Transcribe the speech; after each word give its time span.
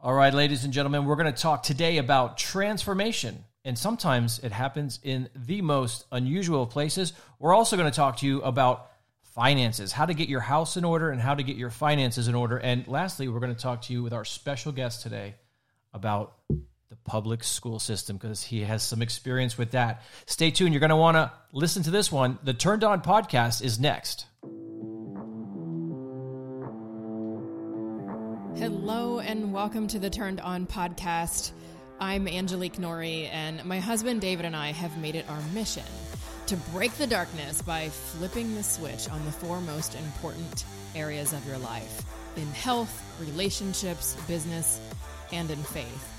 All 0.00 0.14
right, 0.14 0.32
ladies 0.32 0.62
and 0.62 0.72
gentlemen, 0.72 1.06
we're 1.06 1.16
going 1.16 1.32
to 1.32 1.42
talk 1.42 1.64
today 1.64 1.98
about 1.98 2.38
transformation. 2.38 3.44
And 3.64 3.76
sometimes 3.76 4.38
it 4.38 4.52
happens 4.52 5.00
in 5.02 5.28
the 5.34 5.60
most 5.60 6.06
unusual 6.12 6.68
places. 6.68 7.12
We're 7.40 7.52
also 7.52 7.76
going 7.76 7.90
to 7.90 7.96
talk 7.96 8.18
to 8.18 8.26
you 8.26 8.40
about 8.42 8.92
finances, 9.34 9.90
how 9.90 10.06
to 10.06 10.14
get 10.14 10.28
your 10.28 10.38
house 10.38 10.76
in 10.76 10.84
order 10.84 11.10
and 11.10 11.20
how 11.20 11.34
to 11.34 11.42
get 11.42 11.56
your 11.56 11.70
finances 11.70 12.28
in 12.28 12.36
order. 12.36 12.58
And 12.58 12.86
lastly, 12.86 13.26
we're 13.26 13.40
going 13.40 13.52
to 13.52 13.60
talk 13.60 13.82
to 13.82 13.92
you 13.92 14.04
with 14.04 14.12
our 14.12 14.24
special 14.24 14.70
guest 14.70 15.02
today 15.02 15.34
about 15.92 16.34
the 16.48 16.96
public 17.04 17.42
school 17.42 17.80
system 17.80 18.18
because 18.18 18.40
he 18.40 18.60
has 18.60 18.84
some 18.84 19.02
experience 19.02 19.58
with 19.58 19.72
that. 19.72 20.02
Stay 20.26 20.52
tuned. 20.52 20.74
You're 20.74 20.80
going 20.80 20.90
to 20.90 20.96
want 20.96 21.16
to 21.16 21.32
listen 21.52 21.82
to 21.82 21.90
this 21.90 22.12
one. 22.12 22.38
The 22.44 22.54
Turned 22.54 22.84
On 22.84 23.02
podcast 23.02 23.64
is 23.64 23.80
next. 23.80 24.26
Hello 28.56 29.07
and 29.28 29.52
welcome 29.52 29.86
to 29.86 29.98
the 29.98 30.08
Turned 30.08 30.40
On 30.40 30.66
podcast. 30.66 31.52
I'm 32.00 32.26
Angelique 32.26 32.78
Norrie, 32.78 33.26
and 33.26 33.62
my 33.66 33.78
husband 33.78 34.22
David 34.22 34.46
and 34.46 34.56
I 34.56 34.72
have 34.72 34.96
made 34.96 35.14
it 35.14 35.28
our 35.28 35.40
mission 35.52 35.84
to 36.46 36.56
break 36.72 36.92
the 36.94 37.06
darkness 37.06 37.60
by 37.60 37.90
flipping 37.90 38.54
the 38.54 38.62
switch 38.62 39.06
on 39.10 39.22
the 39.26 39.30
four 39.30 39.60
most 39.60 39.94
important 39.96 40.64
areas 40.94 41.34
of 41.34 41.46
your 41.46 41.58
life 41.58 42.06
in 42.38 42.46
health, 42.46 43.04
relationships, 43.20 44.16
business, 44.26 44.80
and 45.30 45.50
in 45.50 45.62
faith. 45.62 46.10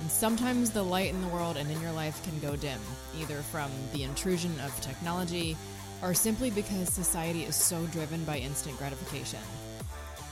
And 0.00 0.08
sometimes 0.08 0.70
the 0.70 0.84
light 0.84 1.10
in 1.10 1.20
the 1.22 1.28
world 1.28 1.56
and 1.56 1.68
in 1.68 1.80
your 1.80 1.90
life 1.90 2.22
can 2.22 2.38
go 2.38 2.54
dim, 2.54 2.78
either 3.18 3.38
from 3.38 3.72
the 3.92 4.04
intrusion 4.04 4.54
of 4.60 4.80
technology 4.80 5.56
or 6.00 6.14
simply 6.14 6.50
because 6.50 6.92
society 6.92 7.42
is 7.42 7.56
so 7.56 7.84
driven 7.86 8.24
by 8.24 8.38
instant 8.38 8.78
gratification. 8.78 9.40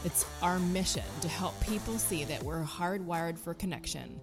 It's 0.04 0.26
our 0.42 0.58
mission 0.58 1.02
to 1.22 1.28
help 1.28 1.58
people 1.60 1.98
see 1.98 2.24
that 2.24 2.42
we're 2.42 2.62
hardwired 2.62 3.38
for 3.38 3.54
connection 3.54 4.20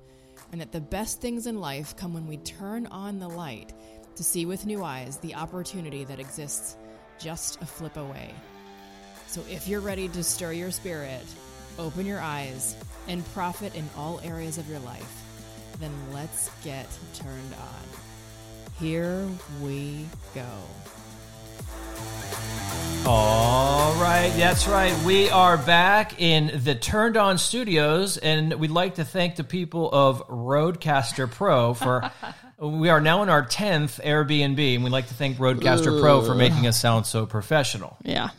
and 0.51 0.61
that 0.61 0.71
the 0.71 0.81
best 0.81 1.21
things 1.21 1.47
in 1.47 1.59
life 1.59 1.95
come 1.95 2.13
when 2.13 2.27
we 2.27 2.37
turn 2.37 2.85
on 2.87 3.19
the 3.19 3.27
light 3.27 3.73
to 4.15 4.23
see 4.23 4.45
with 4.45 4.65
new 4.65 4.83
eyes 4.83 5.17
the 5.17 5.33
opportunity 5.33 6.03
that 6.03 6.19
exists 6.19 6.77
just 7.19 7.61
a 7.61 7.65
flip 7.65 7.97
away. 7.97 8.33
So 9.27 9.41
if 9.49 9.67
you're 9.67 9.79
ready 9.79 10.07
to 10.09 10.23
stir 10.23 10.51
your 10.51 10.71
spirit, 10.71 11.25
open 11.79 12.05
your 12.05 12.19
eyes, 12.19 12.75
and 13.07 13.25
profit 13.33 13.73
in 13.75 13.89
all 13.97 14.19
areas 14.23 14.57
of 14.57 14.69
your 14.69 14.79
life, 14.79 15.23
then 15.79 15.91
let's 16.13 16.49
get 16.63 16.87
turned 17.15 17.53
on. 17.53 18.79
Here 18.79 19.27
we 19.61 20.05
go. 20.35 20.45
All 23.03 23.93
right, 23.99 24.31
that's 24.37 24.67
right. 24.67 24.95
We 25.03 25.29
are 25.29 25.57
back 25.57 26.21
in 26.21 26.61
the 26.63 26.75
Turned 26.75 27.17
On 27.17 27.37
Studios, 27.39 28.17
and 28.17 28.53
we'd 28.53 28.69
like 28.71 28.95
to 28.95 29.03
thank 29.05 29.35
the 29.35 29.43
people 29.43 29.89
of 29.91 30.25
Rodecaster 30.27 31.29
Pro 31.29 31.73
for. 31.73 32.09
we 32.59 32.89
are 32.89 33.01
now 33.01 33.23
in 33.23 33.29
our 33.29 33.43
tenth 33.43 33.99
Airbnb, 34.03 34.75
and 34.75 34.83
we'd 34.83 34.91
like 34.91 35.07
to 35.07 35.15
thank 35.15 35.37
Rodecaster 35.37 35.99
Pro 35.99 36.21
for 36.21 36.35
making 36.35 36.67
us 36.67 36.79
sound 36.79 37.07
so 37.07 37.25
professional. 37.25 37.97
Yeah. 38.03 38.29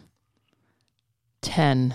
10. 1.43 1.95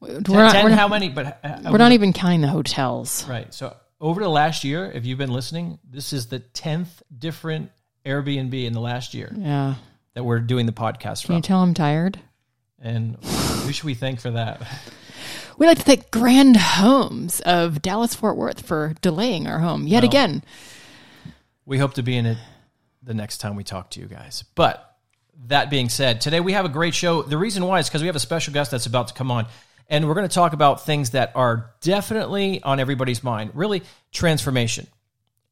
We're 0.00 0.20
Ten, 0.20 0.22
not, 0.34 0.52
ten 0.52 0.64
we're 0.64 0.70
not- 0.70 0.78
how 0.78 0.88
many? 0.88 1.08
But 1.08 1.40
uh, 1.42 1.70
we're 1.70 1.78
not 1.78 1.92
even 1.92 2.12
counting 2.12 2.42
the 2.42 2.48
hotels. 2.48 3.26
right. 3.26 3.52
So 3.52 3.74
over 3.98 4.20
the 4.22 4.28
last 4.28 4.62
year, 4.62 4.90
if 4.92 5.06
you've 5.06 5.18
been 5.18 5.32
listening, 5.32 5.78
this 5.88 6.12
is 6.12 6.26
the 6.26 6.38
tenth 6.38 7.02
different 7.18 7.70
Airbnb 8.04 8.52
in 8.66 8.72
the 8.74 8.80
last 8.80 9.14
year 9.14 9.32
Yeah. 9.36 9.74
That 10.16 10.24
we're 10.24 10.40
doing 10.40 10.64
the 10.64 10.72
podcast 10.72 11.26
Can 11.26 11.36
you 11.36 11.42
tell 11.42 11.60
I'm 11.60 11.74
tired? 11.74 12.18
And 12.80 13.22
who 13.22 13.70
should 13.70 13.84
we 13.84 13.92
thank 13.92 14.18
for 14.18 14.30
that? 14.30 14.66
We'd 15.58 15.66
like 15.66 15.76
to 15.76 15.84
thank 15.84 16.10
Grand 16.10 16.56
Homes 16.56 17.40
of 17.40 17.82
Dallas 17.82 18.14
Fort 18.14 18.38
Worth 18.38 18.66
for 18.66 18.94
delaying 19.02 19.46
our 19.46 19.58
home 19.58 19.86
yet 19.86 20.04
again. 20.04 20.42
We 21.66 21.76
hope 21.76 21.94
to 21.94 22.02
be 22.02 22.16
in 22.16 22.24
it 22.24 22.38
the 23.02 23.12
next 23.12 23.38
time 23.38 23.56
we 23.56 23.64
talk 23.64 23.90
to 23.90 24.00
you 24.00 24.06
guys. 24.06 24.42
But 24.54 24.96
that 25.48 25.68
being 25.68 25.90
said, 25.90 26.22
today 26.22 26.40
we 26.40 26.52
have 26.52 26.64
a 26.64 26.70
great 26.70 26.94
show. 26.94 27.20
The 27.20 27.36
reason 27.36 27.66
why 27.66 27.80
is 27.80 27.88
because 27.88 28.00
we 28.00 28.06
have 28.06 28.16
a 28.16 28.20
special 28.20 28.54
guest 28.54 28.70
that's 28.70 28.86
about 28.86 29.08
to 29.08 29.14
come 29.14 29.30
on. 29.30 29.46
And 29.90 30.08
we're 30.08 30.14
going 30.14 30.28
to 30.28 30.34
talk 30.34 30.54
about 30.54 30.86
things 30.86 31.10
that 31.10 31.32
are 31.34 31.72
definitely 31.82 32.62
on 32.62 32.80
everybody's 32.80 33.22
mind 33.22 33.50
really, 33.52 33.82
transformation. 34.12 34.86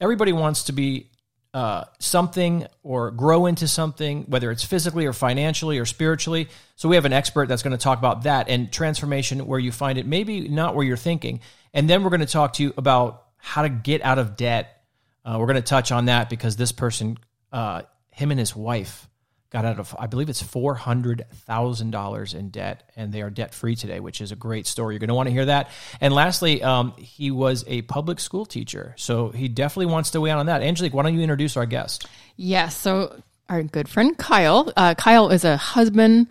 Everybody 0.00 0.32
wants 0.32 0.64
to 0.64 0.72
be 0.72 1.10
uh, 1.54 1.84
something 2.00 2.66
or 2.82 3.12
grow 3.12 3.46
into 3.46 3.68
something, 3.68 4.24
whether 4.24 4.50
it's 4.50 4.64
physically 4.64 5.06
or 5.06 5.12
financially 5.12 5.78
or 5.78 5.86
spiritually. 5.86 6.48
So 6.74 6.88
we 6.88 6.96
have 6.96 7.04
an 7.04 7.12
expert 7.12 7.48
that's 7.48 7.62
going 7.62 7.76
to 7.76 7.82
talk 7.82 7.98
about 7.98 8.24
that 8.24 8.48
and 8.48 8.72
transformation 8.72 9.46
where 9.46 9.60
you 9.60 9.70
find 9.70 9.96
it 9.96 10.04
maybe 10.04 10.48
not 10.48 10.74
where 10.74 10.84
you're 10.84 10.96
thinking. 10.96 11.40
And 11.72 11.88
then 11.88 12.02
we're 12.02 12.10
going 12.10 12.20
to 12.20 12.26
talk 12.26 12.54
to 12.54 12.64
you 12.64 12.74
about 12.76 13.22
how 13.36 13.62
to 13.62 13.68
get 13.68 14.02
out 14.02 14.18
of 14.18 14.36
debt. 14.36 14.82
Uh, 15.24 15.36
we're 15.38 15.46
going 15.46 15.54
to 15.54 15.62
touch 15.62 15.92
on 15.92 16.06
that 16.06 16.28
because 16.28 16.56
this 16.56 16.72
person, 16.72 17.18
uh, 17.52 17.82
him 18.10 18.32
and 18.32 18.40
his 18.40 18.56
wife, 18.56 19.08
got 19.54 19.64
out 19.64 19.78
of 19.78 19.94
I 19.96 20.08
believe 20.08 20.28
it's 20.28 20.42
four 20.42 20.74
hundred 20.74 21.24
thousand 21.46 21.92
dollars 21.92 22.34
in 22.34 22.50
debt, 22.50 22.90
and 22.96 23.12
they 23.12 23.22
are 23.22 23.30
debt 23.30 23.54
free 23.54 23.76
today, 23.76 24.00
which 24.00 24.20
is 24.20 24.32
a 24.32 24.36
great 24.36 24.66
story. 24.66 24.94
You're 24.94 24.98
going 24.98 25.08
to 25.08 25.14
want 25.14 25.28
to 25.28 25.32
hear 25.32 25.46
that. 25.46 25.70
And 26.00 26.12
lastly, 26.12 26.60
um, 26.62 26.92
he 26.98 27.30
was 27.30 27.64
a 27.68 27.82
public 27.82 28.18
school 28.18 28.44
teacher, 28.44 28.94
so 28.98 29.28
he 29.28 29.46
definitely 29.46 29.92
wants 29.92 30.10
to 30.10 30.20
weigh 30.20 30.30
in 30.30 30.36
on 30.36 30.46
that. 30.46 30.60
Angelique, 30.60 30.92
why 30.92 31.04
don't 31.04 31.14
you 31.14 31.20
introduce 31.20 31.56
our 31.56 31.66
guest? 31.66 32.06
Yes. 32.36 32.76
So 32.76 33.22
our 33.48 33.62
good 33.62 33.88
friend 33.88 34.18
Kyle. 34.18 34.72
Uh, 34.76 34.94
Kyle 34.94 35.30
is 35.30 35.44
a 35.44 35.56
husband, 35.56 36.26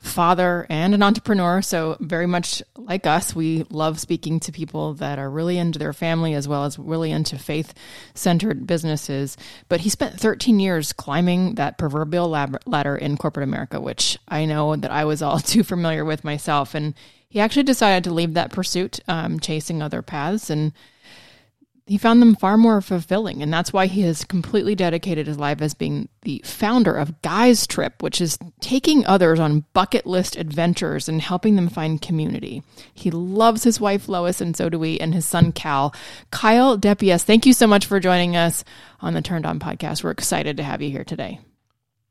father, 0.00 0.66
and 0.68 0.94
an 0.94 1.02
entrepreneur. 1.02 1.62
So 1.62 1.96
very 2.00 2.26
much 2.26 2.62
like 2.76 3.06
us, 3.06 3.34
we 3.34 3.64
love 3.70 3.98
speaking 3.98 4.40
to 4.40 4.52
people 4.52 4.94
that 4.94 5.18
are 5.18 5.28
really 5.28 5.58
into 5.58 5.78
their 5.78 5.92
family 5.92 6.34
as 6.34 6.46
well 6.46 6.64
as 6.64 6.78
really 6.78 7.10
into 7.10 7.38
faith-centered 7.38 8.66
businesses. 8.66 9.36
But 9.68 9.80
he 9.80 9.88
spent 9.88 10.20
13 10.20 10.60
years 10.60 10.92
climbing 10.92 11.56
that 11.56 11.78
proverbial 11.78 12.28
lab- 12.28 12.62
ladder 12.66 12.96
in 12.96 13.16
corporate 13.16 13.44
America, 13.44 13.80
which 13.80 14.18
I 14.28 14.44
know 14.44 14.76
that 14.76 14.90
I 14.90 15.04
was 15.04 15.22
all 15.22 15.40
too 15.40 15.64
familiar 15.64 16.04
with 16.04 16.24
myself. 16.24 16.74
And 16.74 16.94
he 17.28 17.40
actually 17.40 17.64
decided 17.64 18.04
to 18.04 18.14
leave 18.14 18.34
that 18.34 18.52
pursuit, 18.52 19.00
um, 19.08 19.40
chasing 19.40 19.82
other 19.82 20.02
paths 20.02 20.50
and 20.50 20.72
he 21.86 21.96
found 21.96 22.20
them 22.20 22.34
far 22.34 22.56
more 22.56 22.80
fulfilling 22.80 23.42
and 23.42 23.52
that's 23.52 23.72
why 23.72 23.86
he 23.86 24.02
has 24.02 24.24
completely 24.24 24.74
dedicated 24.74 25.26
his 25.26 25.38
life 25.38 25.62
as 25.62 25.72
being 25.72 26.08
the 26.22 26.42
founder 26.44 26.94
of 26.94 27.20
guys 27.22 27.66
trip 27.66 28.02
which 28.02 28.20
is 28.20 28.38
taking 28.60 29.06
others 29.06 29.38
on 29.38 29.64
bucket 29.72 30.04
list 30.04 30.36
adventures 30.36 31.08
and 31.08 31.22
helping 31.22 31.56
them 31.56 31.68
find 31.68 32.02
community 32.02 32.62
he 32.92 33.10
loves 33.10 33.62
his 33.62 33.80
wife 33.80 34.08
lois 34.08 34.40
and 34.40 34.56
so 34.56 34.68
do 34.68 34.78
we 34.78 34.98
and 34.98 35.14
his 35.14 35.24
son 35.24 35.52
cal 35.52 35.94
kyle 36.30 36.76
Depiesse 36.76 37.22
thank 37.22 37.46
you 37.46 37.52
so 37.52 37.66
much 37.66 37.86
for 37.86 38.00
joining 38.00 38.36
us 38.36 38.64
on 39.00 39.14
the 39.14 39.22
turned 39.22 39.46
on 39.46 39.58
podcast 39.58 40.02
we're 40.02 40.10
excited 40.10 40.56
to 40.56 40.62
have 40.62 40.82
you 40.82 40.90
here 40.90 41.04
today 41.04 41.38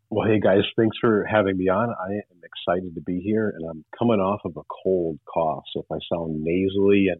Well, 0.09 0.27
hey 0.27 0.39
guys, 0.39 0.63
thanks 0.77 0.95
for 1.01 1.25
having 1.25 1.57
me 1.57 1.67
on. 1.67 1.89
I 1.89 2.13
am 2.13 2.41
excited 2.43 2.93
to 2.95 3.01
be 3.01 3.19
here, 3.19 3.49
and 3.49 3.67
I'm 3.67 3.83
coming 3.97 4.19
off 4.19 4.41
of 4.45 4.55
a 4.55 4.61
cold 4.83 5.19
cough. 5.25 5.63
So 5.73 5.81
if 5.81 5.91
I 5.91 5.97
sound 6.07 6.43
nasally 6.43 7.07
and 7.09 7.19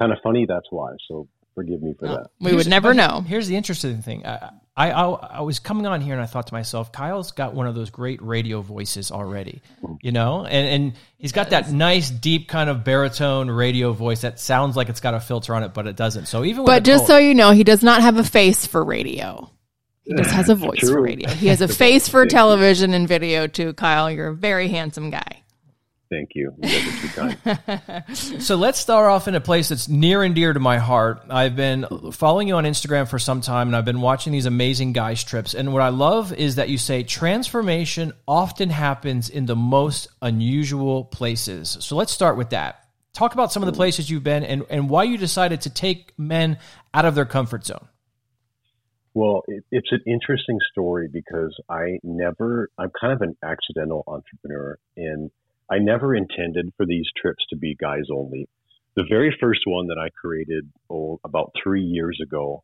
kind 0.00 0.12
of 0.12 0.18
funny, 0.22 0.44
that's 0.46 0.66
why. 0.70 0.90
So 1.08 1.28
forgive 1.56 1.82
me 1.82 1.94
for 1.98 2.06
that. 2.06 2.30
we 2.38 2.54
would 2.54 2.68
never 2.68 2.94
know. 2.94 3.24
Here's 3.26 3.48
the 3.48 3.56
interesting 3.56 4.02
thing. 4.02 4.24
I, 4.24 4.50
I 4.76 4.90
I 4.90 5.04
I 5.08 5.40
was 5.40 5.58
coming 5.58 5.86
on 5.86 6.02
here 6.02 6.12
and 6.12 6.22
I 6.22 6.26
thought 6.26 6.46
to 6.48 6.54
myself, 6.54 6.92
Kyle's 6.92 7.32
got 7.32 7.54
one 7.54 7.66
of 7.66 7.74
those 7.74 7.90
great 7.90 8.22
radio 8.22 8.60
voices 8.60 9.10
already, 9.10 9.62
mm. 9.82 9.96
you 10.02 10.12
know, 10.12 10.44
and 10.44 10.68
and 10.68 10.92
he's 11.16 11.32
got 11.32 11.50
that 11.50 11.72
nice 11.72 12.10
deep 12.10 12.46
kind 12.46 12.70
of 12.70 12.84
baritone 12.84 13.50
radio 13.50 13.92
voice 13.92 14.20
that 14.20 14.38
sounds 14.38 14.76
like 14.76 14.90
it's 14.90 15.00
got 15.00 15.14
a 15.14 15.20
filter 15.20 15.54
on 15.54 15.64
it, 15.64 15.72
but 15.74 15.86
it 15.86 15.96
doesn't. 15.96 16.26
So 16.26 16.44
even 16.44 16.66
but 16.66 16.84
just 16.84 17.00
cold- 17.00 17.08
so 17.08 17.18
you 17.18 17.34
know 17.34 17.50
he 17.50 17.64
does 17.64 17.82
not 17.82 18.02
have 18.02 18.18
a 18.18 18.24
face 18.24 18.66
for 18.66 18.84
radio. 18.84 19.50
He 20.02 20.14
just 20.14 20.30
has 20.30 20.50
a 20.50 20.54
voice 20.66 20.88
for 20.88 21.00
radio. 21.00 21.30
He 21.30 21.48
has 21.48 21.62
a 21.62 21.68
face 21.82 22.06
for 22.06 22.26
television 22.26 22.92
and 22.92 23.08
video 23.08 23.46
too 23.46 23.72
kyle. 23.72 24.10
You're 24.10 24.28
a 24.28 24.34
very 24.34 24.68
handsome 24.68 25.10
guy 25.10 25.42
Thank 26.08 26.30
you. 26.34 26.52
You 26.62 26.68
guys 26.68 26.86
are 26.86 27.34
too 27.34 27.36
kind. 27.44 28.04
So 28.42 28.56
let's 28.56 28.78
start 28.78 29.10
off 29.10 29.26
in 29.28 29.34
a 29.34 29.40
place 29.40 29.70
that's 29.70 29.88
near 29.88 30.22
and 30.22 30.34
dear 30.34 30.52
to 30.52 30.60
my 30.60 30.78
heart. 30.78 31.22
I've 31.28 31.56
been 31.56 31.86
following 32.12 32.48
you 32.48 32.54
on 32.54 32.64
Instagram 32.64 33.08
for 33.08 33.18
some 33.18 33.40
time 33.40 33.68
and 33.68 33.76
I've 33.76 33.84
been 33.84 34.00
watching 34.00 34.32
these 34.32 34.46
amazing 34.46 34.92
guys 34.92 35.24
trips. 35.24 35.54
And 35.54 35.72
what 35.72 35.82
I 35.82 35.88
love 35.88 36.32
is 36.32 36.56
that 36.56 36.68
you 36.68 36.78
say 36.78 37.02
transformation 37.02 38.12
often 38.28 38.70
happens 38.70 39.28
in 39.28 39.46
the 39.46 39.56
most 39.56 40.08
unusual 40.22 41.04
places. 41.04 41.76
So 41.80 41.96
let's 41.96 42.12
start 42.12 42.36
with 42.36 42.50
that. 42.50 42.86
Talk 43.12 43.34
about 43.34 43.52
some 43.52 43.62
of 43.62 43.66
the 43.66 43.72
places 43.72 44.08
you've 44.10 44.22
been 44.22 44.44
and, 44.44 44.64
and 44.70 44.90
why 44.90 45.04
you 45.04 45.18
decided 45.18 45.62
to 45.62 45.70
take 45.70 46.12
men 46.18 46.58
out 46.94 47.04
of 47.04 47.14
their 47.14 47.24
comfort 47.24 47.64
zone. 47.64 47.88
Well, 49.14 49.44
it, 49.48 49.64
it's 49.72 49.90
an 49.92 50.02
interesting 50.06 50.58
story 50.70 51.08
because 51.10 51.58
I 51.70 51.98
never, 52.02 52.68
I'm 52.76 52.92
kind 53.00 53.14
of 53.14 53.22
an 53.22 53.34
accidental 53.42 54.04
entrepreneur, 54.06 54.76
and 54.94 55.30
I 55.70 55.78
never 55.78 56.14
intended 56.14 56.72
for 56.76 56.86
these 56.86 57.06
trips 57.20 57.44
to 57.50 57.56
be 57.56 57.74
guys 57.74 58.04
only. 58.12 58.48
The 58.94 59.04
very 59.08 59.36
first 59.40 59.60
one 59.66 59.88
that 59.88 59.98
I 59.98 60.08
created 60.10 60.70
oh, 60.90 61.20
about 61.24 61.52
three 61.62 61.82
years 61.82 62.18
ago 62.22 62.62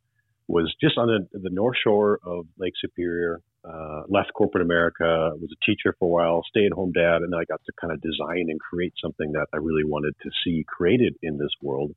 was 0.49 0.75
just 0.81 0.99
on 0.99 1.09
the, 1.09 1.39
the 1.39 1.51
North 1.51 1.77
Shore 1.83 2.19
of 2.25 2.47
Lake 2.59 2.75
Superior. 2.81 3.41
Uh, 3.65 4.03
left 4.09 4.33
corporate 4.35 4.65
America, 4.65 5.31
was 5.41 5.51
a 5.53 5.65
teacher 5.65 5.95
for 6.01 6.07
a 6.07 6.09
while, 6.09 6.43
stay 6.49 6.67
at 6.67 6.73
home 6.73 6.91
dad, 6.91 7.23
and 7.23 7.33
I 7.33 7.45
got 7.45 7.61
to 7.65 7.73
kind 7.81 7.93
of 7.93 8.01
design 8.01 8.47
and 8.49 8.59
create 8.59 8.93
something 9.01 9.31
that 9.33 9.47
I 9.53 9.59
really 9.59 9.85
wanted 9.85 10.15
to 10.23 10.31
see 10.43 10.65
created 10.67 11.15
in 11.23 11.39
this 11.39 11.53
world. 11.63 11.93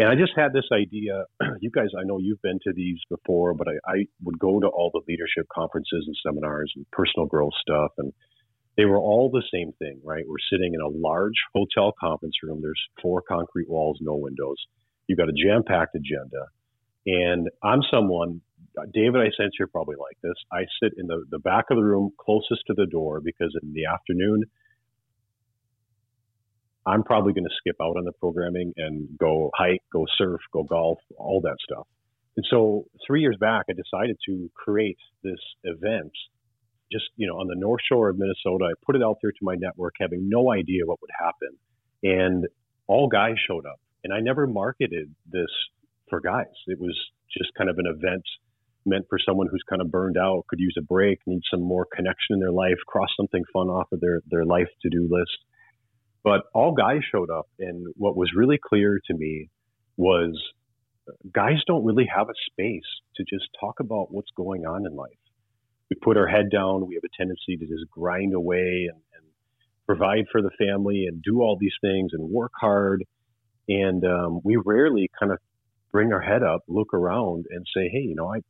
And 0.00 0.08
I 0.08 0.14
just 0.14 0.32
had 0.36 0.52
this 0.52 0.68
idea. 0.72 1.24
You 1.60 1.70
guys, 1.70 1.88
I 1.98 2.04
know 2.04 2.18
you've 2.18 2.42
been 2.42 2.60
to 2.64 2.72
these 2.72 2.98
before, 3.08 3.52
but 3.54 3.66
I, 3.68 3.92
I 3.92 4.04
would 4.22 4.38
go 4.38 4.60
to 4.60 4.66
all 4.68 4.90
the 4.92 5.02
leadership 5.08 5.46
conferences 5.52 6.04
and 6.06 6.16
seminars 6.24 6.72
and 6.76 6.86
personal 6.92 7.26
growth 7.26 7.52
stuff. 7.60 7.92
And 7.98 8.12
they 8.78 8.84
were 8.84 8.96
all 8.96 9.28
the 9.28 9.42
same 9.52 9.72
thing, 9.80 10.00
right? 10.04 10.22
We're 10.26 10.36
sitting 10.50 10.72
in 10.72 10.80
a 10.80 10.88
large 10.88 11.34
hotel 11.52 11.92
conference 12.00 12.36
room. 12.44 12.60
There's 12.62 12.80
four 13.02 13.22
concrete 13.28 13.68
walls, 13.68 13.98
no 14.00 14.14
windows. 14.14 14.56
You've 15.08 15.18
got 15.18 15.28
a 15.28 15.32
jam 15.32 15.64
packed 15.66 15.96
agenda. 15.96 16.46
And 17.04 17.48
I'm 17.62 17.80
someone, 17.92 18.40
David, 18.94 19.20
I 19.20 19.30
sense 19.36 19.54
you're 19.58 19.66
probably 19.66 19.96
like 19.96 20.16
this. 20.22 20.34
I 20.52 20.60
sit 20.80 20.92
in 20.96 21.08
the, 21.08 21.24
the 21.28 21.40
back 21.40 21.64
of 21.72 21.76
the 21.76 21.82
room 21.82 22.12
closest 22.20 22.62
to 22.68 22.74
the 22.74 22.86
door 22.86 23.20
because 23.20 23.52
in 23.60 23.72
the 23.72 23.86
afternoon, 23.86 24.44
I'm 26.86 27.02
probably 27.02 27.32
going 27.32 27.44
to 27.44 27.54
skip 27.58 27.76
out 27.82 27.96
on 27.96 28.04
the 28.04 28.12
programming 28.12 28.74
and 28.76 29.08
go 29.18 29.50
hike, 29.56 29.82
go 29.92 30.06
surf, 30.16 30.40
go 30.52 30.62
golf, 30.62 30.98
all 31.18 31.40
that 31.42 31.56
stuff. 31.68 31.86
And 32.36 32.46
so 32.48 32.84
three 33.04 33.22
years 33.22 33.36
back, 33.40 33.64
I 33.68 33.72
decided 33.72 34.16
to 34.26 34.48
create 34.54 34.98
this 35.24 35.40
event 35.64 36.12
just, 36.92 37.06
you 37.16 37.26
know, 37.26 37.34
on 37.34 37.48
the 37.48 37.56
North 37.56 37.80
Shore 37.88 38.08
of 38.08 38.18
Minnesota. 38.18 38.64
I 38.64 38.72
put 38.84 38.96
it 38.96 39.02
out 39.02 39.16
there 39.22 39.32
to 39.32 39.38
my 39.42 39.54
network, 39.54 39.94
having 40.00 40.28
no 40.28 40.52
idea 40.52 40.86
what 40.86 41.00
would 41.00 41.10
happen. 41.18 41.56
And 42.02 42.46
all 42.86 43.08
guys 43.08 43.34
showed 43.46 43.66
up. 43.66 43.80
And 44.04 44.12
I 44.12 44.20
never 44.20 44.46
marketed 44.46 45.14
this 45.30 45.50
for 46.08 46.20
guys. 46.20 46.46
It 46.66 46.80
was 46.80 46.96
just 47.36 47.50
kind 47.56 47.68
of 47.68 47.78
an 47.78 47.86
event 47.86 48.22
meant 48.86 49.04
for 49.10 49.18
someone 49.18 49.48
who's 49.50 49.62
kind 49.68 49.82
of 49.82 49.90
burned 49.90 50.16
out, 50.16 50.44
could 50.48 50.60
use 50.60 50.74
a 50.78 50.82
break, 50.82 51.18
needs 51.26 51.44
some 51.50 51.62
more 51.62 51.86
connection 51.94 52.34
in 52.34 52.40
their 52.40 52.52
life, 52.52 52.76
cross 52.86 53.08
something 53.16 53.42
fun 53.52 53.68
off 53.68 53.88
of 53.92 54.00
their, 54.00 54.20
their 54.30 54.44
life 54.44 54.68
to 54.82 54.88
do 54.88 55.08
list. 55.10 55.36
But 56.24 56.42
all 56.54 56.72
guys 56.72 57.00
showed 57.10 57.30
up, 57.30 57.46
and 57.58 57.86
what 57.96 58.16
was 58.16 58.30
really 58.34 58.58
clear 58.62 59.00
to 59.06 59.14
me 59.14 59.50
was 59.96 60.40
guys 61.32 61.58
don't 61.66 61.84
really 61.84 62.08
have 62.14 62.28
a 62.28 62.34
space 62.50 62.88
to 63.16 63.24
just 63.24 63.48
talk 63.60 63.80
about 63.80 64.08
what's 64.10 64.30
going 64.36 64.66
on 64.66 64.86
in 64.86 64.94
life. 64.94 65.10
We 65.90 65.96
put 66.02 66.16
our 66.16 66.26
head 66.26 66.50
down, 66.50 66.86
we 66.86 66.94
have 66.94 67.04
a 67.04 67.16
tendency 67.16 67.56
to 67.56 67.66
just 67.66 67.90
grind 67.90 68.34
away 68.34 68.88
and, 68.92 69.00
and 69.16 69.26
provide 69.86 70.26
for 70.30 70.42
the 70.42 70.50
family 70.58 71.06
and 71.06 71.22
do 71.22 71.40
all 71.40 71.56
these 71.58 71.76
things 71.80 72.10
and 72.12 72.30
work 72.30 72.52
hard. 72.60 73.04
And 73.68 74.04
um, 74.04 74.40
we 74.44 74.56
rarely 74.56 75.10
kind 75.18 75.32
of 75.32 75.38
bring 75.92 76.12
our 76.12 76.20
head 76.20 76.42
up, 76.42 76.62
look 76.68 76.92
around, 76.94 77.46
and 77.50 77.66
say, 77.74 77.88
hey, 77.92 78.00
you 78.00 78.14
know, 78.14 78.32
I, 78.32 78.40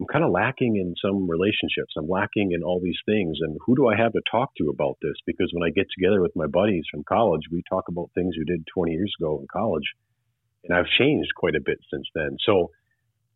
I'm 0.00 0.06
kind 0.06 0.24
of 0.24 0.30
lacking 0.30 0.76
in 0.76 0.94
some 1.00 1.28
relationships. 1.28 1.94
I'm 1.96 2.08
lacking 2.08 2.52
in 2.52 2.62
all 2.62 2.80
these 2.82 2.98
things. 3.06 3.38
And 3.40 3.56
who 3.64 3.76
do 3.76 3.88
I 3.88 3.96
have 3.96 4.12
to 4.12 4.20
talk 4.30 4.50
to 4.58 4.68
about 4.68 4.96
this? 5.02 5.14
Because 5.26 5.50
when 5.52 5.62
I 5.62 5.70
get 5.70 5.86
together 5.96 6.20
with 6.20 6.32
my 6.34 6.46
buddies 6.46 6.84
from 6.90 7.04
college, 7.04 7.42
we 7.50 7.62
talk 7.68 7.84
about 7.88 8.10
things 8.14 8.34
we 8.36 8.44
did 8.44 8.66
20 8.74 8.92
years 8.92 9.12
ago 9.20 9.38
in 9.40 9.46
college. 9.52 9.84
And 10.64 10.76
I've 10.76 10.90
changed 10.98 11.30
quite 11.36 11.54
a 11.54 11.64
bit 11.64 11.78
since 11.92 12.06
then. 12.14 12.36
So 12.44 12.70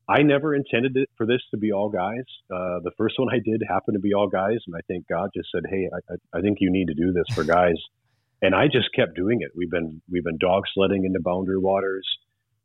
I 0.09 0.23
never 0.23 0.55
intended 0.55 0.97
it 0.97 1.11
for 1.17 1.27
this 1.27 1.43
to 1.51 1.59
be 1.59 1.71
all 1.71 1.91
guys. 1.91 2.25
Uh, 2.51 2.81
the 2.83 2.93
first 2.97 3.19
one 3.19 3.29
I 3.29 3.41
did 3.45 3.63
happened 3.69 3.95
to 3.95 4.01
be 4.01 4.15
all 4.15 4.27
guys. 4.27 4.59
And 4.67 4.75
I 4.75 4.81
think 4.89 5.07
God 5.07 5.31
just 5.35 5.49
said, 5.53 5.65
Hey, 5.69 5.89
I, 5.93 6.39
I 6.39 6.41
think 6.41 6.59
you 6.61 6.71
need 6.71 6.87
to 6.87 6.95
do 6.95 7.13
this 7.13 7.27
for 7.35 7.45
guys. 7.45 7.77
and 8.43 8.55
I 8.55 8.67
just 8.67 8.89
kept 8.97 9.15
doing 9.15 9.41
it. 9.43 9.51
We've 9.55 9.71
been, 9.71 10.01
we've 10.11 10.25
been 10.25 10.39
dog 10.39 10.63
sledding 10.73 11.05
into 11.05 11.21
boundary 11.21 11.59
waters. 11.59 12.09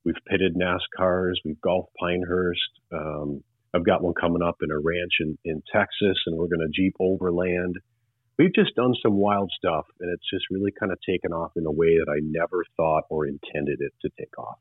We've 0.05 0.15
pitted 0.27 0.55
NASCARs. 0.55 1.35
We've 1.43 1.59
golfed 1.59 1.91
Pinehurst. 1.99 2.61
Um, 2.91 3.43
I've 3.73 3.85
got 3.85 4.03
one 4.03 4.13
coming 4.13 4.41
up 4.41 4.57
in 4.61 4.71
a 4.71 4.77
ranch 4.77 5.13
in, 5.19 5.37
in 5.43 5.63
Texas, 5.73 6.17
and 6.25 6.37
we're 6.37 6.47
going 6.47 6.59
to 6.59 6.69
Jeep 6.73 6.95
overland. 6.99 7.75
We've 8.37 8.53
just 8.53 8.75
done 8.75 8.93
some 9.01 9.17
wild 9.17 9.51
stuff, 9.57 9.85
and 9.99 10.11
it's 10.13 10.29
just 10.31 10.45
really 10.51 10.71
kind 10.71 10.91
of 10.91 10.99
taken 11.07 11.33
off 11.33 11.51
in 11.55 11.65
a 11.65 11.71
way 11.71 11.97
that 11.97 12.09
I 12.09 12.19
never 12.21 12.63
thought 12.77 13.03
or 13.09 13.25
intended 13.25 13.79
it 13.81 13.93
to 14.01 14.09
take 14.17 14.37
off. 14.37 14.59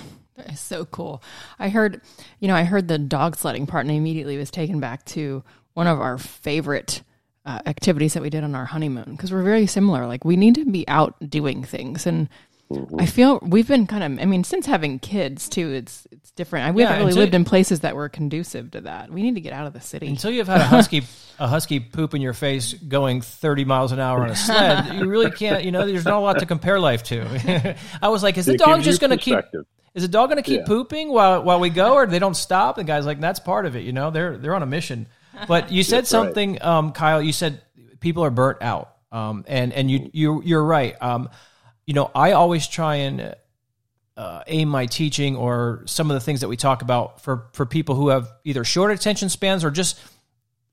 That 0.36 0.50
is 0.50 0.60
so 0.60 0.84
cool. 0.84 1.22
I 1.58 1.70
heard, 1.70 2.02
you 2.40 2.48
know, 2.48 2.54
I 2.54 2.64
heard 2.64 2.88
the 2.88 2.98
dog 2.98 3.36
sledding 3.36 3.66
part, 3.66 3.86
and 3.86 3.90
I 3.90 3.94
immediately 3.94 4.36
was 4.36 4.50
taken 4.50 4.80
back 4.80 5.02
to 5.06 5.42
one 5.72 5.86
of 5.86 5.98
our 5.98 6.18
favorite 6.18 7.02
uh, 7.46 7.60
activities 7.64 8.12
that 8.12 8.22
we 8.22 8.28
did 8.28 8.44
on 8.44 8.54
our 8.54 8.66
honeymoon 8.66 9.12
because 9.12 9.32
we're 9.32 9.42
very 9.42 9.66
similar. 9.66 10.06
Like 10.06 10.26
we 10.26 10.36
need 10.36 10.56
to 10.56 10.66
be 10.66 10.86
out 10.88 11.14
doing 11.30 11.64
things, 11.64 12.06
and 12.06 12.28
Mm-hmm. 12.70 13.00
I 13.00 13.06
feel 13.06 13.38
we've 13.42 13.68
been 13.68 13.86
kind 13.86 14.02
of. 14.02 14.20
I 14.20 14.24
mean, 14.24 14.42
since 14.42 14.66
having 14.66 14.98
kids 14.98 15.48
too, 15.48 15.72
it's 15.72 16.04
it's 16.10 16.32
different. 16.32 16.74
We 16.74 16.82
yeah, 16.82 16.88
haven't 16.88 17.06
really 17.06 17.20
lived 17.20 17.34
in 17.34 17.44
places 17.44 17.80
that 17.80 17.94
were 17.94 18.08
conducive 18.08 18.72
to 18.72 18.80
that. 18.82 19.08
We 19.08 19.22
need 19.22 19.36
to 19.36 19.40
get 19.40 19.52
out 19.52 19.68
of 19.68 19.72
the 19.72 19.80
city. 19.80 20.08
Until 20.08 20.32
you've 20.32 20.48
had 20.48 20.60
a 20.60 20.64
husky 20.64 21.04
a 21.38 21.46
husky 21.46 21.78
poop 21.78 22.12
in 22.14 22.20
your 22.20 22.32
face 22.32 22.74
going 22.74 23.20
thirty 23.20 23.64
miles 23.64 23.92
an 23.92 24.00
hour 24.00 24.20
on 24.22 24.30
a 24.30 24.36
sled, 24.36 24.94
you 24.96 25.06
really 25.06 25.30
can't. 25.30 25.62
You 25.62 25.70
know, 25.70 25.86
there's 25.86 26.04
not 26.04 26.14
a 26.14 26.20
lot 26.20 26.40
to 26.40 26.46
compare 26.46 26.80
life 26.80 27.04
to. 27.04 27.76
I 28.02 28.08
was 28.08 28.24
like, 28.24 28.36
is 28.36 28.46
the 28.46 28.56
dog 28.56 28.82
just 28.82 29.00
going 29.00 29.16
to 29.16 29.16
keep? 29.16 29.38
Is 29.96 30.02
the 30.02 30.08
dog 30.08 30.28
going 30.28 30.36
to 30.36 30.42
keep 30.42 30.60
yeah. 30.60 30.66
pooping 30.66 31.08
while 31.08 31.42
while 31.42 31.58
we 31.58 31.70
go, 31.70 31.94
or 31.94 32.06
they 32.06 32.18
don't 32.18 32.36
stop? 32.36 32.76
The 32.76 32.84
guy's 32.84 33.06
like, 33.06 33.18
that's 33.18 33.40
part 33.40 33.64
of 33.64 33.76
it. 33.76 33.80
You 33.80 33.92
know, 33.92 34.10
they're 34.10 34.36
they're 34.36 34.54
on 34.54 34.62
a 34.62 34.66
mission. 34.66 35.06
But 35.48 35.72
you 35.72 35.82
said 35.82 36.06
something, 36.06 36.52
right. 36.52 36.64
um, 36.64 36.92
Kyle. 36.92 37.22
You 37.22 37.32
said 37.32 37.62
people 37.98 38.22
are 38.22 38.30
burnt 38.30 38.60
out, 38.60 38.94
um, 39.10 39.46
and 39.48 39.72
and 39.72 39.90
you 39.90 40.10
you 40.12 40.42
you're 40.44 40.62
right. 40.62 41.00
Um, 41.00 41.30
you 41.86 41.94
know, 41.94 42.10
I 42.14 42.32
always 42.32 42.66
try 42.66 42.96
and 42.96 43.34
uh, 44.18 44.42
aim 44.46 44.68
my 44.68 44.84
teaching 44.84 45.34
or 45.34 45.82
some 45.86 46.10
of 46.10 46.14
the 46.14 46.20
things 46.20 46.40
that 46.40 46.48
we 46.48 46.58
talk 46.58 46.82
about 46.82 47.22
for 47.22 47.48
for 47.54 47.64
people 47.64 47.94
who 47.94 48.08
have 48.08 48.28
either 48.44 48.64
short 48.64 48.90
attention 48.90 49.30
spans 49.30 49.64
or 49.64 49.70
just 49.70 49.98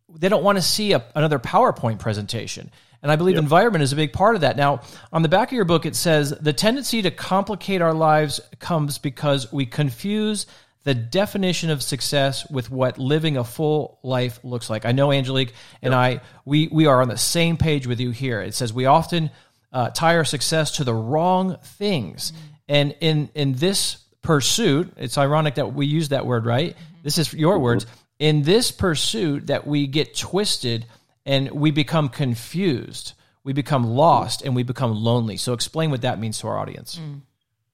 they 0.10 0.28
don't 0.28 0.44
want 0.44 0.58
to 0.58 0.62
see 0.62 0.92
a, 0.92 1.04
another 1.16 1.40
PowerPoint 1.40 2.00
presentation. 2.00 2.72
And 3.04 3.12
I 3.12 3.18
believe 3.18 3.36
yep. 3.36 3.44
environment 3.44 3.84
is 3.84 3.92
a 3.92 3.98
big 3.98 4.14
part 4.14 4.36
of 4.36 4.42
that. 4.42 4.56
Now, 4.56 4.82
on 5.12 5.22
the 5.22 5.30
back 5.30 5.50
of 5.50 5.54
your 5.54 5.66
book, 5.66 5.86
it 5.86 5.96
says 5.96 6.32
the 6.32 6.54
tendency 6.54 7.02
to 7.02 7.12
complicate 7.12 7.82
our 7.82 7.94
lives 7.94 8.40
comes 8.60 8.98
because 8.98 9.52
we 9.52 9.66
confuse 9.66 10.48
the 10.86 10.94
definition 10.94 11.70
of 11.70 11.84
success 11.84 12.50
with 12.50 12.70
what 12.70 12.98
living 12.98 13.38
a 13.38 13.44
full 13.44 14.00
life 14.04 14.40
looks 14.44 14.70
like. 14.70 14.86
I 14.86 14.94
know 14.94 15.12
Angelique 15.12 15.54
and 15.82 15.92
yep. 15.92 16.00
I 16.00 16.22
we 16.46 16.70
we 16.70 16.86
are 16.88 17.02
on 17.02 17.10
the 17.10 17.18
same 17.18 17.58
page 17.58 17.88
with 17.88 18.00
you 18.00 18.12
here. 18.12 18.42
It 18.42 18.54
says 18.54 18.74
we 18.74 18.86
often 18.86 19.30
uh, 19.72 19.90
tie 19.90 20.16
our 20.16 20.26
success 20.26 20.78
to 20.78 20.84
the 20.84 20.94
wrong 20.94 21.58
things. 21.78 22.32
Mm-hmm. 22.32 22.48
And 22.70 22.96
in 23.02 23.30
in 23.36 23.54
this 23.54 23.98
pursuit, 24.22 24.94
it's 24.98 25.18
ironic 25.18 25.56
that 25.56 25.74
we 25.74 25.86
use 25.86 26.10
that 26.10 26.26
word, 26.26 26.46
right? 26.46 26.72
Mm-hmm. 26.72 27.04
This 27.04 27.18
is 27.18 27.34
your 27.34 27.56
mm-hmm. 27.56 27.64
words. 27.64 27.86
In 28.20 28.44
this 28.44 28.72
pursuit, 28.72 29.48
that 29.48 29.68
we 29.68 29.88
get 29.88 30.16
twisted 30.16 30.86
and 31.26 31.52
we 31.52 31.72
become 31.72 32.10
confused, 32.10 33.14
we 33.44 33.54
become 33.54 33.84
lost, 33.86 34.42
and 34.42 34.56
we 34.56 34.64
become 34.64 34.94
lonely. 34.94 35.38
So, 35.38 35.54
explain 35.54 35.92
what 35.92 36.02
that 36.02 36.20
means 36.20 36.40
to 36.40 36.48
our 36.48 36.58
audience. 36.58 37.00
Mm. 37.00 37.22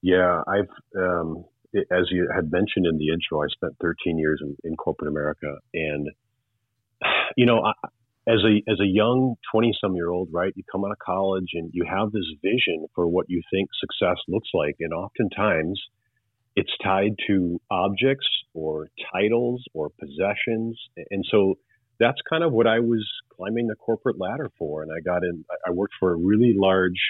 Yeah, 0.02 0.42
I've 0.46 0.70
um, 0.96 1.44
as 1.74 2.06
you 2.10 2.28
had 2.34 2.50
mentioned 2.50 2.86
in 2.86 2.98
the 2.98 3.08
intro, 3.08 3.42
I 3.42 3.46
spent 3.48 3.76
13 3.80 4.18
years 4.18 4.40
in, 4.42 4.56
in 4.64 4.76
corporate 4.76 5.08
America, 5.08 5.56
and 5.74 6.08
you 7.36 7.46
know, 7.46 7.62
I, 7.62 7.72
as 8.28 8.40
a 8.44 8.70
as 8.70 8.78
a 8.80 8.86
young 8.86 9.36
20 9.52 9.72
some 9.80 9.94
year 9.94 10.10
old 10.10 10.28
right 10.30 10.52
you 10.54 10.62
come 10.70 10.84
out 10.84 10.90
of 10.90 10.98
college 10.98 11.48
and 11.54 11.70
you 11.72 11.84
have 11.88 12.12
this 12.12 12.26
vision 12.42 12.86
for 12.94 13.08
what 13.08 13.26
you 13.28 13.40
think 13.50 13.68
success 13.80 14.16
looks 14.28 14.48
like 14.52 14.76
and 14.80 14.92
oftentimes 14.92 15.80
it's 16.54 16.70
tied 16.82 17.12
to 17.26 17.60
objects 17.70 18.26
or 18.52 18.88
titles 19.12 19.64
or 19.72 19.90
possessions 19.98 20.78
and 21.10 21.24
so 21.30 21.54
that's 22.00 22.18
kind 22.28 22.42
of 22.42 22.52
what 22.52 22.66
i 22.66 22.80
was 22.80 23.06
climbing 23.36 23.68
the 23.68 23.76
corporate 23.76 24.18
ladder 24.18 24.50
for. 24.58 24.82
And 24.82 24.90
i 24.92 25.00
got 25.00 25.22
in 25.22 25.44
i 25.66 25.70
worked 25.70 25.94
for 26.00 26.12
a 26.12 26.16
really 26.16 26.54
large 26.56 27.00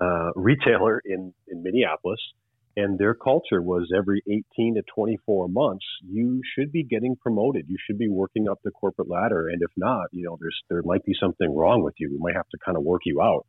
uh, 0.00 0.30
retailer 0.36 1.00
in 1.04 1.32
in 1.48 1.62
minneapolis. 1.62 2.20
And 2.76 2.98
their 2.98 3.14
culture 3.14 3.60
was 3.60 3.90
every 3.94 4.22
18 4.28 4.76
to 4.76 4.82
24 4.94 5.48
months 5.48 5.84
you 6.08 6.40
should 6.54 6.70
be 6.70 6.84
getting 6.84 7.16
promoted. 7.16 7.66
You 7.68 7.76
should 7.84 7.98
be 7.98 8.08
working 8.08 8.48
up 8.48 8.60
the 8.62 8.70
corporate 8.70 9.10
ladder. 9.10 9.48
And 9.48 9.60
if 9.60 9.70
not 9.76 10.06
you 10.12 10.24
know 10.24 10.36
there's 10.40 10.58
there 10.68 10.82
might 10.84 11.04
be 11.04 11.14
something 11.20 11.52
wrong 11.54 11.82
with 11.82 11.94
you. 11.98 12.10
We 12.10 12.18
might 12.18 12.36
have 12.36 12.48
to 12.50 12.58
kind 12.64 12.76
of 12.76 12.84
work 12.84 13.02
you 13.04 13.20
out. 13.20 13.46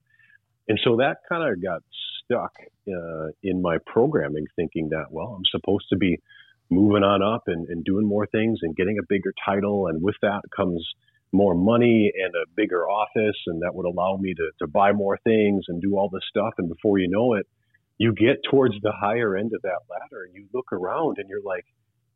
And 0.67 0.79
so 0.83 0.97
that 0.97 1.17
kind 1.29 1.43
of 1.51 1.61
got 1.61 1.81
stuck 2.23 2.53
uh, 2.87 3.27
in 3.43 3.61
my 3.61 3.77
programming 3.85 4.45
thinking 4.55 4.89
that 4.89 5.05
well 5.11 5.35
i'm 5.37 5.43
supposed 5.51 5.85
to 5.89 5.97
be 5.97 6.17
moving 6.71 7.03
on 7.03 7.21
up 7.21 7.43
and, 7.47 7.67
and 7.69 7.83
doing 7.83 8.07
more 8.07 8.25
things 8.27 8.59
and 8.61 8.75
getting 8.75 8.97
a 8.97 9.05
bigger 9.07 9.33
title 9.45 9.87
and 9.87 10.01
with 10.01 10.15
that 10.21 10.41
comes 10.55 10.85
more 11.33 11.55
money 11.55 12.11
and 12.23 12.33
a 12.35 12.45
bigger 12.55 12.89
office 12.89 13.37
and 13.47 13.61
that 13.61 13.75
would 13.75 13.85
allow 13.85 14.17
me 14.17 14.33
to, 14.33 14.49
to 14.59 14.67
buy 14.67 14.91
more 14.91 15.17
things 15.23 15.65
and 15.67 15.81
do 15.81 15.97
all 15.97 16.09
this 16.09 16.23
stuff 16.29 16.53
and 16.57 16.69
before 16.69 16.97
you 16.97 17.07
know 17.09 17.33
it 17.33 17.45
you 17.97 18.13
get 18.13 18.37
towards 18.49 18.75
the 18.81 18.91
higher 18.91 19.37
end 19.37 19.51
of 19.53 19.61
that 19.61 19.79
ladder 19.89 20.23
and 20.25 20.33
you 20.33 20.47
look 20.53 20.73
around 20.73 21.17
and 21.19 21.29
you're 21.29 21.43
like, 21.43 21.65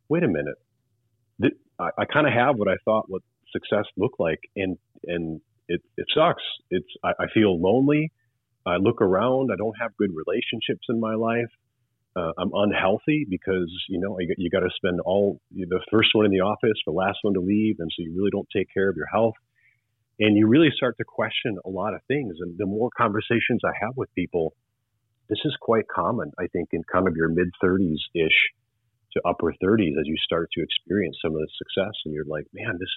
wait 0.10 0.24
a 0.24 0.28
minute, 0.28 0.56
I, 1.80 1.90
I 1.98 2.06
kind 2.06 2.28
of 2.28 2.34
have 2.34 2.56
what 2.58 2.68
I 2.68 2.76
thought 2.86 3.06
what 3.08 3.22
success 3.52 3.86
looked 3.98 4.20
like, 4.20 4.40
and 4.56 4.78
and 5.06 5.42
it 5.68 5.82
it 5.98 6.08
sucks. 6.14 6.44
It's 6.70 6.88
I, 7.04 7.12
I 7.20 7.26
feel 7.34 7.60
lonely. 7.62 8.12
I 8.66 8.78
look 8.78 9.02
around. 9.02 9.52
I 9.52 9.56
don't 9.58 9.76
have 9.80 9.96
good 9.98 10.12
relationships 10.14 10.88
in 10.90 11.00
my 11.00 11.16
life. 11.16 11.52
Uh, 12.16 12.32
I'm 12.38 12.52
unhealthy 12.54 13.26
because 13.30 13.70
you 13.90 14.00
know 14.00 14.18
you, 14.20 14.34
you 14.38 14.50
got 14.50 14.62
to 14.62 14.70
spend 14.76 15.02
all 15.02 15.42
the 15.52 15.82
first 15.92 16.10
one 16.14 16.26
in 16.26 16.32
the 16.32 16.42
office, 16.42 16.80
the 16.86 16.94
last 16.94 17.20
one 17.24 17.34
to 17.34 17.42
leave, 17.42 17.76
and 17.80 17.90
so 17.92 18.04
you 18.04 18.14
really 18.16 18.32
don't 18.32 18.48
take 18.56 18.68
care 18.74 18.90
of 18.90 18.96
your 18.96 19.08
health, 19.08 19.36
and 20.20 20.38
you 20.38 20.48
really 20.48 20.70
start 20.76 20.96
to 20.98 21.04
question 21.04 21.58
a 21.66 21.70
lot 21.70 21.94
of 21.94 22.02
things. 22.08 22.36
And 22.40 22.58
the 22.58 22.66
more 22.66 22.90
conversations 22.98 23.62
I 23.66 23.74
have 23.82 23.98
with 23.98 24.14
people, 24.16 24.54
this 25.28 25.40
is 25.44 25.56
quite 25.60 25.88
common, 25.94 26.32
I 26.40 26.48
think, 26.48 26.70
in 26.72 26.84
kind 26.92 27.08
of 27.08 27.16
your 27.18 27.28
mid 27.28 27.50
30s 27.62 28.00
ish 28.14 28.40
to 29.14 29.22
upper 29.28 29.54
30s 29.64 30.00
as 30.00 30.06
you 30.06 30.16
start 30.24 30.50
to 30.54 30.64
experience 30.64 31.18
some 31.22 31.34
of 31.34 31.40
the 31.40 31.50
success, 31.58 31.94
and 32.06 32.14
you're 32.14 32.26
like, 32.26 32.46
man, 32.54 32.78
this 32.80 32.90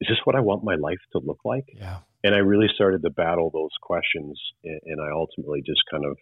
is 0.00 0.08
this 0.08 0.18
what 0.24 0.36
I 0.36 0.40
want 0.40 0.64
my 0.64 0.74
life 0.74 0.98
to 1.12 1.18
look 1.18 1.40
like? 1.44 1.64
Yeah. 1.74 1.98
And 2.24 2.34
I 2.34 2.38
really 2.38 2.68
started 2.74 3.02
to 3.02 3.10
battle 3.10 3.50
those 3.52 3.70
questions, 3.82 4.40
and, 4.64 4.80
and 4.86 5.00
I 5.00 5.10
ultimately 5.12 5.62
just 5.64 5.82
kind 5.90 6.04
of 6.04 6.16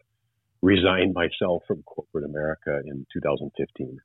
resigned 0.62 1.12
myself 1.14 1.64
from 1.66 1.82
corporate 1.82 2.24
America 2.24 2.80
in 2.86 3.04
2015. 3.12 4.00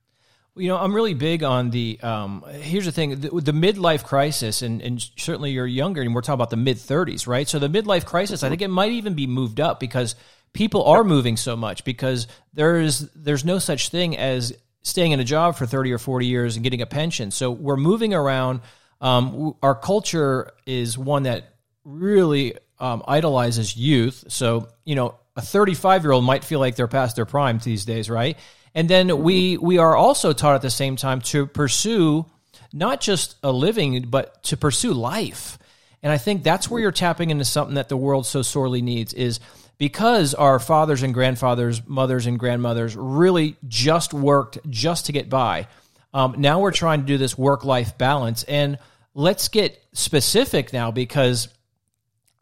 You 0.56 0.70
know, 0.70 0.78
I'm 0.78 0.94
really 0.94 1.14
big 1.14 1.44
on 1.44 1.70
the. 1.70 2.00
Um, 2.02 2.44
here's 2.50 2.86
the 2.86 2.92
thing: 2.92 3.20
the, 3.20 3.30
the 3.30 3.52
midlife 3.52 4.04
crisis, 4.04 4.64
and, 4.64 4.82
and 4.82 5.00
certainly 5.16 5.52
you're 5.52 5.68
younger, 5.68 6.02
and 6.02 6.16
we're 6.16 6.22
talking 6.22 6.34
about 6.34 6.50
the 6.50 6.58
mid 6.58 6.78
30s, 6.78 7.28
right? 7.28 7.48
So 7.48 7.60
the 7.60 7.70
midlife 7.70 8.06
crisis, 8.06 8.42
I 8.44 8.50
think 8.50 8.64
it 8.64 8.70
might 8.70 8.92
even 8.92 9.14
be 9.14 9.28
moved 9.28 9.60
up 9.60 9.80
because 9.80 10.16
people 10.54 10.84
are 10.86 11.04
moving 11.04 11.38
so 11.38 11.56
much 11.56 11.84
because 11.84 12.26
there's 12.54 13.02
there's 13.12 13.46
no 13.46 13.60
such 13.60 13.90
thing 13.90 14.18
as 14.18 14.52
staying 14.82 15.12
in 15.12 15.20
a 15.20 15.24
job 15.24 15.56
for 15.56 15.68
30 15.68 15.92
or 15.92 16.00
40 16.00 16.26
years 16.26 16.56
and 16.56 16.64
getting 16.64 16.82
a 16.82 16.88
pension. 16.88 17.30
So 17.30 17.52
we're 17.52 17.78
moving 17.78 18.14
around. 18.14 18.62
Um, 19.00 19.54
our 19.62 19.76
culture 19.76 20.54
is 20.66 20.98
one 20.98 21.24
that 21.24 21.54
really 21.84 22.56
um, 22.80 23.04
idolizes 23.08 23.78
youth. 23.78 24.24
So 24.30 24.70
you 24.86 24.96
know, 24.96 25.20
a 25.38 25.42
35 25.42 26.04
year 26.04 26.12
old 26.12 26.26
might 26.26 26.44
feel 26.44 26.60
like 26.60 26.76
they're 26.76 26.88
past 26.88 27.16
their 27.16 27.26
prime 27.26 27.60
these 27.60 27.86
days, 27.86 28.10
right? 28.10 28.38
And 28.76 28.90
then 28.90 29.24
we 29.24 29.58
we 29.58 29.78
are 29.78 29.96
also 29.96 30.34
taught 30.34 30.56
at 30.56 30.62
the 30.62 30.70
same 30.70 30.98
time 30.98 31.22
to 31.22 31.48
pursue 31.48 32.26
not 32.74 33.00
just 33.00 33.38
a 33.44 33.52
living, 33.52 34.08
but 34.10 34.44
to 34.44 34.58
pursue 34.58 34.94
life. 34.94 35.58
And 36.04 36.12
I 36.12 36.18
think 36.18 36.44
that's 36.44 36.70
where 36.70 36.82
you're 36.82 36.92
tapping 36.92 37.30
into 37.30 37.46
something 37.46 37.76
that 37.76 37.90
the 37.90 37.98
world 37.98 38.26
so 38.26 38.42
sorely 38.42 38.82
needs 38.82 39.14
is 39.14 39.40
because 39.78 40.34
our 40.34 40.60
fathers 40.60 41.04
and 41.04 41.14
grandfathers, 41.14 41.82
mothers 41.88 42.26
and 42.26 42.40
grandmothers 42.40 42.96
really 42.96 43.56
just 43.68 44.14
worked 44.14 44.58
just 44.70 45.08
to 45.08 45.12
get 45.12 45.30
by. 45.30 45.68
Um, 46.14 46.36
now 46.38 46.60
we're 46.60 46.72
trying 46.72 47.02
to 47.02 47.06
do 47.06 47.18
this 47.18 47.38
work 47.38 47.64
life 47.64 47.98
balance. 47.98 48.44
And 48.44 48.80
let's 49.14 49.50
get 49.50 49.82
specific 49.94 50.74
now 50.74 50.92
because 50.92 51.50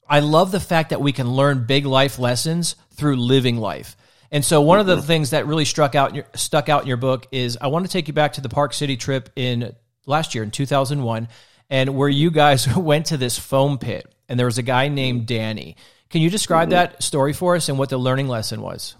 I 0.07 0.19
love 0.19 0.51
the 0.51 0.59
fact 0.59 0.91
that 0.91 1.01
we 1.01 1.12
can 1.12 1.31
learn 1.31 1.65
big 1.65 1.85
life 1.85 2.19
lessons 2.19 2.75
through 2.91 3.17
living 3.17 3.57
life. 3.57 3.97
And 4.31 4.43
so 4.43 4.62
one 4.62 4.79
of 4.79 4.85
the 4.85 4.97
mm-hmm. 4.97 5.07
things 5.07 5.29
that 5.31 5.47
really 5.47 5.65
struck 5.65 5.95
out 5.95 6.15
your, 6.15 6.25
stuck 6.35 6.69
out 6.69 6.81
in 6.81 6.88
your 6.88 6.97
book 6.97 7.27
is 7.31 7.57
I 7.59 7.67
want 7.67 7.85
to 7.85 7.91
take 7.91 8.07
you 8.07 8.13
back 8.13 8.33
to 8.33 8.41
the 8.41 8.50
Park 8.50 8.74
City 8.74 8.97
trip 8.97 9.29
in 9.35 9.75
last 10.05 10.35
year 10.35 10.43
in 10.43 10.51
2001 10.51 11.27
and 11.69 11.95
where 11.95 12.09
you 12.09 12.31
guys 12.31 12.67
went 12.75 13.07
to 13.07 13.17
this 13.17 13.39
foam 13.39 13.77
pit 13.77 14.13
and 14.27 14.39
there 14.39 14.45
was 14.45 14.57
a 14.57 14.63
guy 14.63 14.88
named 14.88 15.21
mm-hmm. 15.21 15.38
Danny. 15.38 15.75
Can 16.09 16.21
you 16.21 16.29
describe 16.29 16.69
mm-hmm. 16.69 16.93
that 16.93 17.03
story 17.03 17.33
for 17.33 17.55
us 17.55 17.69
and 17.69 17.77
what 17.77 17.89
the 17.89 17.97
learning 17.97 18.27
lesson 18.27 18.62
was? 18.62 18.95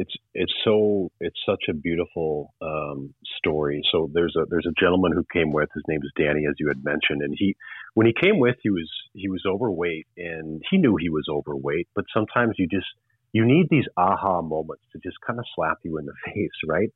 It's 0.00 0.14
it's 0.32 0.52
so 0.64 1.10
it's 1.18 1.38
such 1.44 1.64
a 1.68 1.74
beautiful 1.74 2.54
um, 2.62 3.14
story. 3.38 3.82
So 3.90 4.08
there's 4.12 4.34
a 4.36 4.44
there's 4.48 4.66
a 4.66 4.80
gentleman 4.80 5.10
who 5.12 5.24
came 5.32 5.52
with. 5.52 5.68
His 5.74 5.82
name 5.88 5.98
is 6.04 6.12
Danny, 6.16 6.46
as 6.48 6.54
you 6.60 6.68
had 6.68 6.84
mentioned, 6.84 7.22
and 7.22 7.34
he 7.36 7.56
when 7.98 8.06
he 8.06 8.12
came 8.12 8.38
with, 8.38 8.54
he 8.62 8.70
was 8.70 8.88
he 9.12 9.28
was 9.28 9.42
overweight, 9.44 10.06
and 10.16 10.62
he 10.70 10.78
knew 10.78 10.94
he 10.94 11.08
was 11.08 11.26
overweight. 11.28 11.88
But 11.96 12.04
sometimes 12.14 12.54
you 12.56 12.68
just 12.68 12.86
you 13.32 13.44
need 13.44 13.66
these 13.72 13.86
aha 13.96 14.40
moments 14.40 14.84
to 14.92 15.00
just 15.02 15.16
kind 15.26 15.40
of 15.40 15.44
slap 15.56 15.78
you 15.82 15.98
in 15.98 16.06
the 16.06 16.12
face, 16.24 16.58
right? 16.64 16.90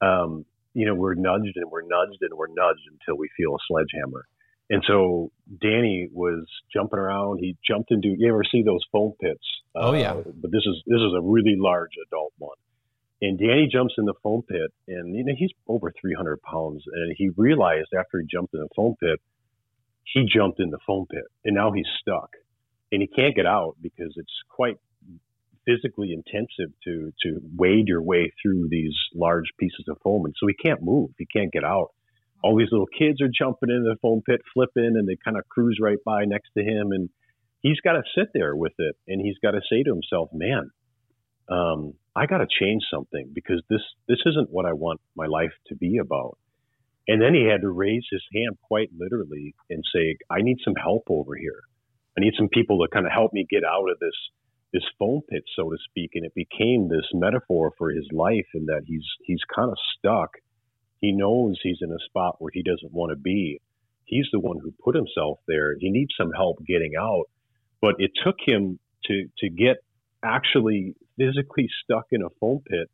Um, 0.00 0.44
you 0.74 0.84
know, 0.84 0.96
we're 0.96 1.14
nudged 1.14 1.54
and 1.54 1.70
we're 1.70 1.82
nudged 1.82 2.18
and 2.22 2.36
we're 2.36 2.48
nudged 2.48 2.82
until 2.90 3.16
we 3.16 3.28
feel 3.36 3.54
a 3.54 3.58
sledgehammer. 3.68 4.26
And 4.68 4.82
so 4.84 5.30
Danny 5.62 6.08
was 6.12 6.44
jumping 6.74 6.98
around. 6.98 7.38
He 7.38 7.56
jumped 7.64 7.92
into. 7.92 8.08
You 8.18 8.28
ever 8.28 8.42
see 8.42 8.64
those 8.64 8.82
foam 8.90 9.12
pits? 9.22 9.46
Oh 9.76 9.94
yeah. 9.94 10.14
Uh, 10.14 10.24
but 10.42 10.50
this 10.50 10.66
is 10.66 10.82
this 10.88 10.98
is 10.98 11.14
a 11.16 11.22
really 11.22 11.54
large 11.56 11.94
adult 12.04 12.32
one. 12.38 12.58
And 13.22 13.38
Danny 13.38 13.68
jumps 13.70 13.94
in 13.96 14.06
the 14.06 14.14
foam 14.24 14.42
pit, 14.42 14.72
and 14.88 15.14
you 15.14 15.24
know 15.24 15.34
he's 15.38 15.52
over 15.68 15.92
300 16.00 16.42
pounds, 16.42 16.82
and 16.92 17.14
he 17.16 17.30
realized 17.36 17.90
after 17.96 18.18
he 18.18 18.26
jumped 18.26 18.54
in 18.54 18.60
the 18.60 18.68
foam 18.74 18.96
pit, 18.98 19.20
he 20.12 20.24
jumped 20.24 20.60
in 20.60 20.70
the 20.70 20.78
foam 20.86 21.06
pit, 21.10 21.24
and 21.44 21.54
now 21.54 21.72
he's 21.72 21.88
stuck, 22.00 22.30
and 22.92 23.02
he 23.02 23.08
can't 23.08 23.34
get 23.34 23.46
out 23.46 23.76
because 23.80 24.12
it's 24.16 24.42
quite 24.48 24.76
physically 25.66 26.12
intensive 26.12 26.72
to 26.84 27.12
to 27.22 27.40
wade 27.56 27.88
your 27.88 28.02
way 28.02 28.32
through 28.42 28.68
these 28.70 28.94
large 29.14 29.50
pieces 29.58 29.84
of 29.88 29.98
foam, 30.02 30.24
and 30.24 30.34
so 30.38 30.46
he 30.46 30.54
can't 30.54 30.82
move. 30.82 31.10
He 31.18 31.26
can't 31.26 31.52
get 31.52 31.64
out 31.64 31.90
all 32.42 32.56
these 32.56 32.70
little 32.70 32.86
kids 32.86 33.20
are 33.20 33.28
jumping 33.28 33.70
in 33.70 33.82
the 33.82 33.96
foam 34.00 34.22
pit, 34.24 34.40
flipping, 34.54 34.94
and 34.96 35.08
they 35.08 35.16
kind 35.24 35.36
of 35.36 35.48
cruise 35.48 35.78
right 35.80 35.98
by 36.04 36.24
next 36.24 36.50
to 36.56 36.62
him. 36.62 36.92
And 36.92 37.10
he's 37.60 37.80
got 37.80 37.92
to 37.92 38.02
sit 38.16 38.28
there 38.32 38.54
with 38.54 38.74
it, 38.78 38.96
and 39.06 39.20
he's 39.20 39.38
got 39.42 39.52
to 39.52 39.60
say 39.70 39.82
to 39.82 39.90
himself, 39.90 40.30
"Man, 40.32 40.70
um, 41.48 41.94
I 42.14 42.26
got 42.26 42.38
to 42.38 42.46
change 42.48 42.82
something 42.92 43.30
because 43.34 43.62
this 43.68 43.82
this 44.06 44.20
isn't 44.26 44.50
what 44.50 44.66
I 44.66 44.72
want 44.72 45.00
my 45.16 45.26
life 45.26 45.52
to 45.68 45.76
be 45.76 45.98
about." 45.98 46.38
And 47.08 47.20
then 47.20 47.34
he 47.34 47.44
had 47.44 47.62
to 47.62 47.70
raise 47.70 48.04
his 48.10 48.22
hand 48.34 48.58
quite 48.62 48.90
literally 48.96 49.54
and 49.70 49.82
say, 49.94 50.16
"I 50.30 50.42
need 50.42 50.58
some 50.62 50.76
help 50.76 51.04
over 51.08 51.34
here. 51.36 51.60
I 52.16 52.20
need 52.20 52.34
some 52.36 52.48
people 52.48 52.78
to 52.80 52.88
kind 52.88 53.06
of 53.06 53.12
help 53.12 53.32
me 53.32 53.46
get 53.48 53.64
out 53.64 53.90
of 53.90 53.98
this." 54.00 54.14
this 54.70 54.84
foam 54.98 55.22
pit, 55.30 55.42
so 55.56 55.70
to 55.70 55.78
speak, 55.88 56.10
and 56.14 56.26
it 56.26 56.34
became 56.34 56.88
this 56.88 57.06
metaphor 57.14 57.72
for 57.78 57.90
his 57.90 58.06
life, 58.12 58.46
in 58.54 58.66
that 58.66 58.82
he's 58.86 59.06
he's 59.24 59.40
kind 59.56 59.70
of 59.70 59.78
stuck 59.96 60.36
he 61.00 61.12
knows 61.12 61.58
he's 61.62 61.78
in 61.80 61.92
a 61.92 62.04
spot 62.06 62.36
where 62.38 62.50
he 62.52 62.62
doesn't 62.62 62.92
want 62.92 63.10
to 63.10 63.16
be. 63.16 63.60
He's 64.04 64.26
the 64.32 64.40
one 64.40 64.58
who 64.62 64.72
put 64.82 64.94
himself 64.94 65.38
there. 65.46 65.76
He 65.78 65.90
needs 65.90 66.12
some 66.18 66.32
help 66.32 66.58
getting 66.66 66.92
out. 66.98 67.24
But 67.80 67.96
it 67.98 68.10
took 68.24 68.36
him 68.44 68.78
to 69.04 69.28
to 69.38 69.48
get 69.48 69.76
actually 70.24 70.94
physically 71.16 71.68
stuck 71.84 72.06
in 72.10 72.22
a 72.22 72.30
foam 72.40 72.60
pit 72.68 72.90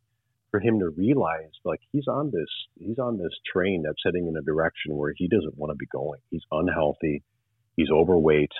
for 0.55 0.61
him 0.61 0.79
to 0.79 0.89
realize 0.89 1.51
like 1.65 1.81
he's 1.91 2.07
on 2.07 2.31
this 2.31 2.47
he's 2.79 2.97
on 2.97 3.17
this 3.17 3.33
train 3.51 3.83
that's 3.85 3.99
heading 4.05 4.27
in 4.27 4.37
a 4.37 4.41
direction 4.41 4.95
where 4.95 5.11
he 5.17 5.27
doesn't 5.27 5.57
want 5.57 5.69
to 5.69 5.75
be 5.75 5.85
going. 5.91 6.19
He's 6.31 6.43
unhealthy, 6.49 7.23
he's 7.75 7.89
overweight, 7.91 8.53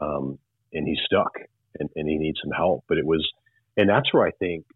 um, 0.00 0.38
and 0.74 0.86
he's 0.86 0.98
stuck 1.06 1.32
and, 1.78 1.88
and 1.96 2.06
he 2.06 2.18
needs 2.18 2.38
some 2.44 2.52
help. 2.52 2.84
But 2.86 2.98
it 2.98 3.06
was 3.06 3.26
and 3.78 3.88
that's 3.88 4.12
where 4.12 4.26
I 4.26 4.30
think 4.32 4.66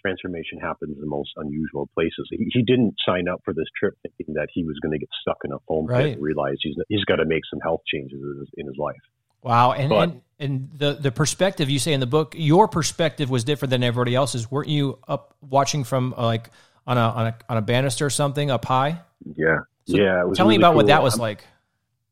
transformation 0.00 0.58
happens 0.60 0.94
in 0.94 1.00
the 1.00 1.10
most 1.10 1.30
unusual 1.36 1.88
places. 1.94 2.28
He, 2.30 2.46
he 2.52 2.62
didn't 2.62 2.94
sign 3.04 3.26
up 3.26 3.40
for 3.44 3.52
this 3.52 3.66
trip 3.76 3.94
thinking 4.02 4.34
that 4.34 4.48
he 4.52 4.62
was 4.62 4.78
going 4.80 4.92
to 4.92 4.98
get 4.98 5.08
stuck 5.20 5.38
in 5.44 5.50
a 5.50 5.58
foam 5.66 5.86
right. 5.86 6.04
pit 6.04 6.12
and 6.14 6.22
realize 6.22 6.56
he's, 6.60 6.76
he's 6.88 7.04
got 7.04 7.16
to 7.16 7.24
make 7.24 7.42
some 7.50 7.60
health 7.60 7.82
changes 7.86 8.20
in 8.20 8.38
his, 8.38 8.48
in 8.56 8.66
his 8.66 8.76
life. 8.78 9.02
Wow. 9.42 9.72
And, 9.72 9.88
but, 9.88 10.02
and, 10.02 10.22
and 10.38 10.70
the, 10.76 10.94
the 10.94 11.12
perspective 11.12 11.70
you 11.70 11.78
say 11.78 11.92
in 11.92 12.00
the 12.00 12.06
book, 12.06 12.34
your 12.36 12.68
perspective 12.68 13.30
was 13.30 13.44
different 13.44 13.70
than 13.70 13.82
everybody 13.82 14.14
else's. 14.14 14.50
Weren't 14.50 14.68
you 14.68 14.98
up 15.06 15.34
watching 15.40 15.84
from 15.84 16.14
uh, 16.16 16.24
like 16.24 16.50
on 16.86 16.98
a, 16.98 17.00
on 17.00 17.26
a, 17.28 17.36
on 17.48 17.56
a 17.56 17.62
banister 17.62 18.06
or 18.06 18.10
something 18.10 18.50
up 18.50 18.64
high? 18.64 19.00
Yeah. 19.36 19.58
So 19.86 19.96
yeah. 19.96 20.22
tell 20.34 20.46
really 20.46 20.48
me 20.48 20.56
about 20.56 20.70
cool. 20.70 20.76
what 20.76 20.86
that 20.86 21.02
was 21.02 21.14
I'm, 21.14 21.20
like. 21.20 21.44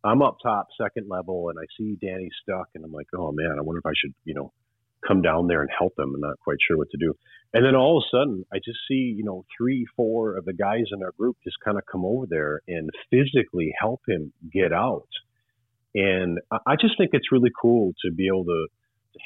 I'm 0.03 0.23
up 0.23 0.39
top, 0.43 0.69
second 0.81 1.09
level, 1.09 1.51
and 1.51 1.59
I 1.59 1.67
see 1.77 1.97
Danny 2.01 2.31
stuck, 2.43 2.69
and 2.75 2.85
I'm 2.85 2.93
like, 2.93 3.07
oh 3.15 3.33
man, 3.33 3.57
I 3.59 3.63
wonder 3.63 3.81
if 3.81 3.87
I 3.87 3.93
should, 3.95 4.15
you 4.25 4.35
know, 4.35 4.53
come 5.07 5.23
down 5.23 5.47
there 5.47 5.61
and 5.61 5.71
help 5.77 5.93
him. 5.99 6.15
I'm 6.15 6.21
not 6.21 6.39
quite 6.43 6.57
sure 6.67 6.79
what 6.79 6.91
to 6.91 6.99
do. 6.99 7.15
And 7.53 7.65
then 7.65 7.75
all 7.75 7.99
of 7.99 8.05
a 8.05 8.17
sudden, 8.17 8.45
I 8.53 8.59
just 8.59 8.79
see, 8.89 9.15
you 9.17 9.25
know, 9.25 9.45
three, 9.59 9.85
four 9.97 10.37
of 10.37 10.45
the 10.45 10.53
guys 10.53 10.85
in 10.93 11.03
our 11.03 11.13
group 11.19 11.37
just 11.43 11.57
kind 11.65 11.77
of 11.77 11.85
come 11.91 12.05
over 12.05 12.27
there 12.29 12.61
and 12.69 12.91
physically 13.11 13.73
help 13.79 14.01
him 14.07 14.33
get 14.53 14.73
out. 14.73 15.09
And 15.95 16.39
I 16.53 16.77
just 16.81 16.97
think 16.97 17.11
it's 17.13 17.33
really 17.33 17.51
cool 17.61 17.93
to 18.05 18.13
be 18.13 18.29
able 18.29 18.45
to 18.45 18.67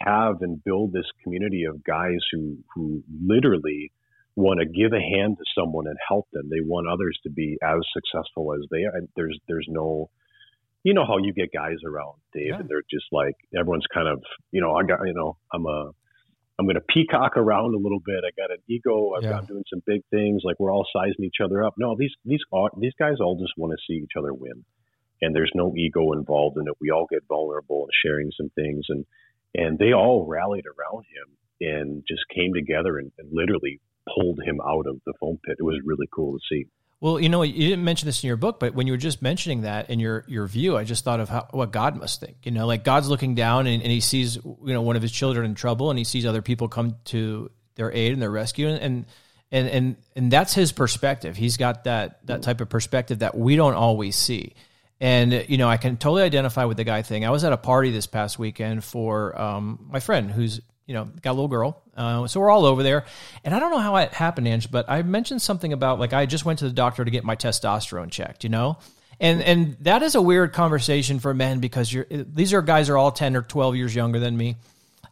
have 0.00 0.36
and 0.40 0.62
build 0.64 0.92
this 0.92 1.06
community 1.22 1.64
of 1.64 1.84
guys 1.84 2.20
who, 2.32 2.56
who 2.74 3.02
literally 3.22 3.92
want 4.34 4.60
to 4.60 4.66
give 4.66 4.92
a 4.92 5.00
hand 5.00 5.36
to 5.38 5.44
someone 5.56 5.86
and 5.86 5.96
help 6.08 6.26
them. 6.32 6.48
They 6.50 6.60
want 6.64 6.88
others 6.88 7.18
to 7.24 7.30
be 7.30 7.58
as 7.62 7.80
successful 7.92 8.54
as 8.54 8.66
they 8.70 8.84
are. 8.84 8.96
And 8.96 9.08
there's, 9.14 9.38
there's 9.46 9.66
no, 9.68 10.10
you 10.82 10.94
know 10.94 11.06
how 11.06 11.18
you 11.18 11.32
get 11.32 11.52
guys 11.52 11.76
around, 11.86 12.18
Dave, 12.32 12.48
yeah. 12.48 12.60
and 12.60 12.68
they're 12.68 12.82
just 12.90 13.06
like 13.12 13.34
everyone's 13.58 13.86
kind 13.92 14.08
of, 14.08 14.22
you 14.50 14.60
know, 14.60 14.74
I 14.74 14.82
got, 14.84 15.00
you 15.06 15.14
know, 15.14 15.36
I'm 15.52 15.66
a, 15.66 15.90
I'm 16.58 16.66
going 16.66 16.76
to 16.76 16.82
peacock 16.82 17.36
around 17.36 17.74
a 17.74 17.78
little 17.78 17.98
bit. 18.04 18.22
I 18.24 18.30
got 18.40 18.52
an 18.52 18.62
ego. 18.68 19.12
I've 19.16 19.24
yeah. 19.24 19.30
got 19.30 19.48
doing 19.48 19.64
some 19.68 19.82
big 19.86 20.02
things. 20.10 20.42
Like 20.44 20.56
we're 20.60 20.72
all 20.72 20.86
sizing 20.92 21.24
each 21.24 21.42
other 21.42 21.64
up. 21.64 21.74
No, 21.78 21.96
these 21.98 22.12
these 22.24 22.42
these 22.78 22.92
guys 22.98 23.14
all 23.20 23.36
just 23.40 23.54
want 23.56 23.72
to 23.72 23.78
see 23.86 23.98
each 23.98 24.12
other 24.16 24.32
win, 24.32 24.64
and 25.22 25.34
there's 25.34 25.52
no 25.54 25.74
ego 25.76 26.12
involved 26.12 26.56
in 26.56 26.66
it. 26.66 26.74
We 26.80 26.90
all 26.90 27.06
get 27.10 27.24
vulnerable 27.28 27.82
and 27.84 27.90
sharing 28.04 28.30
some 28.36 28.50
things, 28.50 28.86
and 28.88 29.04
and 29.54 29.78
they 29.78 29.92
all 29.92 30.26
rallied 30.26 30.64
around 30.66 31.04
him 31.04 31.36
and 31.60 32.04
just 32.08 32.22
came 32.34 32.52
together 32.54 32.98
and, 32.98 33.12
and 33.18 33.28
literally 33.32 33.80
pulled 34.14 34.40
him 34.44 34.60
out 34.60 34.86
of 34.86 35.00
the 35.06 35.14
foam 35.20 35.38
pit. 35.44 35.56
It 35.58 35.62
was 35.62 35.80
really 35.84 36.08
cool 36.12 36.34
to 36.34 36.40
see. 36.48 36.66
Well, 37.00 37.20
you 37.20 37.28
know, 37.28 37.42
you 37.42 37.68
didn't 37.68 37.84
mention 37.84 38.06
this 38.06 38.22
in 38.22 38.28
your 38.28 38.36
book, 38.36 38.58
but 38.58 38.74
when 38.74 38.86
you 38.86 38.94
were 38.94 38.98
just 38.98 39.20
mentioning 39.20 39.62
that 39.62 39.90
in 39.90 40.00
your, 40.00 40.24
your 40.26 40.46
view, 40.46 40.76
I 40.76 40.84
just 40.84 41.04
thought 41.04 41.20
of 41.20 41.28
how, 41.28 41.46
what 41.50 41.70
God 41.70 41.96
must 41.96 42.18
think. 42.20 42.38
You 42.44 42.50
know, 42.50 42.66
like 42.66 42.82
God's 42.82 43.08
looking 43.08 43.34
down 43.34 43.66
and, 43.66 43.82
and 43.82 43.92
he 43.92 44.00
sees, 44.00 44.36
you 44.36 44.72
know, 44.72 44.80
one 44.80 44.96
of 44.96 45.02
his 45.02 45.12
children 45.12 45.44
in 45.44 45.54
trouble 45.54 45.90
and 45.90 45.98
he 45.98 46.04
sees 46.04 46.24
other 46.24 46.40
people 46.40 46.68
come 46.68 46.96
to 47.06 47.50
their 47.74 47.92
aid 47.92 48.12
and 48.12 48.22
their 48.22 48.30
rescue. 48.30 48.68
And, 48.68 49.04
and, 49.52 49.68
and, 49.68 49.96
and 50.16 50.30
that's 50.30 50.54
his 50.54 50.72
perspective. 50.72 51.36
He's 51.36 51.58
got 51.58 51.84
that, 51.84 52.26
that 52.26 52.42
type 52.42 52.60
of 52.60 52.70
perspective 52.70 53.18
that 53.18 53.36
we 53.36 53.54
don't 53.54 53.74
always 53.74 54.16
see. 54.16 54.54
And, 55.00 55.44
you 55.48 55.58
know, 55.58 55.68
I 55.68 55.76
can 55.76 55.96
totally 55.96 56.22
identify 56.22 56.64
with 56.64 56.76
the 56.76 56.84
guy 56.84 57.02
thing. 57.02 57.24
I 57.24 57.30
was 57.30 57.44
at 57.44 57.52
a 57.52 57.56
party 57.56 57.90
this 57.90 58.06
past 58.06 58.38
weekend 58.38 58.84
for 58.84 59.38
um, 59.40 59.86
my 59.90 60.00
friend 60.00 60.30
who's 60.30 60.60
you 60.86 60.94
know, 60.94 61.04
got 61.22 61.30
a 61.30 61.32
little 61.32 61.48
girl. 61.48 61.82
Uh, 61.96 62.26
so 62.26 62.40
we're 62.40 62.50
all 62.50 62.66
over 62.66 62.82
there. 62.82 63.06
And 63.42 63.54
I 63.54 63.58
don't 63.58 63.70
know 63.70 63.78
how 63.78 63.96
it 63.96 64.12
happened, 64.12 64.46
Ange, 64.46 64.70
but 64.70 64.88
I 64.88 65.02
mentioned 65.02 65.40
something 65.40 65.72
about 65.72 65.98
like 65.98 66.12
I 66.12 66.26
just 66.26 66.44
went 66.44 66.58
to 66.58 66.66
the 66.66 66.74
doctor 66.74 67.04
to 67.04 67.10
get 67.10 67.24
my 67.24 67.36
testosterone 67.36 68.10
checked, 68.10 68.44
you 68.44 68.50
know? 68.50 68.78
And 69.20 69.42
and 69.42 69.76
that 69.80 70.02
is 70.02 70.14
a 70.14 70.22
weird 70.22 70.52
conversation 70.52 71.20
for 71.20 71.32
men 71.32 71.60
because 71.60 71.92
you're 71.92 72.06
these 72.10 72.52
are 72.52 72.62
guys 72.62 72.90
are 72.90 72.98
all 72.98 73.12
10 73.12 73.36
or 73.36 73.42
12 73.42 73.76
years 73.76 73.94
younger 73.94 74.18
than 74.18 74.36
me. 74.36 74.56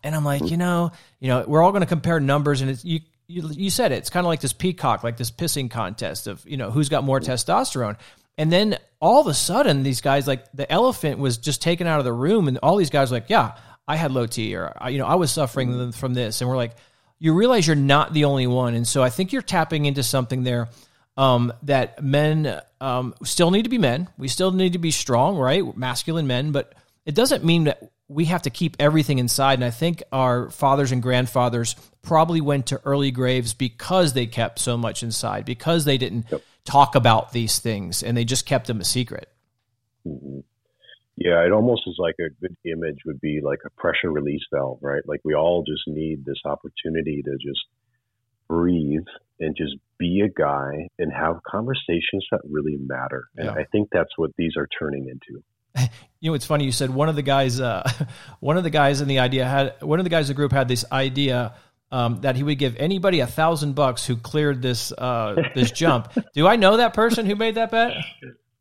And 0.02 0.14
I'm 0.14 0.24
like, 0.24 0.50
you 0.50 0.56
know, 0.56 0.90
you 1.20 1.28
know, 1.28 1.44
we're 1.46 1.62
all 1.62 1.70
going 1.70 1.82
to 1.82 1.86
compare 1.86 2.18
numbers 2.18 2.60
and 2.60 2.70
it's 2.70 2.84
you 2.84 3.00
you, 3.28 3.48
you 3.50 3.70
said 3.70 3.92
it. 3.92 3.96
It's 3.96 4.10
kind 4.10 4.26
of 4.26 4.28
like 4.28 4.40
this 4.40 4.52
peacock, 4.52 5.04
like 5.04 5.16
this 5.16 5.30
pissing 5.30 5.70
contest 5.70 6.26
of, 6.26 6.44
you 6.46 6.56
know, 6.56 6.70
who's 6.70 6.88
got 6.88 7.04
more 7.04 7.20
testosterone. 7.20 7.96
And 8.38 8.52
then 8.52 8.78
all 9.00 9.20
of 9.20 9.26
a 9.26 9.34
sudden, 9.34 9.82
these 9.82 10.00
guys, 10.00 10.26
like 10.26 10.50
the 10.52 10.70
elephant 10.70 11.18
was 11.18 11.38
just 11.38 11.60
taken 11.60 11.86
out 11.86 11.98
of 11.98 12.04
the 12.04 12.12
room, 12.12 12.48
and 12.48 12.58
all 12.62 12.76
these 12.76 12.90
guys 12.90 13.10
were 13.10 13.16
like, 13.16 13.30
yeah, 13.30 13.56
I 13.86 13.96
had 13.96 14.12
low 14.12 14.26
T, 14.26 14.54
or 14.56 14.74
you 14.88 14.98
know, 14.98 15.06
I 15.06 15.16
was 15.16 15.30
suffering 15.30 15.92
from 15.92 16.14
this, 16.14 16.40
and 16.40 16.48
we're 16.48 16.56
like, 16.56 16.74
you 17.18 17.34
realize 17.34 17.66
you're 17.66 17.76
not 17.76 18.12
the 18.12 18.24
only 18.24 18.46
one, 18.46 18.74
and 18.74 18.86
so 18.86 19.02
I 19.02 19.10
think 19.10 19.32
you're 19.32 19.42
tapping 19.42 19.84
into 19.84 20.02
something 20.02 20.44
there 20.44 20.68
um, 21.16 21.52
that 21.64 22.02
men 22.02 22.60
um, 22.80 23.14
still 23.22 23.50
need 23.50 23.64
to 23.64 23.68
be 23.68 23.78
men. 23.78 24.08
We 24.16 24.28
still 24.28 24.50
need 24.50 24.72
to 24.72 24.78
be 24.78 24.90
strong, 24.90 25.36
right? 25.36 25.76
Masculine 25.76 26.26
men, 26.26 26.52
but 26.52 26.74
it 27.04 27.14
doesn't 27.14 27.44
mean 27.44 27.64
that 27.64 27.92
we 28.08 28.26
have 28.26 28.42
to 28.42 28.50
keep 28.50 28.76
everything 28.78 29.18
inside. 29.18 29.54
And 29.54 29.64
I 29.64 29.70
think 29.70 30.02
our 30.12 30.50
fathers 30.50 30.92
and 30.92 31.02
grandfathers 31.02 31.76
probably 32.02 32.40
went 32.40 32.66
to 32.66 32.80
early 32.84 33.10
graves 33.10 33.54
because 33.54 34.12
they 34.12 34.26
kept 34.26 34.58
so 34.58 34.76
much 34.76 35.02
inside, 35.02 35.44
because 35.44 35.84
they 35.84 35.98
didn't 35.98 36.26
yep. 36.30 36.42
Talk 36.64 36.94
about 36.94 37.32
these 37.32 37.58
things 37.58 38.02
and 38.02 38.16
they 38.16 38.24
just 38.24 38.46
kept 38.46 38.66
them 38.66 38.80
a 38.80 38.84
secret. 38.84 39.28
Mm-hmm. 40.06 40.40
Yeah, 41.16 41.44
it 41.44 41.52
almost 41.52 41.82
is 41.86 41.96
like 41.98 42.14
a 42.20 42.30
good 42.40 42.56
image 42.64 42.98
would 43.04 43.20
be 43.20 43.40
like 43.42 43.60
a 43.66 43.70
pressure 43.80 44.10
release 44.10 44.42
valve, 44.52 44.78
right? 44.80 45.02
Like 45.06 45.20
we 45.24 45.34
all 45.34 45.62
just 45.62 45.82
need 45.86 46.24
this 46.24 46.40
opportunity 46.44 47.22
to 47.22 47.32
just 47.32 47.60
breathe 48.48 49.04
and 49.38 49.56
just 49.56 49.76
be 49.98 50.22
a 50.24 50.28
guy 50.28 50.88
and 50.98 51.12
have 51.12 51.36
conversations 51.46 52.26
that 52.30 52.40
really 52.48 52.76
matter. 52.78 53.28
And 53.36 53.46
yeah. 53.46 53.52
I 53.52 53.64
think 53.70 53.88
that's 53.92 54.16
what 54.16 54.30
these 54.38 54.52
are 54.56 54.68
turning 54.78 55.08
into. 55.08 55.42
You 56.20 56.30
know, 56.30 56.34
it's 56.36 56.46
funny. 56.46 56.64
You 56.64 56.70
said 56.70 56.90
one 56.90 57.08
of 57.08 57.16
the 57.16 57.22
guys, 57.22 57.58
uh, 57.58 57.82
one 58.38 58.56
of 58.56 58.62
the 58.62 58.70
guys 58.70 59.00
in 59.00 59.08
the 59.08 59.18
idea 59.18 59.44
had 59.44 59.74
one 59.82 59.98
of 59.98 60.04
the 60.04 60.08
guys 60.08 60.30
in 60.30 60.34
the 60.34 60.36
group 60.36 60.52
had 60.52 60.68
this 60.68 60.84
idea 60.92 61.56
um, 61.92 62.22
that 62.22 62.36
he 62.36 62.42
would 62.42 62.58
give 62.58 62.74
anybody 62.76 63.20
a 63.20 63.26
thousand 63.26 63.74
bucks 63.74 64.06
who 64.06 64.16
cleared 64.16 64.62
this 64.62 64.90
uh, 64.92 65.36
this 65.54 65.70
jump. 65.70 66.10
Do 66.34 66.46
I 66.46 66.56
know 66.56 66.78
that 66.78 66.94
person 66.94 67.26
who 67.26 67.36
made 67.36 67.56
that 67.56 67.70
bet? 67.70 67.92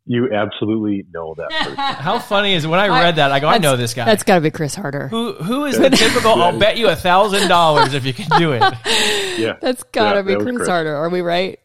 You 0.06 0.34
absolutely 0.34 1.06
know 1.14 1.34
that 1.38 1.50
person. 1.64 1.76
How 1.76 2.20
funny 2.20 2.54
is 2.54 2.66
it? 2.66 2.68
When 2.68 2.80
I 2.80 2.90
read 2.90 3.16
that, 3.16 3.32
I 3.32 3.40
go, 3.40 3.48
I 3.48 3.58
know 3.58 3.78
this 3.78 3.94
guy. 3.94 4.04
That's 4.04 4.24
got 4.24 4.36
to 4.36 4.42
be 4.42 4.52
Chris 4.52 4.76
Harder. 4.76 5.08
Who 5.08 5.34
who 5.34 5.66
is 5.66 5.80
the 5.80 5.90
typical? 5.90 6.32
I'll 6.34 6.60
bet 6.60 6.78
you 6.78 6.90
a 6.90 6.96
thousand 6.96 7.48
dollars 7.48 7.94
if 7.94 8.06
you 8.06 8.14
can 8.14 8.28
do 8.38 8.52
it. 8.52 8.62
Yeah, 9.38 9.56
that's 9.60 9.82
got 9.84 10.14
to 10.14 10.20
yeah, 10.20 10.38
be 10.38 10.44
Chris, 10.44 10.58
Chris 10.58 10.68
Harder. 10.68 10.94
Are 10.94 11.10
we 11.10 11.22
right? 11.22 11.58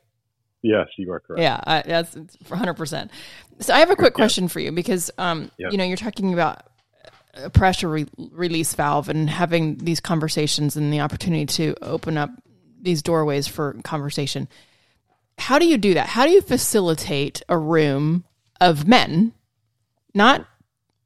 Yes, 0.62 0.86
you 0.96 1.10
are 1.12 1.20
correct. 1.20 1.42
Yeah, 1.42 1.60
I, 1.66 1.82
that's 1.82 2.14
100. 2.14 2.74
percent 2.74 3.10
So 3.58 3.74
I 3.74 3.80
have 3.80 3.90
a 3.90 3.96
quick 3.96 4.14
question 4.14 4.44
yeah. 4.44 4.48
for 4.48 4.60
you 4.60 4.72
because 4.72 5.10
um, 5.18 5.50
yeah. 5.58 5.68
you 5.70 5.76
know 5.76 5.84
you're 5.84 5.96
talking 5.96 6.32
about 6.32 6.62
a 7.36 7.50
pressure 7.50 7.88
re- 7.88 8.06
release 8.30 8.74
valve 8.74 9.08
and 9.08 9.28
having 9.28 9.76
these 9.78 10.00
conversations 10.00 10.76
and 10.76 10.92
the 10.92 11.00
opportunity 11.00 11.46
to 11.46 11.74
open 11.82 12.16
up 12.16 12.30
these 12.80 13.02
doorways 13.02 13.46
for 13.46 13.74
conversation. 13.84 14.48
How 15.38 15.58
do 15.58 15.66
you 15.66 15.76
do 15.78 15.94
that? 15.94 16.08
How 16.08 16.24
do 16.24 16.32
you 16.32 16.40
facilitate 16.40 17.42
a 17.48 17.58
room 17.58 18.24
of 18.60 18.86
men, 18.86 19.32
not 20.14 20.46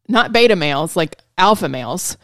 not 0.08 0.32
beta 0.32 0.56
males 0.56 0.96
like 0.96 1.18
alpha 1.38 1.68
males, 1.68 2.16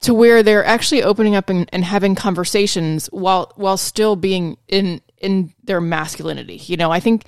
to 0.00 0.14
where 0.14 0.42
they're 0.42 0.64
actually 0.64 1.02
opening 1.02 1.36
up 1.36 1.48
and, 1.48 1.68
and 1.72 1.84
having 1.84 2.14
conversations 2.14 3.06
while 3.06 3.52
while 3.56 3.76
still 3.76 4.16
being 4.16 4.56
in 4.68 5.00
in 5.18 5.52
their 5.64 5.80
masculinity. 5.80 6.56
You 6.56 6.76
know, 6.76 6.90
I 6.90 7.00
think 7.00 7.24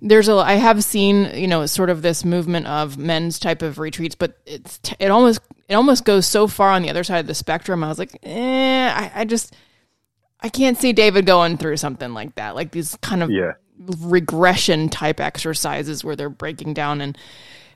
there's 0.00 0.28
a 0.28 0.34
I 0.34 0.54
have 0.54 0.82
seen 0.84 1.30
you 1.34 1.46
know 1.46 1.66
sort 1.66 1.90
of 1.90 2.02
this 2.02 2.24
movement 2.24 2.66
of 2.66 2.98
men's 2.98 3.38
type 3.38 3.62
of 3.62 3.78
retreats, 3.78 4.14
but 4.14 4.38
it's 4.46 4.80
it 4.98 5.10
almost 5.10 5.40
it 5.68 5.74
almost 5.74 6.04
goes 6.04 6.26
so 6.26 6.46
far 6.46 6.70
on 6.70 6.82
the 6.82 6.90
other 6.90 7.04
side 7.04 7.20
of 7.20 7.26
the 7.26 7.34
spectrum. 7.34 7.82
I 7.82 7.88
was 7.88 7.98
like, 7.98 8.18
eh, 8.22 8.88
I, 8.88 9.20
I 9.20 9.24
just 9.24 9.54
I 10.40 10.48
can't 10.48 10.78
see 10.78 10.92
David 10.92 11.26
going 11.26 11.56
through 11.56 11.76
something 11.78 12.12
like 12.14 12.34
that, 12.36 12.54
like 12.54 12.70
these 12.70 12.96
kind 13.02 13.22
of 13.22 13.30
yeah. 13.30 13.52
regression 13.78 14.88
type 14.88 15.20
exercises 15.20 16.04
where 16.04 16.16
they're 16.16 16.28
breaking 16.28 16.74
down 16.74 17.00
and 17.00 17.18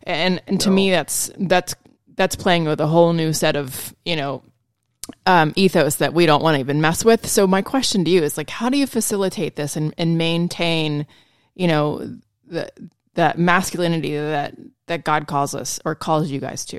and 0.05 0.43
and 0.47 0.61
to 0.61 0.69
no. 0.69 0.75
me 0.75 0.91
that's 0.91 1.31
that's 1.39 1.75
that's 2.17 2.37
playing 2.37 2.65
with 2.65 2.81
a 2.81 2.87
whole 2.87 3.13
new 3.13 3.33
set 3.33 3.57
of 3.57 3.95
you 4.05 4.17
know 4.17 4.43
um, 5.27 5.53
ethos 5.57 5.97
that 5.97 6.15
we 6.15 6.27
don't 6.27 6.43
want 6.43 6.57
to 6.57 6.61
even 6.61 6.81
mess 6.81 7.05
with. 7.05 7.27
So 7.27 7.47
my 7.47 7.63
question 7.63 8.05
to 8.05 8.11
you 8.11 8.23
is 8.23 8.37
like, 8.37 8.51
how 8.51 8.69
do 8.69 8.79
you 8.79 8.87
facilitate 8.87 9.57
this 9.57 9.77
and, 9.77 9.95
and 9.99 10.19
maintain, 10.19 11.07
you 11.55 11.67
know, 11.67 12.19
the, 12.47 12.71
that 13.15 13.39
masculinity 13.39 14.17
that 14.17 14.55
that 14.87 15.05
God 15.05 15.27
calls 15.27 15.55
us 15.55 15.81
or 15.85 15.95
calls 15.95 16.31
you 16.31 16.41
guys 16.41 16.65
to? 16.67 16.77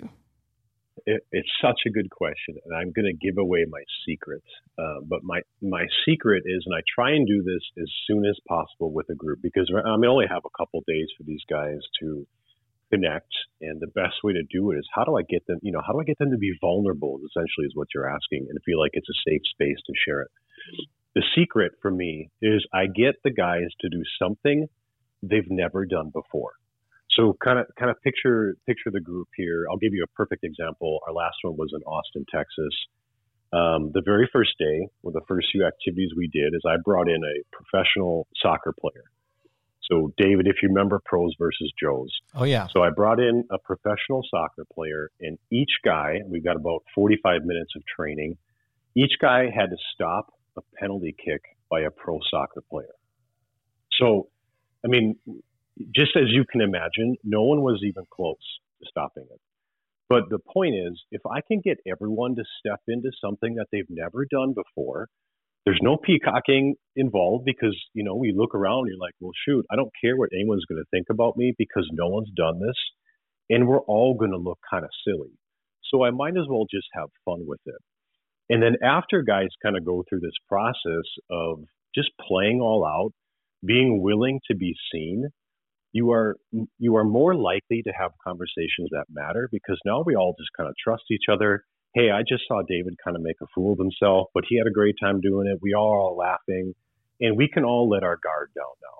It, 1.05 1.25
it's 1.31 1.49
such 1.61 1.79
a 1.87 1.89
good 1.89 2.09
question, 2.11 2.55
and 2.65 2.75
I'm 2.75 2.91
going 2.91 3.05
to 3.05 3.25
give 3.25 3.37
away 3.37 3.65
my 3.69 3.81
secret. 4.07 4.43
Uh, 4.77 5.01
but 5.07 5.23
my 5.23 5.41
my 5.61 5.85
secret 6.05 6.43
is, 6.45 6.63
and 6.65 6.75
I 6.75 6.81
try 6.93 7.11
and 7.11 7.27
do 7.27 7.41
this 7.41 7.63
as 7.81 7.89
soon 8.07 8.25
as 8.25 8.37
possible 8.47 8.91
with 8.91 9.09
a 9.09 9.15
group 9.15 9.39
because 9.41 9.71
I 9.73 9.97
mean, 9.97 10.09
only 10.09 10.25
have 10.29 10.43
a 10.45 10.57
couple 10.57 10.83
days 10.87 11.07
for 11.17 11.23
these 11.23 11.43
guys 11.49 11.79
to 12.01 12.27
connect 12.91 13.31
and 13.61 13.79
the 13.79 13.87
best 13.87 14.19
way 14.23 14.33
to 14.33 14.43
do 14.51 14.71
it 14.71 14.77
is 14.77 14.87
how 14.93 15.05
do 15.05 15.15
i 15.15 15.21
get 15.23 15.47
them 15.47 15.57
you 15.61 15.71
know 15.71 15.81
how 15.85 15.93
do 15.93 15.99
i 16.01 16.03
get 16.03 16.19
them 16.19 16.29
to 16.29 16.37
be 16.37 16.51
vulnerable 16.59 17.19
essentially 17.23 17.65
is 17.65 17.71
what 17.73 17.87
you're 17.95 18.09
asking 18.09 18.45
and 18.49 18.59
feel 18.65 18.77
like 18.77 18.91
it's 18.93 19.07
a 19.07 19.19
safe 19.23 19.41
space 19.49 19.79
to 19.87 19.93
share 20.05 20.21
it 20.21 20.31
the 21.15 21.23
secret 21.35 21.73
for 21.81 21.91
me 21.91 22.29
is 22.41 22.65
i 22.73 22.85
get 22.85 23.15
the 23.23 23.31
guys 23.31 23.67
to 23.79 23.89
do 23.89 24.01
something 24.21 24.67
they've 25.23 25.49
never 25.49 25.85
done 25.85 26.09
before 26.13 26.53
so 27.11 27.35
kind 27.43 27.59
of 27.59 27.65
kind 27.77 27.91
of 27.91 28.01
picture 28.01 28.55
picture 28.65 28.91
the 28.91 29.01
group 29.01 29.27
here 29.35 29.65
i'll 29.69 29.77
give 29.77 29.93
you 29.93 30.03
a 30.03 30.15
perfect 30.15 30.43
example 30.43 30.99
our 31.07 31.13
last 31.13 31.35
one 31.43 31.55
was 31.57 31.71
in 31.75 31.81
austin 31.83 32.25
texas 32.33 32.73
um, 33.53 33.91
the 33.93 34.01
very 34.03 34.29
first 34.31 34.51
day, 34.57 34.87
one 35.01 35.13
of 35.13 35.21
the 35.21 35.25
first 35.27 35.47
few 35.51 35.65
activities 35.65 36.11
we 36.15 36.27
did 36.27 36.53
is 36.53 36.61
I 36.65 36.75
brought 36.83 37.09
in 37.09 37.21
a 37.21 37.43
professional 37.51 38.27
soccer 38.41 38.73
player. 38.79 39.03
So, 39.91 40.13
David, 40.17 40.47
if 40.47 40.55
you 40.63 40.69
remember 40.69 41.01
pros 41.03 41.33
versus 41.37 41.71
Joes. 41.77 42.11
Oh, 42.33 42.45
yeah. 42.45 42.67
So, 42.71 42.81
I 42.81 42.91
brought 42.91 43.19
in 43.19 43.43
a 43.51 43.57
professional 43.57 44.21
soccer 44.31 44.65
player, 44.73 45.09
and 45.19 45.37
each 45.51 45.71
guy, 45.83 46.19
we've 46.25 46.45
got 46.45 46.55
about 46.55 46.83
45 46.95 47.43
minutes 47.43 47.71
of 47.75 47.83
training, 47.93 48.37
each 48.95 49.11
guy 49.21 49.49
had 49.53 49.69
to 49.69 49.77
stop 49.93 50.27
a 50.57 50.61
penalty 50.79 51.15
kick 51.23 51.41
by 51.69 51.81
a 51.81 51.91
pro 51.91 52.19
soccer 52.29 52.63
player. 52.69 52.95
So, 53.99 54.29
I 54.83 54.87
mean, 54.87 55.15
just 55.95 56.15
as 56.15 56.29
you 56.29 56.43
can 56.49 56.61
imagine, 56.61 57.15
no 57.23 57.43
one 57.43 57.61
was 57.61 57.81
even 57.83 58.03
close 58.11 58.37
to 58.81 58.87
stopping 58.89 59.25
it. 59.31 59.39
But 60.09 60.29
the 60.29 60.39
point 60.39 60.75
is, 60.75 61.01
if 61.11 61.21
I 61.25 61.39
can 61.41 61.61
get 61.63 61.77
everyone 61.87 62.35
to 62.35 62.43
step 62.59 62.81
into 62.87 63.11
something 63.23 63.55
that 63.55 63.67
they've 63.71 63.89
never 63.89 64.25
done 64.29 64.53
before, 64.53 65.07
there's 65.65 65.79
no 65.81 65.97
peacocking 65.97 66.75
involved 66.95 67.45
because 67.45 67.77
you 67.93 68.03
know 68.03 68.15
we 68.15 68.33
look 68.35 68.55
around 68.55 68.87
you're 68.87 68.97
like 68.97 69.13
well 69.19 69.31
shoot 69.45 69.65
i 69.71 69.75
don't 69.75 69.91
care 70.01 70.17
what 70.17 70.29
anyone's 70.33 70.65
going 70.65 70.81
to 70.81 70.89
think 70.91 71.07
about 71.09 71.37
me 71.37 71.53
because 71.57 71.87
no 71.93 72.07
one's 72.07 72.29
done 72.35 72.59
this 72.59 72.75
and 73.49 73.67
we're 73.67 73.81
all 73.81 74.15
going 74.15 74.31
to 74.31 74.37
look 74.37 74.59
kind 74.69 74.83
of 74.83 74.89
silly 75.05 75.31
so 75.91 76.03
i 76.03 76.09
might 76.09 76.37
as 76.37 76.45
well 76.49 76.65
just 76.69 76.87
have 76.93 77.09
fun 77.25 77.45
with 77.45 77.59
it 77.65 77.81
and 78.51 78.61
then 78.61 78.75
after 78.83 79.23
guys 79.23 79.47
kind 79.63 79.75
of 79.75 79.83
go 79.83 80.03
through 80.07 80.19
this 80.19 80.37
process 80.47 81.07
of 81.31 81.63
just 81.95 82.11
playing 82.27 82.61
all 82.61 82.85
out 82.85 83.11
being 83.65 84.01
willing 84.01 84.39
to 84.49 84.55
be 84.55 84.75
seen 84.93 85.27
you 85.91 86.11
are 86.11 86.37
you 86.77 86.95
are 86.95 87.03
more 87.03 87.35
likely 87.35 87.81
to 87.81 87.91
have 87.91 88.11
conversations 88.23 88.89
that 88.91 89.05
matter 89.11 89.49
because 89.51 89.79
now 89.85 90.03
we 90.05 90.15
all 90.15 90.35
just 90.37 90.51
kind 90.55 90.69
of 90.69 90.75
trust 90.83 91.03
each 91.09 91.25
other 91.31 91.63
hey, 91.93 92.09
I 92.09 92.21
just 92.21 92.43
saw 92.47 92.61
David 92.61 92.95
kind 93.03 93.15
of 93.15 93.21
make 93.21 93.37
a 93.41 93.47
fool 93.53 93.73
of 93.73 93.79
himself, 93.79 94.27
but 94.33 94.45
he 94.47 94.57
had 94.57 94.67
a 94.67 94.71
great 94.71 94.95
time 95.01 95.19
doing 95.19 95.47
it. 95.47 95.59
We 95.61 95.73
are 95.73 95.79
all 95.79 96.15
laughing, 96.15 96.73
and 97.19 97.37
we 97.37 97.49
can 97.49 97.65
all 97.65 97.89
let 97.89 98.03
our 98.03 98.17
guard 98.23 98.51
down 98.55 98.73
now. 98.81 98.97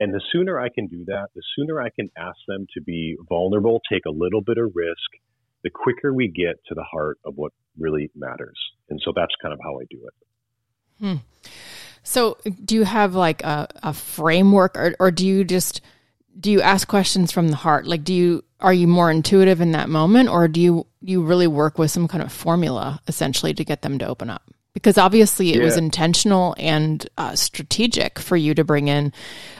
And 0.00 0.14
the 0.14 0.22
sooner 0.30 0.60
I 0.60 0.68
can 0.68 0.86
do 0.86 1.04
that, 1.06 1.28
the 1.34 1.42
sooner 1.56 1.80
I 1.80 1.90
can 1.90 2.08
ask 2.16 2.38
them 2.46 2.66
to 2.74 2.80
be 2.80 3.16
vulnerable, 3.28 3.80
take 3.90 4.06
a 4.06 4.10
little 4.10 4.40
bit 4.40 4.58
of 4.58 4.70
risk, 4.74 5.10
the 5.64 5.70
quicker 5.70 6.12
we 6.12 6.28
get 6.28 6.56
to 6.66 6.74
the 6.74 6.84
heart 6.84 7.18
of 7.24 7.34
what 7.36 7.52
really 7.78 8.10
matters. 8.14 8.58
And 8.90 9.00
so 9.04 9.12
that's 9.14 9.34
kind 9.42 9.52
of 9.52 9.60
how 9.62 9.78
I 9.80 9.84
do 9.90 9.98
it. 10.06 10.14
Hmm. 11.00 11.16
So, 12.02 12.38
do 12.64 12.74
you 12.74 12.84
have 12.84 13.14
like 13.14 13.42
a, 13.42 13.68
a 13.82 13.92
framework, 13.92 14.76
or, 14.78 14.94
or 14.98 15.10
do 15.10 15.26
you 15.26 15.44
just 15.44 15.80
do 16.40 16.50
you 16.50 16.60
ask 16.60 16.86
questions 16.88 17.32
from 17.32 17.48
the 17.48 17.56
heart? 17.56 17.86
Like, 17.86 18.04
do 18.04 18.14
you 18.14 18.44
are 18.60 18.72
you 18.72 18.86
more 18.86 19.10
intuitive 19.10 19.60
in 19.60 19.72
that 19.72 19.88
moment, 19.88 20.28
or 20.28 20.48
do 20.48 20.60
you 20.60 20.86
you 21.00 21.22
really 21.22 21.46
work 21.46 21.78
with 21.78 21.90
some 21.90 22.08
kind 22.08 22.22
of 22.22 22.32
formula 22.32 23.00
essentially 23.08 23.54
to 23.54 23.64
get 23.64 23.82
them 23.82 23.98
to 23.98 24.06
open 24.06 24.30
up? 24.30 24.42
Because 24.74 24.96
obviously, 24.96 25.50
it 25.50 25.58
yeah. 25.58 25.64
was 25.64 25.76
intentional 25.76 26.54
and 26.58 27.08
uh, 27.18 27.34
strategic 27.34 28.18
for 28.18 28.36
you 28.36 28.54
to 28.54 28.64
bring 28.64 28.88
in 28.88 29.12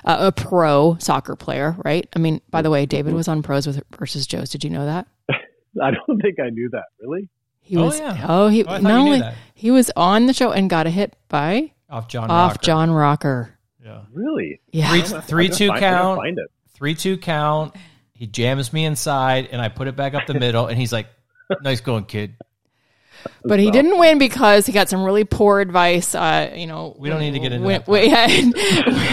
uh, 0.04 0.16
a 0.20 0.32
pro 0.32 0.96
soccer 1.00 1.34
player, 1.34 1.76
right? 1.84 2.08
I 2.14 2.18
mean, 2.18 2.40
by 2.50 2.62
the 2.62 2.70
way, 2.70 2.86
David 2.86 3.14
was 3.14 3.26
on 3.28 3.42
pros 3.42 3.66
with 3.66 3.82
versus 3.98 4.26
Joe's. 4.26 4.50
Did 4.50 4.64
you 4.64 4.70
know 4.70 4.86
that? 4.86 5.06
I 5.82 5.90
don't 5.92 6.20
think 6.20 6.38
I 6.40 6.50
knew 6.50 6.68
that. 6.70 6.84
Really? 7.00 7.28
He 7.60 7.76
Oh, 7.76 7.84
was 7.86 7.98
yeah. 8.00 8.24
oh 8.28 8.48
he 8.48 8.64
Oh, 8.64 8.70
I 8.74 8.78
not 8.80 8.92
only 8.92 9.20
that. 9.20 9.34
he 9.54 9.70
was 9.70 9.90
on 9.96 10.26
the 10.26 10.32
show 10.32 10.52
and 10.52 10.70
got 10.70 10.86
a 10.86 10.90
hit 10.90 11.14
by 11.28 11.72
off 11.90 12.08
John 12.08 12.30
off 12.30 12.52
Rocker. 12.52 12.62
John 12.64 12.90
Rocker. 12.90 13.58
Yeah. 13.84 14.02
Really? 14.12 14.60
Yeah. 14.72 14.90
Three, 14.90 15.02
gonna- 15.02 15.22
three 15.22 15.48
two 15.50 15.68
find- 15.68 15.80
count. 15.80 16.18
Find 16.20 16.38
it. 16.38 16.46
Three 16.74 16.94
two 16.94 17.18
count. 17.18 17.74
He 18.12 18.26
jams 18.26 18.72
me 18.72 18.84
inside, 18.84 19.48
and 19.52 19.60
I 19.60 19.68
put 19.68 19.86
it 19.88 19.94
back 19.96 20.14
up 20.14 20.26
the 20.26 20.34
middle, 20.34 20.66
and 20.66 20.76
he's 20.78 20.92
like, 20.92 21.06
"Nice 21.62 21.80
going, 21.80 22.04
kid." 22.04 22.34
But 23.44 23.60
he 23.60 23.70
didn't 23.70 23.98
win 23.98 24.18
because 24.18 24.66
he 24.66 24.72
got 24.72 24.88
some 24.88 25.02
really 25.02 25.24
poor 25.24 25.60
advice. 25.60 26.14
Uh, 26.14 26.52
you 26.54 26.66
know, 26.66 26.94
We 26.98 27.08
don't 27.08 27.20
need 27.20 27.32
to 27.32 27.38
get 27.38 27.52
into 27.52 27.66
when, 27.66 27.80
when, 27.86 28.52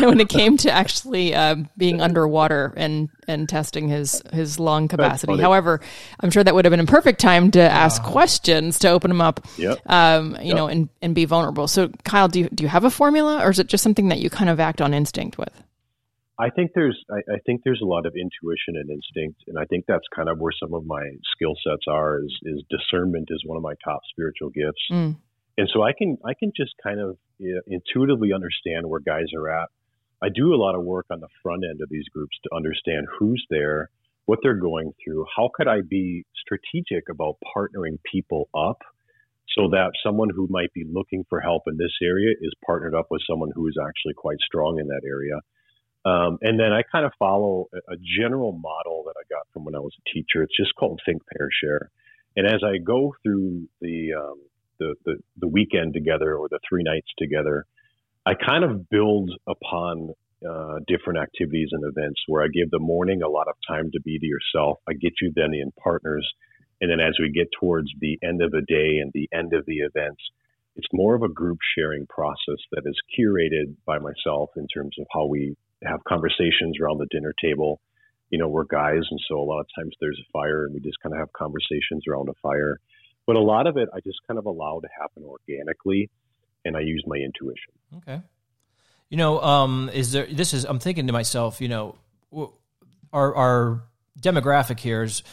when 0.02 0.20
it 0.20 0.30
came 0.30 0.58
to 0.58 0.72
actually 0.72 1.34
uh, 1.34 1.56
being 1.78 2.02
underwater 2.02 2.74
and 2.76 3.10
and 3.28 3.48
testing 3.48 3.88
his 3.88 4.22
his 4.34 4.60
lung 4.60 4.88
capacity. 4.88 5.38
However, 5.38 5.82
I'm 6.20 6.30
sure 6.32 6.44
that 6.44 6.54
would 6.54 6.66
have 6.66 6.72
been 6.72 6.80
a 6.80 6.86
perfect 6.86 7.20
time 7.20 7.52
to 7.52 7.62
ask 7.62 8.04
questions 8.04 8.80
to 8.80 8.90
open 8.90 9.12
him 9.12 9.22
up. 9.22 9.46
Yep. 9.58 9.80
Um, 9.86 10.38
you 10.42 10.54
know, 10.54 10.68
and 10.68 10.90
and 11.02 11.16
be 11.16 11.26
vulnerable. 11.26 11.68
So, 11.68 11.90
Kyle, 12.04 12.28
do 12.28 12.40
you 12.40 12.50
do 12.50 12.64
you 12.64 12.70
have 12.70 12.84
a 12.84 12.92
formula, 12.92 13.44
or 13.44 13.50
is 13.50 13.60
it 13.60 13.68
just 13.68 13.84
something 13.84 14.10
that 14.10 14.20
you 14.20 14.30
kind 14.30 14.50
of 14.50 14.60
act 14.60 14.82
on 14.82 14.94
instinct 14.94 15.38
with? 15.38 15.62
I 16.38 16.50
think 16.50 16.72
there's 16.76 16.98
I, 17.10 17.20
I 17.36 17.38
think 17.46 17.62
there's 17.64 17.82
a 17.82 17.86
lot 17.86 18.06
of 18.06 18.14
intuition 18.16 18.76
and 18.76 18.90
instinct, 18.90 19.44
and 19.48 19.58
I 19.58 19.66
think 19.66 19.86
that's 19.88 20.06
kind 20.14 20.28
of 20.28 20.38
where 20.40 20.52
some 20.60 20.74
of 20.74 20.86
my 20.86 21.04
skill 21.34 21.56
sets 21.66 21.86
are. 21.88 22.20
Is 22.20 22.34
is 22.44 22.64
discernment 22.70 23.30
is 23.32 23.42
one 23.46 23.58
of 23.58 23.64
my 23.64 23.74
top 23.84 24.02
spiritual 24.10 24.50
gifts, 24.50 24.84
Mm. 24.92 25.16
and 25.58 25.70
so 25.74 25.84
I 25.84 25.94
can 25.94 26.18
I 26.26 26.34
can 26.34 26.52
just 26.56 26.74
kind 26.84 27.00
of 27.00 27.18
intuitively 27.68 28.34
understand 28.34 28.88
where 28.88 29.00
guys 29.00 29.28
are 29.36 29.50
at. 29.50 29.70
I 30.22 30.30
do 30.34 30.54
a 30.54 30.60
lot 30.60 30.76
of 30.76 30.84
work 30.84 31.06
on 31.10 31.20
the 31.20 31.28
front 31.44 31.64
end 31.70 31.82
of 31.82 31.90
these 31.90 32.08
groups 32.14 32.38
to 32.44 32.56
understand 32.56 33.06
who's 33.20 33.46
there, 33.50 33.90
what 34.26 34.40
they're 34.42 34.60
going 34.60 34.92
through, 35.04 35.26
how 35.36 35.50
could 35.54 35.68
I 35.68 35.82
be 35.88 36.26
strategic 36.36 37.10
about 37.10 37.38
partnering 37.56 38.00
people 38.12 38.50
up 38.56 38.80
so 39.56 39.70
that 39.70 39.92
someone 40.04 40.30
who 40.30 40.48
might 40.50 40.74
be 40.74 40.84
looking 40.90 41.24
for 41.30 41.40
help 41.40 41.64
in 41.68 41.78
this 41.78 41.94
area 42.02 42.32
is 42.42 42.52
partnered 42.66 42.96
up 42.96 43.08
with 43.12 43.22
someone 43.30 43.52
who 43.54 43.68
is 43.68 43.76
actually 43.80 44.14
quite 44.16 44.40
strong 44.40 44.80
in 44.80 44.88
that 44.88 45.02
area. 45.06 45.40
Um, 46.06 46.38
and 46.42 46.60
then 46.60 46.72
I 46.72 46.84
kind 46.92 47.06
of 47.06 47.14
follow 47.18 47.68
a, 47.74 47.96
general 48.20 48.52
model 48.52 49.04
that 49.08 49.16
I 49.18 49.26
got 49.28 49.48
from 49.52 49.66
when 49.66 49.76
I 49.76 49.80
was 49.80 49.94
a 49.98 50.14
teacher. 50.14 50.44
It's 50.44 50.56
just 50.56 50.76
called 50.76 51.02
Think, 51.04 51.24
Pair, 51.36 51.50
Share. 51.64 51.90
And 52.36 52.46
as 52.46 52.62
I 52.64 52.78
go 52.78 53.16
through 53.24 53.68
the, 53.82 54.14
um, 54.14 54.40
the, 54.78 54.94
the, 55.06 55.16
the 55.38 55.48
weekend 55.48 55.96
together 55.96 56.36
or 56.36 56.48
the 56.48 56.60
three 56.70 56.84
nights 56.84 57.08
together, 57.18 57.66
I 58.24 58.34
kind 58.36 58.64
of 58.64 58.88
build 58.88 59.32
upon 59.48 60.14
uh, 60.48 60.76
different 60.88 61.20
activities 61.20 61.70
and 61.72 61.84
events 61.86 62.22
where 62.28 62.44
I 62.44 62.48
give 62.48 62.70
the 62.70 62.80
morning 62.80 63.24
a 63.24 63.30
lot 63.30 63.48
of 63.48 63.56
time 63.68 63.90
to 63.94 64.02
be 64.02 64.20
to 64.20 64.26
yourself. 64.26 64.78
I 64.88 64.94
get 64.94 65.14
you 65.22 65.32
then 65.36 65.54
in 65.56 65.72
partners. 65.82 66.28
And 66.82 66.92
then 66.92 67.00
as 67.00 67.16
we 67.20 67.32
get 67.32 67.48
towards 67.60 67.88
the 68.00 68.20
end 68.24 68.44
of 68.44 68.52
the 68.52 68.62
day 68.68 69.00
and 69.02 69.12
the 69.14 69.30
end 69.34 69.54
of 69.54 69.66
the 69.66 69.78
events, 69.78 70.22
it's 70.76 70.88
more 70.94 71.16
of 71.16 71.24
a 71.24 71.30
group 71.30 71.58
sharing 71.76 72.06
process 72.08 72.62
that 72.74 72.84
is 72.86 73.00
curated 73.18 73.76
by 73.86 73.98
myself 73.98 74.50
in 74.58 74.68
terms 74.68 74.96
of 75.00 75.08
how 75.12 75.26
we 75.26 75.56
have 75.84 76.04
conversations 76.04 76.78
around 76.82 77.00
the 77.00 77.08
dinner 77.12 77.34
table. 77.42 77.80
You 78.30 78.40
know, 78.40 78.48
we're 78.48 78.66
guys, 78.66 79.02
and 79.10 79.20
so 79.28 79.40
a 79.40 79.44
lot 79.44 79.60
of 79.60 79.68
times 79.78 79.94
there's 80.02 80.20
a 80.20 80.32
fire, 80.32 80.66
and 80.66 80.74
we 80.74 80.80
just 80.80 81.00
kind 81.02 81.14
of 81.14 81.20
have 81.20 81.32
conversations 81.34 82.04
around 82.10 82.30
a 82.30 82.34
fire. 82.42 82.80
But 83.28 83.36
a 83.36 83.42
lot 83.42 83.68
of 83.68 83.78
it, 83.78 83.90
I 83.94 84.00
just 84.00 84.20
kind 84.28 84.38
of 84.38 84.46
allow 84.46 84.80
to 84.80 84.88
happen 85.00 85.24
organically, 85.24 86.10
and 86.64 86.76
I 86.76 86.82
use 86.82 87.04
my 87.08 87.18
intuition. 87.18 87.74
Okay. 87.98 88.22
You 89.10 89.18
know, 89.18 89.40
um, 89.42 89.90
is 89.94 90.12
there? 90.12 90.26
This 90.26 90.54
is. 90.54 90.66
I'm 90.66 90.80
thinking 90.80 91.08
to 91.08 91.14
myself. 91.14 91.62
You 91.62 91.68
know, 91.68 91.96
our 93.14 93.36
our 93.36 93.84
demographic 94.20 94.80
here 94.80 95.04
is, 95.04 95.24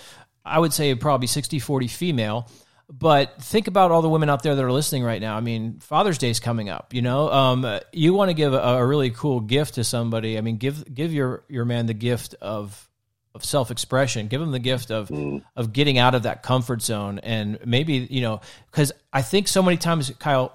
I 0.45 0.59
would 0.59 0.73
say, 0.73 0.95
probably 0.95 1.29
60-40 1.29 1.91
female. 1.91 2.49
But 2.91 3.43
think 3.43 3.69
about 3.69 3.91
all 3.91 4.03
the 4.03 4.09
women 4.09 4.29
out 4.29 4.43
there 4.43 4.55
that 4.55 4.63
are 4.63 4.73
listening 4.73 5.03
right 5.03 5.21
now. 5.21 5.37
I 5.37 5.41
mean, 5.41 5.79
Father's 5.81 6.19
Day 6.19 6.29
is 6.29 6.41
coming 6.41 6.69
up. 6.69 6.93
You 6.93 7.01
know, 7.03 7.31
um, 7.31 7.81
you 7.93 8.13
want 8.13 8.29
to 8.29 8.35
give 8.35 8.53
a, 8.53 8.59
a 8.59 8.87
really 8.87 9.11
cool 9.11 9.41
gift 9.41 9.75
to 9.75 9.85
somebody. 9.85 10.37
I 10.37 10.43
mean, 10.43 10.57
give 10.59 10.93
give 10.95 11.13
your 11.13 11.45
your 11.49 11.65
man 11.65 11.87
the 11.87 11.95
gift 11.95 12.35
of 12.41 12.89
of 13.35 13.45
self 13.45 13.71
expression. 13.71 14.29
Give 14.29 14.43
him 14.43 14.51
the 14.51 14.59
gift 14.59 14.91
of 14.91 15.11
of 15.57 15.73
getting 15.73 15.97
out 15.97 16.15
of 16.15 16.25
that 16.25 16.43
comfort 16.43 16.83
zone, 16.83 17.19
and 17.21 17.59
maybe 17.65 17.95
you 17.95 18.21
know, 18.21 18.41
because 18.71 18.93
I 19.11 19.23
think 19.23 19.49
so 19.49 19.63
many 19.63 19.79
times, 19.79 20.11
Kyle, 20.19 20.53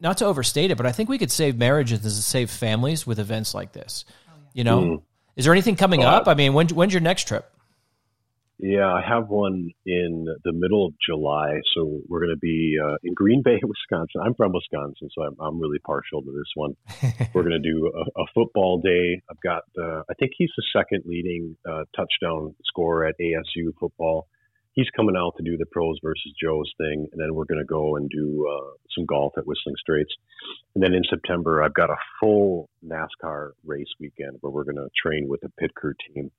not 0.00 0.18
to 0.18 0.26
overstate 0.26 0.70
it, 0.70 0.76
but 0.76 0.86
I 0.86 0.92
think 0.92 1.08
we 1.08 1.18
could 1.18 1.32
save 1.32 1.56
marriages 1.56 2.04
and 2.04 2.12
save 2.12 2.48
families 2.50 3.06
with 3.06 3.18
events 3.18 3.54
like 3.54 3.72
this. 3.72 4.04
You 4.54 4.62
know, 4.64 5.02
is 5.36 5.44
there 5.44 5.52
anything 5.52 5.74
coming 5.76 6.04
Oh, 6.04 6.08
up? 6.08 6.28
I 6.28 6.34
mean, 6.34 6.52
when, 6.52 6.68
when's 6.68 6.92
your 6.92 7.00
next 7.02 7.26
trip? 7.28 7.48
Yeah, 8.60 8.92
I 8.92 9.02
have 9.08 9.28
one 9.28 9.70
in 9.86 10.26
the 10.42 10.52
middle 10.52 10.86
of 10.86 10.94
July. 11.06 11.60
So 11.76 12.00
we're 12.08 12.18
going 12.18 12.34
to 12.34 12.40
be 12.40 12.76
uh, 12.82 12.96
in 13.04 13.14
Green 13.14 13.40
Bay, 13.44 13.60
Wisconsin. 13.62 14.20
I'm 14.24 14.34
from 14.34 14.52
Wisconsin, 14.52 15.08
so 15.14 15.22
I'm, 15.22 15.36
I'm 15.40 15.60
really 15.60 15.78
partial 15.78 16.22
to 16.22 16.32
this 16.32 16.50
one. 16.54 16.74
we're 17.34 17.44
going 17.44 17.60
to 17.60 17.72
do 17.72 17.92
a, 17.94 18.20
a 18.20 18.24
football 18.34 18.80
day. 18.80 19.22
I've 19.30 19.40
got, 19.40 19.62
uh, 19.80 20.02
I 20.10 20.14
think 20.18 20.32
he's 20.36 20.50
the 20.56 20.64
second 20.76 21.04
leading 21.06 21.56
uh, 21.68 21.84
touchdown 21.94 22.56
scorer 22.64 23.06
at 23.06 23.14
ASU 23.20 23.70
football. 23.78 24.26
He's 24.72 24.90
coming 24.94 25.16
out 25.16 25.34
to 25.36 25.44
do 25.44 25.56
the 25.56 25.66
pros 25.66 25.98
versus 26.02 26.32
Joe's 26.40 26.72
thing, 26.78 27.06
and 27.10 27.20
then 27.20 27.34
we're 27.34 27.46
going 27.46 27.58
to 27.58 27.64
go 27.64 27.96
and 27.96 28.08
do 28.10 28.46
uh, 28.48 28.74
some 28.94 29.06
golf 29.06 29.32
at 29.36 29.46
Whistling 29.46 29.74
Straits. 29.78 30.12
And 30.74 30.82
then 30.82 30.94
in 30.94 31.02
September, 31.08 31.62
I've 31.62 31.74
got 31.74 31.90
a 31.90 31.96
full 32.20 32.68
NASCAR 32.84 33.50
race 33.64 33.88
weekend 34.00 34.38
where 34.40 34.52
we're 34.52 34.64
going 34.64 34.76
to 34.76 34.88
train 35.00 35.26
with 35.28 35.40
the 35.40 35.48
pit 35.58 35.74
crew 35.74 35.94
team 36.06 36.30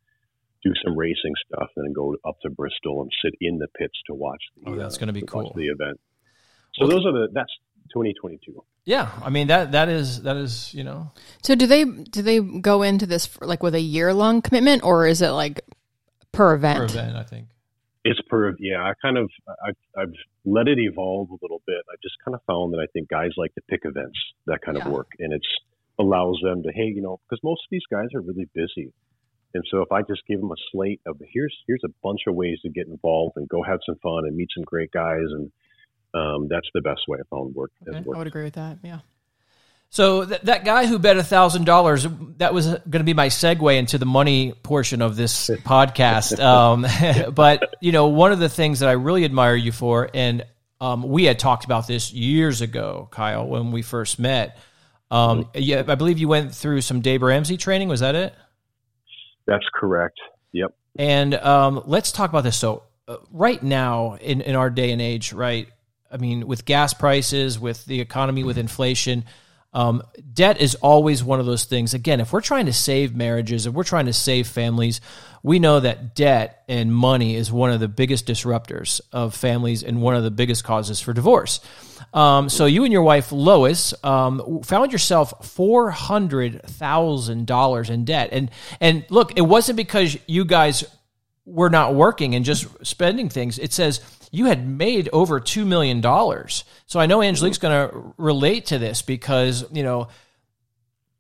do 0.63 0.71
some 0.83 0.97
racing 0.97 1.33
stuff, 1.47 1.69
and 1.75 1.85
then 1.85 1.93
go 1.93 2.15
up 2.27 2.35
to 2.43 2.49
Bristol 2.49 3.01
and 3.01 3.11
sit 3.23 3.33
in 3.41 3.57
the 3.59 3.67
pits 3.77 3.93
to 4.07 4.13
watch. 4.13 4.41
The, 4.63 4.71
Oh, 4.71 4.75
that's 4.75 4.97
uh, 4.97 4.99
gonna 4.99 5.13
be 5.13 5.21
cool. 5.21 5.53
The 5.55 5.67
event. 5.67 5.99
So 6.75 6.87
those 6.87 7.05
are 7.05 7.11
the 7.11 7.27
that's 7.33 7.51
2022. 7.93 8.63
Yeah, 8.85 9.09
I 9.23 9.29
mean 9.29 9.47
that 9.47 9.71
that 9.73 9.89
is 9.89 10.21
that 10.23 10.37
is 10.37 10.73
you 10.73 10.83
know 10.83 11.11
So, 11.43 11.55
do 11.55 11.65
they 11.67 11.83
do 11.85 12.21
they 12.21 12.39
go 12.39 12.81
into 12.83 13.05
this 13.05 13.25
for, 13.25 13.45
like 13.45 13.61
with 13.63 13.75
a 13.75 13.79
year 13.81 14.13
long 14.13 14.41
commitment, 14.41 14.83
or 14.83 15.05
is 15.07 15.21
it 15.21 15.29
like 15.29 15.61
per 16.31 16.53
event? 16.55 16.79
per 16.79 16.85
event. 16.85 17.15
I 17.15 17.23
think. 17.23 17.47
It's 18.05 18.19
per 18.29 18.55
yeah. 18.59 18.81
I 18.83 18.93
kind 19.01 19.17
of 19.17 19.29
I, 19.47 19.71
I've 20.01 20.13
let 20.45 20.67
it 20.67 20.79
evolve 20.79 21.29
a 21.31 21.37
little 21.41 21.61
bit. 21.67 21.81
I 21.91 21.95
just 22.01 22.15
kind 22.23 22.33
of 22.35 22.41
found 22.47 22.73
that 22.73 22.79
I 22.79 22.87
think 22.93 23.09
guys 23.09 23.31
like 23.37 23.53
to 23.55 23.61
pick 23.69 23.81
events 23.83 24.17
that 24.47 24.61
kind 24.61 24.77
Yeah. 24.77 24.85
of 24.87 24.91
work, 24.93 25.07
and 25.19 25.33
it's 25.33 25.47
allows 25.99 26.39
them 26.41 26.63
to 26.63 26.71
hey 26.73 26.85
you 26.95 27.01
know 27.01 27.19
because 27.29 27.41
most 27.43 27.59
of 27.65 27.69
these 27.71 27.83
guys 27.91 28.07
are 28.15 28.21
really 28.21 28.47
busy, 28.55 28.91
and 29.53 29.63
so 29.71 29.81
if 29.81 29.91
I 29.91 30.01
just 30.01 30.21
give 30.27 30.39
them 30.39 30.51
a 30.51 30.55
slate 30.71 31.01
of 31.05 31.19
here's 31.33 31.55
here's 31.67 31.81
a 31.83 31.89
bunch 32.03 32.21
of 32.27 32.35
ways 32.35 32.59
to 32.61 32.69
get 32.69 32.87
involved 32.87 33.37
and 33.37 33.47
go 33.49 33.63
have 33.63 33.79
some 33.85 33.95
fun 34.01 34.25
and 34.25 34.35
meet 34.35 34.49
some 34.55 34.63
great 34.63 34.91
guys, 34.91 35.17
and 35.21 35.51
um, 36.13 36.47
that's 36.47 36.67
the 36.73 36.81
best 36.81 37.01
way 37.07 37.17
I 37.19 37.35
found 37.35 37.55
work 37.55 37.71
has 37.85 37.95
I 37.95 38.17
would 38.17 38.27
agree 38.27 38.43
with 38.43 38.53
that. 38.53 38.77
Yeah. 38.83 38.99
So 39.91 40.23
th- 40.23 40.41
that 40.41 40.65
guy 40.65 40.85
who 40.85 40.99
bet 40.99 41.17
a 41.17 41.23
thousand 41.23 41.65
dollars, 41.65 42.05
that 42.37 42.53
was 42.53 42.67
going 42.67 42.99
to 42.99 43.03
be 43.03 43.15
my 43.15 43.27
segue 43.27 43.75
into 43.75 43.97
the 43.97 44.05
money 44.05 44.53
portion 44.61 45.01
of 45.01 45.15
this 45.15 45.49
podcast. 45.65 46.39
Um, 46.39 46.85
but 47.33 47.75
you 47.81 47.91
know, 47.91 48.07
one 48.07 48.31
of 48.31 48.39
the 48.39 48.49
things 48.49 48.81
that 48.81 48.89
I 48.89 48.93
really 48.93 49.25
admire 49.25 49.55
you 49.55 49.71
for, 49.71 50.09
and 50.13 50.45
um, 50.79 51.03
we 51.03 51.25
had 51.25 51.39
talked 51.39 51.65
about 51.65 51.87
this 51.87 52.13
years 52.13 52.61
ago, 52.61 53.07
Kyle, 53.11 53.47
when 53.47 53.71
we 53.71 53.81
first 53.81 54.19
met. 54.19 54.59
Um, 55.11 55.49
yeah, 55.55 55.83
I 55.87 55.95
believe 55.95 56.19
you 56.19 56.27
went 56.27 56.53
through 56.53 56.81
some 56.81 57.01
Dave 57.01 57.23
Ramsey 57.23 57.57
training. 57.57 57.89
Was 57.89 58.01
that 58.01 58.13
it? 58.13 58.35
That's 59.49 59.65
correct. 59.73 60.19
Yep. 60.51 60.73
And 60.97 61.33
um, 61.33 61.83
let's 61.85 62.11
talk 62.11 62.29
about 62.29 62.43
this. 62.43 62.57
So, 62.57 62.83
uh, 63.07 63.17
right 63.31 63.61
now, 63.61 64.15
in, 64.15 64.41
in 64.41 64.55
our 64.55 64.69
day 64.69 64.91
and 64.91 65.01
age, 65.01 65.33
right? 65.33 65.67
I 66.11 66.17
mean, 66.17 66.47
with 66.47 66.65
gas 66.65 66.93
prices, 66.93 67.59
with 67.59 67.83
the 67.85 67.99
economy, 67.99 68.43
with 68.43 68.57
inflation, 68.57 69.25
um, 69.73 70.03
debt 70.33 70.59
is 70.59 70.75
always 70.75 71.23
one 71.23 71.39
of 71.39 71.45
those 71.45 71.65
things. 71.65 71.93
Again, 71.93 72.19
if 72.19 72.33
we're 72.33 72.41
trying 72.41 72.65
to 72.65 72.73
save 72.73 73.15
marriages, 73.15 73.67
if 73.67 73.73
we're 73.73 73.83
trying 73.83 74.07
to 74.07 74.13
save 74.13 74.47
families, 74.47 75.01
we 75.43 75.59
know 75.59 75.79
that 75.79 76.15
debt 76.15 76.63
and 76.67 76.93
money 76.93 77.35
is 77.35 77.51
one 77.51 77.71
of 77.71 77.79
the 77.79 77.87
biggest 77.87 78.25
disruptors 78.25 78.99
of 79.11 79.35
families 79.35 79.83
and 79.83 80.01
one 80.01 80.15
of 80.15 80.23
the 80.23 80.31
biggest 80.31 80.63
causes 80.63 80.99
for 80.99 81.13
divorce. 81.13 81.59
Um, 82.13 82.49
so 82.49 82.65
you 82.65 82.83
and 82.83 82.93
your 82.93 83.03
wife 83.03 83.31
Lois 83.31 83.93
um, 84.03 84.61
found 84.63 84.91
yourself 84.91 85.45
four 85.45 85.91
hundred 85.91 86.63
thousand 86.63 87.45
dollars 87.45 87.89
in 87.89 88.05
debt, 88.05 88.29
and 88.31 88.49
and 88.79 89.05
look, 89.09 89.37
it 89.37 89.41
wasn't 89.41 89.77
because 89.77 90.17
you 90.27 90.45
guys 90.45 90.83
were 91.45 91.69
not 91.69 91.95
working 91.95 92.35
and 92.35 92.45
just 92.45 92.67
spending 92.85 93.29
things. 93.29 93.59
It 93.59 93.73
says 93.73 94.01
you 94.31 94.45
had 94.45 94.67
made 94.67 95.09
over 95.13 95.39
two 95.39 95.65
million 95.65 96.01
dollars. 96.01 96.63
So 96.85 96.99
I 96.99 97.05
know 97.05 97.21
Angelique's 97.21 97.57
going 97.57 97.89
to 97.89 98.13
relate 98.17 98.67
to 98.67 98.77
this 98.77 99.01
because 99.01 99.65
you 99.71 99.83
know 99.83 100.07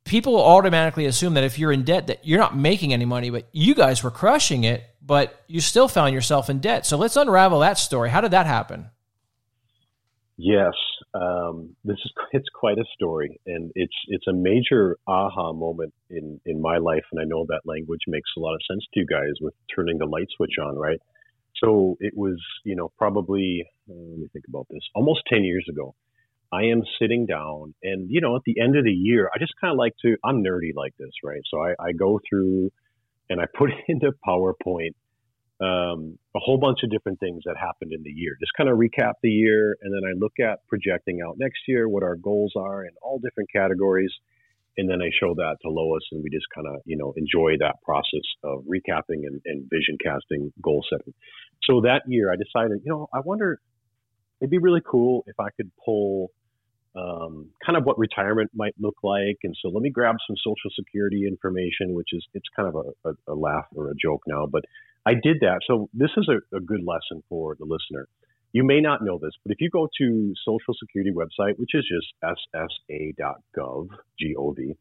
people 0.05 0.41
automatically 0.41 1.05
assume 1.05 1.35
that 1.35 1.43
if 1.43 1.59
you're 1.59 1.71
in 1.71 1.83
debt 1.83 2.07
that 2.07 2.25
you're 2.25 2.39
not 2.39 2.57
making 2.57 2.93
any 2.93 3.05
money, 3.05 3.29
but 3.29 3.47
you 3.51 3.75
guys 3.75 4.03
were 4.03 4.11
crushing 4.11 4.63
it, 4.63 4.83
but 5.01 5.43
you 5.47 5.61
still 5.61 5.87
found 5.87 6.13
yourself 6.13 6.49
in 6.49 6.59
debt. 6.59 6.85
So 6.85 6.97
let's 6.97 7.15
unravel 7.15 7.59
that 7.59 7.77
story. 7.77 8.09
How 8.09 8.21
did 8.21 8.31
that 8.31 8.47
happen? 8.47 8.89
Yes, 10.41 10.73
um, 11.13 11.75
this 11.83 11.97
is 12.05 12.13
it's 12.31 12.47
quite 12.53 12.77
a 12.77 12.85
story, 12.95 13.41
and 13.45 13.71
it's 13.75 13.95
it's 14.07 14.25
a 14.27 14.33
major 14.33 14.97
aha 15.05 15.51
moment 15.51 15.93
in 16.09 16.39
in 16.45 16.61
my 16.61 16.77
life, 16.77 17.03
and 17.11 17.19
I 17.19 17.25
know 17.25 17.45
that 17.49 17.61
language 17.65 17.99
makes 18.07 18.29
a 18.37 18.39
lot 18.39 18.53
of 18.53 18.61
sense 18.69 18.85
to 18.93 19.01
you 19.01 19.05
guys 19.05 19.33
with 19.41 19.53
turning 19.75 19.97
the 19.97 20.05
light 20.05 20.27
switch 20.37 20.55
on, 20.61 20.77
right? 20.77 20.99
So 21.63 21.97
it 21.99 22.13
was, 22.15 22.39
you 22.65 22.75
know, 22.77 22.89
probably, 22.97 23.65
uh, 23.89 23.93
let 23.93 24.19
me 24.19 24.27
think 24.33 24.45
about 24.47 24.67
this, 24.69 24.81
almost 24.95 25.21
10 25.27 25.43
years 25.43 25.65
ago. 25.69 25.95
I 26.53 26.63
am 26.65 26.83
sitting 27.01 27.25
down 27.25 27.75
and, 27.83 28.09
you 28.09 28.21
know, 28.21 28.35
at 28.37 28.43
the 28.45 28.61
end 28.61 28.77
of 28.77 28.85
the 28.85 28.91
year, 28.93 29.29
I 29.35 29.39
just 29.39 29.53
kind 29.61 29.71
of 29.73 29.77
like 29.77 29.93
to, 30.03 30.15
I'm 30.23 30.43
nerdy 30.43 30.71
like 30.75 30.93
this, 30.99 31.11
right? 31.23 31.41
So 31.51 31.61
I, 31.61 31.71
I 31.79 31.91
go 31.93 32.19
through 32.29 32.71
and 33.29 33.41
I 33.41 33.45
put 33.57 33.71
it 33.71 33.77
into 33.89 34.11
PowerPoint 34.27 34.95
um, 35.61 36.17
a 36.35 36.39
whole 36.39 36.57
bunch 36.57 36.79
of 36.83 36.89
different 36.89 37.19
things 37.19 37.43
that 37.45 37.55
happened 37.57 37.91
in 37.93 38.03
the 38.03 38.11
year. 38.11 38.37
Just 38.39 38.53
kind 38.55 38.69
of 38.69 38.77
recap 38.77 39.13
the 39.21 39.29
year, 39.29 39.75
and 39.81 39.93
then 39.93 40.09
I 40.09 40.13
look 40.17 40.33
at 40.39 40.65
projecting 40.67 41.19
out 41.25 41.35
next 41.37 41.59
year, 41.67 41.89
what 41.89 42.03
our 42.03 42.15
goals 42.15 42.53
are 42.55 42.83
in 42.83 42.91
all 43.01 43.19
different 43.19 43.49
categories, 43.51 44.11
and 44.77 44.89
then 44.89 45.01
I 45.01 45.09
show 45.19 45.33
that 45.35 45.57
to 45.63 45.69
Lois, 45.69 46.03
and 46.11 46.23
we 46.23 46.29
just 46.29 46.47
kind 46.55 46.67
of 46.67 46.81
you 46.85 46.97
know 46.97 47.13
enjoy 47.17 47.57
that 47.59 47.75
process 47.83 48.27
of 48.43 48.63
recapping 48.63 49.27
and, 49.27 49.41
and 49.45 49.69
vision 49.69 49.97
casting, 50.03 50.53
goal 50.61 50.83
setting. 50.89 51.13
So 51.69 51.81
that 51.81 52.01
year, 52.07 52.31
I 52.31 52.35
decided, 52.35 52.81
you 52.83 52.91
know, 52.91 53.07
I 53.13 53.19
wonder, 53.19 53.59
it'd 54.41 54.49
be 54.49 54.57
really 54.57 54.81
cool 54.85 55.23
if 55.27 55.39
I 55.39 55.49
could 55.55 55.69
pull 55.85 56.31
um, 56.95 57.49
kind 57.63 57.77
of 57.77 57.83
what 57.83 57.99
retirement 57.99 58.49
might 58.55 58.73
look 58.79 58.95
like. 59.03 59.37
And 59.43 59.55
so 59.61 59.69
let 59.69 59.81
me 59.81 59.89
grab 59.89 60.15
some 60.27 60.35
social 60.37 60.71
security 60.75 61.27
information, 61.27 61.93
which 61.93 62.09
is, 62.13 62.25
it's 62.33 62.47
kind 62.55 62.67
of 62.67 62.75
a, 62.75 63.09
a, 63.09 63.33
a 63.33 63.35
laugh 63.35 63.65
or 63.75 63.91
a 63.91 63.93
joke 64.01 64.23
now, 64.27 64.47
but 64.47 64.63
I 65.05 65.13
did 65.13 65.37
that. 65.41 65.59
So 65.67 65.89
this 65.93 66.11
is 66.17 66.27
a, 66.29 66.57
a 66.57 66.59
good 66.59 66.81
lesson 66.83 67.23
for 67.29 67.55
the 67.57 67.65
listener. 67.65 68.07
You 68.51 68.63
may 68.63 68.81
not 68.81 69.03
know 69.03 69.19
this, 69.21 69.31
but 69.43 69.51
if 69.51 69.61
you 69.61 69.69
go 69.69 69.87
to 69.99 70.33
Social 70.43 70.73
Security 70.79 71.11
website, 71.11 71.57
which 71.57 71.71
is 71.73 71.85
just 71.87 72.07
ssa.gov, 72.55 73.87
G-O-V, 74.19 74.75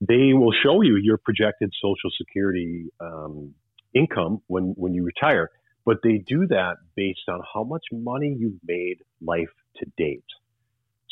they 0.00 0.32
will 0.32 0.52
show 0.52 0.82
you 0.82 0.96
your 0.96 1.18
projected 1.18 1.72
Social 1.80 2.10
Security 2.16 2.86
um, 3.00 3.54
income 3.94 4.42
when, 4.48 4.74
when 4.76 4.94
you 4.94 5.04
retire. 5.04 5.50
But 5.84 5.98
they 6.02 6.18
do 6.26 6.46
that 6.48 6.76
based 6.96 7.28
on 7.28 7.40
how 7.54 7.64
much 7.64 7.84
money 7.92 8.34
you've 8.38 8.60
made 8.66 8.98
life 9.20 9.48
to 9.76 9.86
date. 9.96 10.24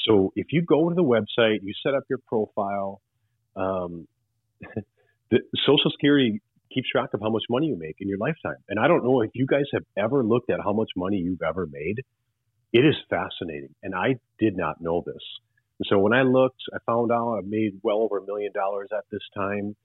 So 0.07 0.33
if 0.37 0.49
you 0.53 0.62
go 0.62 0.88
to 0.88 0.95
the 0.95 1.03
website, 1.03 1.59
you 1.62 1.73
set 1.83 1.95
up 1.95 2.05
your 2.09 2.21
profile, 2.27 3.01
um, 3.57 4.09
the 5.31 5.41
Social 5.67 5.91
Security 5.93 6.41
keeps 6.73 6.89
track 6.91 7.11
of 7.15 7.21
how 7.21 7.31
much 7.31 7.45
money 7.49 7.67
you 7.67 7.79
make 7.79 7.97
in 8.01 8.09
your 8.09 8.19
lifetime. 8.19 8.63
And 8.69 8.79
I 8.79 8.89
don't 8.89 9.05
know 9.05 9.23
if 9.23 9.31
you 9.35 9.47
guys 9.47 9.65
have 9.73 9.85
ever 9.97 10.25
looked 10.25 10.51
at 10.51 10.61
how 10.63 10.73
much 10.73 10.91
money 10.97 11.17
you've 11.17 11.43
ever 11.43 11.67
made. 11.71 11.97
It 12.73 12.85
is 12.85 12.95
fascinating. 13.09 13.75
And 13.83 13.95
I 13.95 14.17
did 14.39 14.57
not 14.57 14.81
know 14.81 15.03
this. 15.07 15.23
And 15.79 15.87
so 15.89 15.99
when 15.99 16.13
I 16.13 16.23
looked, 16.23 16.61
I 16.75 16.79
found 16.87 17.13
out 17.13 17.39
I 17.39 17.41
made 17.47 17.81
well 17.83 17.99
over 17.99 18.19
a 18.19 18.27
million 18.27 18.53
dollars 18.53 18.89
at 18.93 19.05
this 19.11 19.23
time. 19.37 19.77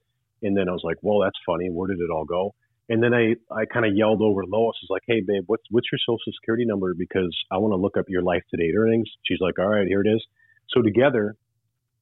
And 0.41 0.57
then 0.57 0.67
I 0.67 0.71
was 0.71 0.81
like, 0.83 0.97
well, 1.01 1.19
that's 1.21 1.37
funny. 1.45 1.69
Where 1.69 1.87
did 1.87 1.99
it 1.99 2.11
all 2.11 2.25
go? 2.25 2.53
And 2.89 3.01
then 3.01 3.13
I, 3.13 3.35
I 3.49 3.63
kind 3.71 3.85
of 3.85 3.95
yelled 3.95 4.21
over 4.21 4.43
Lois, 4.43 4.75
was 4.81 4.89
like, 4.89 5.03
hey, 5.07 5.21
babe, 5.25 5.43
what's, 5.47 5.63
what's 5.69 5.87
your 5.89 5.99
social 5.99 6.33
security 6.41 6.65
number? 6.65 6.93
Because 6.93 7.33
I 7.49 7.57
want 7.57 7.71
to 7.71 7.77
look 7.77 7.95
up 7.95 8.05
your 8.09 8.21
life 8.21 8.43
to 8.51 8.57
date 8.57 8.73
earnings. 8.77 9.07
She's 9.23 9.39
like, 9.39 9.57
all 9.57 9.69
right, 9.69 9.87
here 9.87 10.01
it 10.01 10.09
is. 10.09 10.21
So 10.69 10.81
together, 10.81 11.35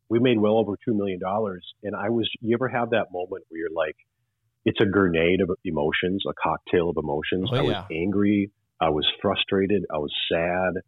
we 0.09 0.19
made 0.19 0.39
well 0.39 0.57
over 0.57 0.73
$2 0.73 0.95
million. 0.95 1.19
And 1.83 1.95
I 1.95 2.09
was, 2.09 2.27
you 2.41 2.55
ever 2.55 2.67
have 2.67 2.89
that 2.91 3.13
moment 3.13 3.45
where 3.49 3.59
you're 3.59 3.69
like, 3.75 3.95
it's 4.65 4.79
a 4.81 4.85
grenade 4.85 5.41
of 5.41 5.49
emotions, 5.65 6.23
a 6.27 6.33
cocktail 6.33 6.89
of 6.89 6.97
emotions. 6.97 7.49
Oh, 7.51 7.55
I 7.55 7.61
was 7.61 7.85
angry. 7.91 8.51
I 8.79 8.89
was 8.89 9.07
frustrated. 9.21 9.83
I 9.93 9.97
was 9.97 10.11
sad. 10.31 10.81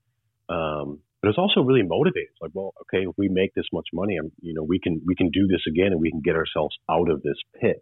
Um, 0.50 1.00
but 1.22 1.30
it's 1.30 1.38
also 1.38 1.62
really 1.62 1.84
motivated. 1.84 2.30
It's 2.32 2.42
like, 2.42 2.52
well, 2.54 2.74
okay, 2.82 3.08
if 3.08 3.16
we 3.18 3.30
make 3.30 3.54
this 3.56 3.66
much 3.72 3.88
money, 3.94 4.18
I'm, 4.18 4.32
you 4.42 4.54
know, 4.54 4.64
we 4.64 4.78
can 4.78 5.02
we 5.06 5.16
can 5.16 5.30
do 5.30 5.48
this 5.48 5.62
again, 5.68 5.94
and 5.94 6.02
we 6.02 6.12
can 6.12 6.20
get 6.20 6.36
ourselves 6.36 6.76
out 6.92 7.10
of 7.10 7.24
this 7.24 7.38
pit. 7.62 7.80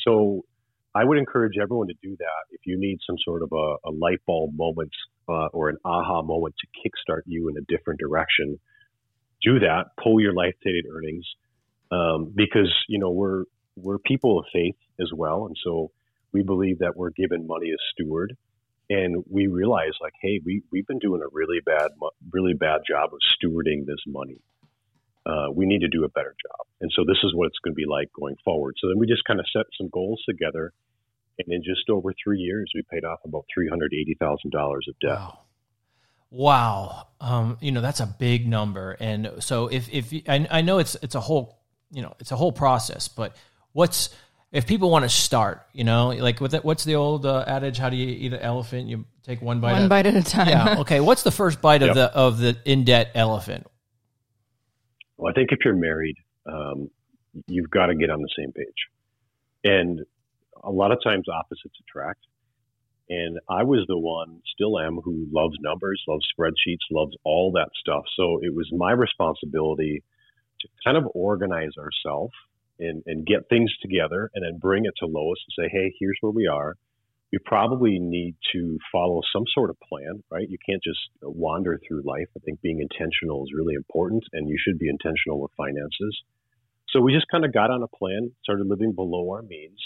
So, 0.00 0.46
I 0.94 1.04
would 1.04 1.18
encourage 1.18 1.58
everyone 1.60 1.88
to 1.88 1.94
do 2.02 2.16
that. 2.16 2.42
If 2.52 2.60
you 2.64 2.78
need 2.78 2.98
some 3.06 3.16
sort 3.22 3.42
of 3.42 3.50
a, 3.52 3.88
a 3.88 3.92
light 3.92 4.20
bulb 4.26 4.52
moment 4.56 4.92
uh, 5.28 5.48
or 5.52 5.68
an 5.68 5.76
aha 5.84 6.22
moment 6.22 6.54
to 6.60 6.66
kickstart 6.80 7.22
you 7.26 7.50
in 7.50 7.56
a 7.58 7.60
different 7.68 8.00
direction, 8.00 8.58
do 9.42 9.58
that. 9.58 9.88
Pull 10.02 10.20
your 10.20 10.32
life 10.32 10.54
dated 10.64 10.86
earnings 10.90 11.26
um, 11.90 12.32
because 12.34 12.72
you 12.88 12.98
know 12.98 13.10
we're 13.10 13.44
we're 13.76 13.98
people 13.98 14.38
of 14.38 14.46
faith 14.52 14.76
as 15.00 15.10
well. 15.14 15.46
And 15.46 15.56
so 15.62 15.90
we 16.32 16.42
believe 16.42 16.80
that 16.80 16.96
we're 16.96 17.10
given 17.10 17.46
money 17.46 17.70
as 17.70 17.78
steward. 17.92 18.36
And 18.88 19.24
we 19.28 19.46
realize 19.48 19.92
like, 20.00 20.12
hey, 20.20 20.40
we, 20.44 20.62
we've 20.70 20.86
been 20.86 20.98
doing 20.98 21.20
a 21.22 21.28
really 21.32 21.60
bad, 21.64 21.90
really 22.32 22.54
bad 22.54 22.82
job 22.88 23.10
of 23.12 23.18
stewarding 23.34 23.84
this 23.86 24.02
money. 24.06 24.38
Uh, 25.24 25.50
we 25.52 25.66
need 25.66 25.80
to 25.80 25.88
do 25.88 26.04
a 26.04 26.08
better 26.08 26.34
job. 26.46 26.66
And 26.80 26.90
so 26.94 27.02
this 27.04 27.18
is 27.24 27.34
what 27.34 27.46
it's 27.46 27.58
going 27.64 27.72
to 27.72 27.76
be 27.76 27.86
like 27.86 28.08
going 28.12 28.36
forward. 28.44 28.76
So 28.80 28.88
then 28.88 28.98
we 28.98 29.06
just 29.06 29.24
kind 29.24 29.40
of 29.40 29.46
set 29.52 29.66
some 29.76 29.88
goals 29.92 30.22
together. 30.28 30.72
And 31.38 31.52
in 31.52 31.62
just 31.64 31.90
over 31.90 32.14
three 32.22 32.38
years, 32.38 32.70
we 32.74 32.82
paid 32.90 33.04
off 33.04 33.18
about 33.24 33.44
$380,000 33.58 34.76
of 34.88 34.98
debt. 35.00 35.10
Wow. 35.10 35.38
Wow. 36.30 37.08
Um, 37.20 37.58
you 37.60 37.72
know, 37.72 37.80
that's 37.80 38.00
a 38.00 38.06
big 38.06 38.46
number. 38.46 38.96
And 39.00 39.32
so 39.40 39.66
if, 39.66 39.88
if 39.92 40.12
I, 40.28 40.46
I 40.50 40.60
know 40.60 40.78
it's, 40.78 40.94
it's 41.02 41.14
a 41.14 41.20
whole, 41.20 41.60
you 41.90 42.02
know, 42.02 42.14
it's 42.20 42.30
a 42.30 42.36
whole 42.36 42.52
process, 42.52 43.08
but 43.08 43.34
what's 43.76 44.08
if 44.52 44.66
people 44.66 44.90
want 44.90 45.04
to 45.04 45.08
start, 45.08 45.66
you 45.72 45.84
know, 45.84 46.08
like 46.08 46.40
with 46.40 46.54
what's 46.64 46.84
the 46.84 46.94
old 46.94 47.26
uh, 47.26 47.44
adage? 47.46 47.76
How 47.76 47.90
do 47.90 47.96
you 47.96 48.06
eat 48.06 48.32
an 48.32 48.40
elephant? 48.40 48.88
You 48.88 49.04
take 49.22 49.42
one 49.42 49.60
bite. 49.60 49.72
One 49.72 49.82
at, 49.82 49.88
bite 49.90 50.06
at 50.06 50.16
a 50.16 50.22
time. 50.22 50.48
Yeah. 50.48 50.80
Okay. 50.80 51.00
What's 51.00 51.22
the 51.22 51.30
first 51.30 51.60
bite 51.60 51.82
Yep. 51.82 51.90
of 51.90 51.94
the 51.94 52.12
of 52.14 52.38
the 52.38 52.56
in 52.64 52.84
debt 52.84 53.10
elephant? 53.14 53.66
Well, 55.18 55.30
I 55.30 55.34
think 55.34 55.52
if 55.52 55.58
you're 55.64 55.76
married, 55.76 56.16
um, 56.46 56.90
you've 57.46 57.70
got 57.70 57.86
to 57.86 57.94
get 57.94 58.08
on 58.08 58.22
the 58.22 58.30
same 58.36 58.52
page. 58.52 58.66
And 59.64 60.00
a 60.62 60.70
lot 60.70 60.90
of 60.92 60.98
times 61.04 61.26
opposites 61.28 61.76
attract. 61.88 62.20
And 63.08 63.38
I 63.48 63.62
was 63.62 63.84
the 63.88 63.98
one, 63.98 64.40
still 64.52 64.80
am, 64.80 64.96
who 64.96 65.26
loves 65.30 65.54
numbers, 65.60 66.02
loves 66.08 66.26
spreadsheets, 66.36 66.84
loves 66.90 67.14
all 67.24 67.52
that 67.52 67.68
stuff. 67.80 68.04
So 68.16 68.40
it 68.42 68.54
was 68.54 68.68
my 68.72 68.92
responsibility 68.92 70.02
to 70.60 70.68
kind 70.84 70.96
of 70.96 71.04
organize 71.14 71.72
ourselves 71.78 72.32
and, 72.78 73.02
and 73.06 73.26
get 73.26 73.48
things 73.48 73.72
together 73.80 74.30
and 74.34 74.44
then 74.44 74.58
bring 74.58 74.84
it 74.84 74.94
to 74.98 75.06
Lois 75.06 75.38
and 75.46 75.64
say, 75.64 75.70
hey, 75.72 75.92
here's 75.98 76.18
where 76.20 76.32
we 76.32 76.46
are. 76.46 76.76
We 77.32 77.38
probably 77.44 77.98
need 77.98 78.36
to 78.52 78.78
follow 78.92 79.20
some 79.32 79.44
sort 79.52 79.70
of 79.70 79.76
plan, 79.80 80.22
right? 80.30 80.48
You 80.48 80.58
can't 80.68 80.82
just 80.82 81.00
wander 81.22 81.78
through 81.86 82.02
life. 82.04 82.28
I 82.36 82.40
think 82.44 82.60
being 82.62 82.80
intentional 82.80 83.42
is 83.44 83.50
really 83.54 83.74
important, 83.74 84.24
and 84.32 84.48
you 84.48 84.56
should 84.58 84.78
be 84.78 84.88
intentional 84.88 85.40
with 85.40 85.50
finances. 85.56 86.16
So 86.90 87.00
we 87.00 87.12
just 87.12 87.26
kind 87.30 87.44
of 87.44 87.52
got 87.52 87.70
on 87.70 87.82
a 87.82 87.88
plan, 87.88 88.30
started 88.44 88.68
living 88.68 88.92
below 88.92 89.28
our 89.32 89.42
means, 89.42 89.78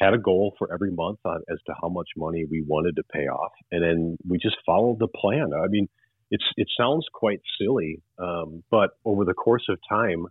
had 0.00 0.14
a 0.14 0.18
goal 0.18 0.54
for 0.58 0.72
every 0.72 0.92
month 0.92 1.18
on, 1.24 1.40
as 1.50 1.58
to 1.66 1.74
how 1.82 1.88
much 1.88 2.08
money 2.16 2.44
we 2.48 2.62
wanted 2.66 2.96
to 2.96 3.02
pay 3.12 3.26
off, 3.26 3.52
and 3.72 3.82
then 3.82 4.16
we 4.28 4.38
just 4.38 4.56
followed 4.64 4.98
the 4.98 5.08
plan. 5.08 5.50
I 5.52 5.66
mean, 5.68 5.88
it's 6.30 6.44
it 6.56 6.68
sounds 6.78 7.06
quite 7.12 7.40
silly, 7.60 8.02
um, 8.18 8.62
but 8.70 8.90
over 9.04 9.24
the 9.24 9.34
course 9.34 9.64
of 9.68 9.78
time, 9.88 10.26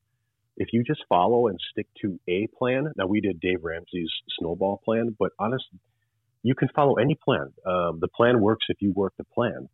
if 0.57 0.69
you 0.73 0.83
just 0.83 1.03
follow 1.09 1.47
and 1.47 1.59
stick 1.71 1.87
to 2.01 2.19
a 2.27 2.47
plan, 2.57 2.91
now 2.97 3.07
we 3.07 3.21
did 3.21 3.39
Dave 3.39 3.63
Ramsey's 3.63 4.11
snowball 4.39 4.81
plan, 4.85 5.15
but 5.19 5.31
honestly, 5.39 5.79
you 6.43 6.55
can 6.55 6.69
follow 6.75 6.95
any 6.95 7.15
plan. 7.15 7.51
Um, 7.65 7.99
the 7.99 8.07
plan 8.07 8.39
works 8.41 8.65
if 8.69 8.77
you 8.81 8.93
work 8.93 9.13
the 9.17 9.23
plan. 9.25 9.67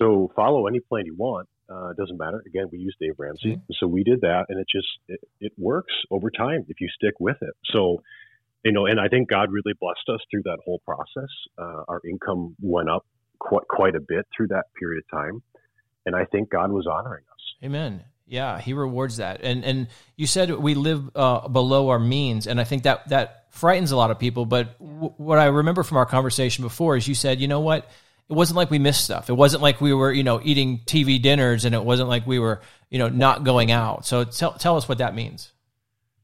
So 0.00 0.30
follow 0.34 0.66
any 0.66 0.80
plan 0.80 1.06
you 1.06 1.14
want. 1.14 1.48
Uh, 1.68 1.92
doesn't 1.92 2.18
matter. 2.18 2.42
Again, 2.46 2.66
we 2.72 2.78
use 2.78 2.96
Dave 3.00 3.14
Ramsey, 3.18 3.56
Mhm. 3.56 3.62
so 3.78 3.86
we 3.86 4.02
did 4.02 4.22
that, 4.22 4.46
and 4.48 4.58
it 4.58 4.66
just 4.68 4.88
it, 5.08 5.20
it 5.40 5.52
works 5.56 5.92
over 6.10 6.28
time 6.30 6.64
if 6.68 6.80
you 6.80 6.88
stick 6.88 7.14
with 7.20 7.36
it. 7.42 7.54
So 7.66 8.02
you 8.64 8.72
know, 8.72 8.84
and 8.86 9.00
I 9.00 9.08
think 9.08 9.30
God 9.30 9.50
really 9.52 9.72
blessed 9.80 10.06
us 10.08 10.20
through 10.30 10.42
that 10.42 10.58
whole 10.64 10.80
process. 10.80 11.30
Uh, 11.56 11.84
our 11.88 12.00
income 12.04 12.56
went 12.60 12.90
up 12.90 13.06
quite 13.38 13.66
quite 13.68 13.94
a 13.94 14.00
bit 14.00 14.26
through 14.36 14.48
that 14.48 14.64
period 14.78 15.02
of 15.04 15.10
time, 15.18 15.42
and 16.04 16.16
I 16.16 16.24
think 16.24 16.50
God 16.50 16.72
was 16.72 16.86
honoring 16.86 17.24
us. 17.32 17.54
Amen. 17.64 18.02
Yeah, 18.30 18.60
he 18.60 18.74
rewards 18.74 19.16
that. 19.16 19.40
And 19.42 19.64
and 19.64 19.88
you 20.14 20.28
said 20.28 20.52
we 20.54 20.74
live 20.74 21.10
uh, 21.16 21.48
below 21.48 21.88
our 21.88 21.98
means, 21.98 22.46
and 22.46 22.60
I 22.60 22.64
think 22.64 22.84
that 22.84 23.08
that 23.08 23.46
frightens 23.50 23.90
a 23.90 23.96
lot 23.96 24.12
of 24.12 24.20
people. 24.20 24.46
But 24.46 24.78
w- 24.78 25.12
what 25.16 25.40
I 25.40 25.46
remember 25.46 25.82
from 25.82 25.96
our 25.96 26.06
conversation 26.06 26.62
before 26.62 26.96
is 26.96 27.08
you 27.08 27.16
said, 27.16 27.40
you 27.40 27.48
know 27.48 27.58
what? 27.58 27.90
It 28.28 28.34
wasn't 28.34 28.56
like 28.56 28.70
we 28.70 28.78
missed 28.78 29.02
stuff. 29.02 29.30
It 29.30 29.32
wasn't 29.32 29.64
like 29.64 29.80
we 29.80 29.92
were, 29.92 30.12
you 30.12 30.22
know, 30.22 30.40
eating 30.44 30.78
TV 30.86 31.20
dinners, 31.20 31.64
and 31.64 31.74
it 31.74 31.84
wasn't 31.84 32.08
like 32.08 32.24
we 32.24 32.38
were, 32.38 32.60
you 32.88 33.00
know, 33.00 33.08
not 33.08 33.42
going 33.42 33.72
out. 33.72 34.06
So 34.06 34.22
tell 34.22 34.52
tell 34.52 34.76
us 34.76 34.88
what 34.88 34.98
that 34.98 35.16
means. 35.16 35.50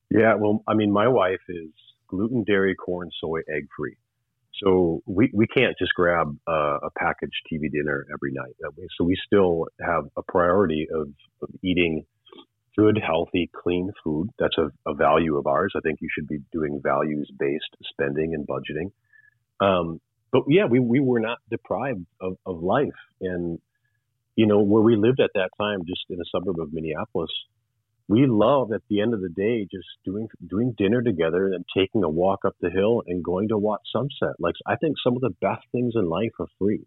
Yeah, 0.09 0.37
well, 0.37 0.63
I 0.69 0.75
mean, 0.75 0.93
my 0.93 1.09
wife 1.09 1.43
is 1.49 1.71
gluten, 2.07 2.45
dairy, 2.45 2.77
corn, 2.77 3.11
soy, 3.21 3.41
egg 3.53 3.67
free. 3.77 3.97
So 4.63 5.03
we, 5.07 5.31
we 5.35 5.47
can't 5.47 5.75
just 5.79 5.93
grab 5.95 6.37
uh, 6.49 6.79
a 6.83 6.91
packaged 6.99 7.47
TV 7.53 7.71
dinner 7.71 8.07
every 8.13 8.33
night. 8.33 8.55
Uh, 8.65 8.71
So 8.99 9.05
we 9.05 9.17
still 9.27 9.67
have 9.81 10.05
a 10.17 10.23
priority 10.23 10.87
of, 10.93 11.09
of 11.43 11.49
eating 11.63 12.05
good, 12.77 12.99
healthy, 13.05 13.51
clean 13.55 13.91
food. 14.05 14.29
That's 14.39 14.57
a, 14.59 14.71
a 14.89 14.95
value 14.95 15.37
of 15.37 15.47
ours. 15.47 15.73
I 15.77 15.81
think 15.81 15.99
you 16.01 16.09
should 16.15 16.29
be 16.29 16.39
doing 16.53 16.81
values 16.83 17.31
based 17.39 17.77
spending 17.91 18.35
and 18.35 18.47
budgeting. 18.47 18.93
Um, 19.61 20.01
but 20.33 20.43
yeah, 20.49 20.67
we, 20.67 20.81
we 20.81 21.01
were 21.01 21.21
not 21.21 21.39
deprived 21.51 22.07
of, 22.21 22.37
of 22.45 22.63
life. 22.63 22.89
And, 23.21 23.59
you 24.37 24.47
know, 24.47 24.61
where 24.61 24.83
we 24.83 24.97
lived 24.97 25.21
at 25.21 25.31
that 25.35 25.51
time, 25.59 25.81
just 25.87 26.05
in 26.11 26.21
a 26.21 26.25
suburb 26.31 26.61
of 26.61 26.73
Minneapolis, 26.73 27.31
we 28.09 28.27
love 28.27 28.73
at 28.73 28.83
the 28.89 29.01
end 29.01 29.15
of 29.15 29.21
the 29.21 29.29
day 29.29 29.67
just 29.71 29.89
doing 30.05 30.29
doing 30.49 30.75
dinner 30.79 31.03
together 31.03 31.47
and 31.47 31.65
taking 31.77 32.05
a 32.05 32.09
walk 32.09 32.41
up 32.47 32.55
the 32.61 32.71
hill 32.71 33.03
and 33.07 33.25
going 33.25 33.49
to 33.49 33.59
watch 33.59 33.81
sunset. 33.93 34.37
Like 34.39 34.55
I 34.67 34.77
think 34.77 34.97
some 35.03 35.17
of 35.17 35.23
the 35.23 35.35
best 35.41 35.65
things 35.73 35.95
in 35.97 36.09
life 36.09 36.33
are 36.39 36.47
free, 36.59 36.85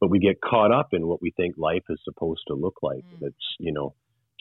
but 0.00 0.10
we 0.10 0.18
get 0.18 0.40
caught 0.42 0.72
up 0.72 0.88
in 0.92 1.06
what 1.06 1.22
we 1.22 1.32
think 1.36 1.54
life 1.56 1.84
is 1.88 1.98
supposed 2.04 2.42
to 2.48 2.54
look 2.54 2.76
like. 2.82 3.04
Mm. 3.16 3.28
It's 3.28 3.56
you 3.58 3.72
know 3.72 3.94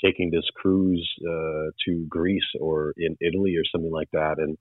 taking 0.04 0.32
this 0.32 0.48
cruise 0.56 1.10
uh, 1.22 1.72
to 1.86 2.06
Greece 2.10 2.50
or 2.60 2.94
in 2.98 3.16
Italy 3.22 3.56
or 3.56 3.64
something 3.72 3.92
like 3.92 4.10
that, 4.12 4.36
and 4.38 4.58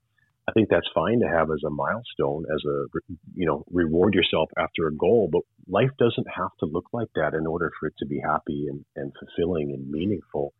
I 0.47 0.53
think 0.53 0.69
that's 0.69 0.87
fine 0.95 1.19
to 1.19 1.27
have 1.27 1.49
as 1.51 1.63
a 1.65 1.69
milestone, 1.69 2.45
as 2.53 2.63
a 2.65 2.85
you 3.35 3.45
know 3.45 3.65
reward 3.69 4.13
yourself 4.13 4.49
after 4.57 4.87
a 4.87 4.95
goal. 4.95 5.27
But 5.29 5.41
life 5.67 5.91
doesn't 5.99 6.27
have 6.33 6.51
to 6.61 6.65
look 6.65 6.85
like 6.93 7.09
that 7.15 7.33
in 7.33 7.45
order 7.45 7.71
for 7.77 7.87
it 7.87 7.93
to 7.99 8.05
be 8.05 8.21
happy 8.23 8.67
and, 8.69 8.85
and 8.95 9.11
fulfilling 9.19 9.71
and 9.71 9.91
meaningful 9.91 10.53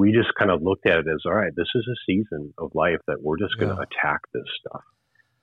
we 0.00 0.12
just 0.12 0.34
kind 0.38 0.50
of 0.50 0.62
looked 0.62 0.86
at 0.86 0.98
it 0.98 1.06
as 1.06 1.20
all 1.26 1.34
right, 1.34 1.54
this 1.54 1.68
is 1.74 1.86
a 1.86 1.98
season 2.06 2.54
of 2.56 2.70
life 2.74 3.00
that 3.06 3.18
we're 3.20 3.36
just 3.36 3.58
going 3.58 3.68
to 3.68 3.76
yeah. 3.76 3.84
attack 3.84 4.20
this 4.32 4.46
stuff. 4.58 4.80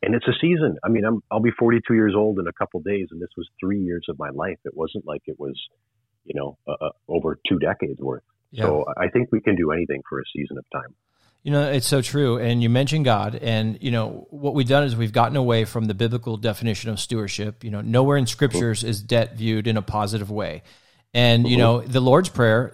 And 0.02 0.16
it's 0.16 0.28
a 0.28 0.34
season. 0.42 0.78
I 0.84 0.90
mean, 0.90 1.06
I'm, 1.06 1.22
I'll 1.32 1.40
be 1.40 1.52
42 1.52 1.94
years 1.94 2.14
old 2.16 2.40
in 2.40 2.48
a 2.48 2.54
couple 2.54 2.80
days, 2.82 3.08
and 3.12 3.22
this 3.22 3.30
was 3.38 3.48
three 3.60 3.80
years 3.80 4.06
of 4.10 4.18
my 4.18 4.30
life. 4.30 4.58
It 4.66 4.76
wasn't 4.76 5.06
like 5.06 5.22
it 5.26 5.40
was, 5.40 5.56
you 6.26 6.34
know, 6.36 6.58
uh, 6.68 6.86
uh, 6.86 6.90
over 7.08 7.38
two 7.48 7.60
decades 7.60 8.00
worth. 8.00 8.24
Yeah. 8.52 8.66
So 8.66 8.86
I 8.98 9.10
think 9.10 9.30
we 9.32 9.42
can 9.42 9.56
do 9.56 9.72
anything 9.72 10.02
for 10.10 10.20
a 10.20 10.24
season 10.36 10.58
of 10.58 10.66
time. 10.74 10.96
You 11.44 11.52
know, 11.52 11.70
it's 11.72 11.88
so 11.88 12.02
true. 12.02 12.40
And 12.40 12.62
you 12.62 12.70
mentioned 12.70 13.06
God, 13.06 13.36
and 13.36 13.78
you 13.82 13.92
know 13.92 14.28
what 14.32 14.56
we've 14.56 14.68
done 14.68 14.84
is 14.84 14.96
we've 14.96 15.14
gotten 15.14 15.38
away 15.38 15.66
from 15.66 15.86
the 15.86 15.94
biblical 15.94 16.36
definition 16.36 16.90
of 16.90 17.00
stewardship. 17.00 17.64
You 17.64 17.72
know, 17.72 17.82
nowhere 17.82 18.18
in 18.18 18.26
scriptures 18.26 18.84
is 18.84 19.02
debt 19.02 19.36
viewed 19.36 19.68
in 19.68 19.78
a 19.78 19.82
positive 19.82 20.32
way. 20.32 20.64
And 21.18 21.48
you 21.48 21.58
know, 21.58 21.82
the 21.82 22.00
Lord's 22.00 22.30
prayer, 22.30 22.74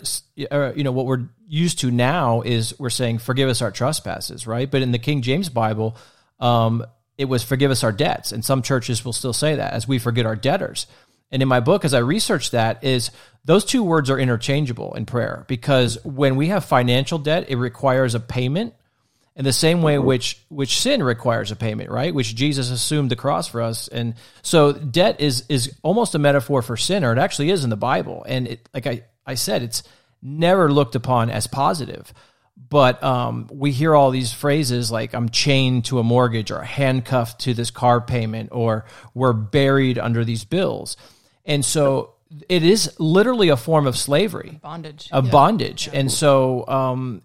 uh, 0.51 0.73
you 0.75 0.83
know, 0.83 0.91
what 0.91 1.05
we're 1.05 1.29
used 1.47 1.79
to 1.79 1.91
now 1.91 2.41
is 2.41 2.77
we're 2.77 2.89
saying, 2.89 3.19
"Forgive 3.19 3.47
us 3.47 3.61
our 3.61 3.71
trespasses," 3.71 4.45
right? 4.45 4.69
But 4.69 4.81
in 4.81 4.91
the 4.91 4.99
King 4.99 5.21
James 5.21 5.47
Bible, 5.47 5.95
um, 6.41 6.85
it 7.17 7.25
was 7.25 7.41
"Forgive 7.41 7.71
us 7.71 7.85
our 7.85 7.93
debts," 7.93 8.33
and 8.33 8.43
some 8.43 8.61
churches 8.61 9.05
will 9.05 9.13
still 9.13 9.31
say 9.31 9.55
that 9.55 9.71
as 9.71 9.87
we 9.87 9.97
forget 9.97 10.25
our 10.25 10.35
debtors. 10.35 10.87
And 11.31 11.41
in 11.41 11.47
my 11.47 11.61
book, 11.61 11.85
as 11.85 11.93
I 11.93 11.99
researched 11.99 12.51
that, 12.51 12.83
is 12.83 13.11
those 13.45 13.63
two 13.63 13.81
words 13.81 14.09
are 14.09 14.19
interchangeable 14.19 14.93
in 14.93 15.05
prayer 15.05 15.45
because 15.47 15.97
when 16.03 16.35
we 16.35 16.49
have 16.49 16.65
financial 16.65 17.19
debt, 17.19 17.45
it 17.47 17.55
requires 17.55 18.13
a 18.13 18.19
payment 18.19 18.73
in 19.35 19.45
the 19.45 19.53
same 19.53 19.81
way 19.81 19.97
which 19.97 20.39
which 20.49 20.79
sin 20.79 21.01
requires 21.01 21.51
a 21.51 21.55
payment 21.55 21.89
right? 21.89 22.13
Which 22.13 22.35
jesus 22.35 22.69
assumed 22.69 23.11
the 23.11 23.15
cross 23.15 23.47
for 23.47 23.61
us. 23.61 23.87
And 23.87 24.15
so 24.41 24.73
debt 24.73 25.19
is 25.19 25.45
is 25.49 25.75
almost 25.81 26.15
a 26.15 26.19
metaphor 26.19 26.61
for 26.61 26.77
sin 26.77 27.03
or 27.03 27.11
it 27.11 27.17
actually 27.17 27.49
is 27.49 27.63
in 27.63 27.69
the 27.69 27.77
bible. 27.77 28.25
And 28.27 28.47
it 28.47 28.69
like 28.73 28.87
i 28.87 29.03
i 29.25 29.35
said 29.35 29.63
it's 29.63 29.83
never 30.21 30.71
looked 30.71 30.95
upon 30.95 31.29
as 31.29 31.47
positive. 31.47 32.13
But 32.69 33.03
um, 33.03 33.49
we 33.51 33.71
hear 33.71 33.95
all 33.95 34.11
these 34.11 34.31
phrases 34.31 34.91
like 34.91 35.13
i'm 35.13 35.29
chained 35.29 35.85
to 35.85 35.99
a 35.99 36.03
mortgage 36.03 36.51
or 36.51 36.61
handcuffed 36.61 37.41
to 37.41 37.53
this 37.53 37.71
car 37.71 38.01
payment 38.01 38.49
or 38.51 38.85
we're 39.13 39.33
buried 39.33 39.97
under 39.97 40.23
these 40.23 40.45
bills. 40.45 40.97
And 41.45 41.65
so 41.65 42.13
it 42.49 42.63
is 42.63 42.93
literally 42.99 43.49
a 43.49 43.57
form 43.57 43.87
of 43.87 43.97
slavery. 43.97 44.59
Bondage. 44.61 45.09
Of 45.11 45.25
yeah. 45.25 45.31
bondage. 45.31 45.87
Yeah. 45.87 45.99
and 45.99 46.11
so 46.11 46.67
um, 46.67 47.21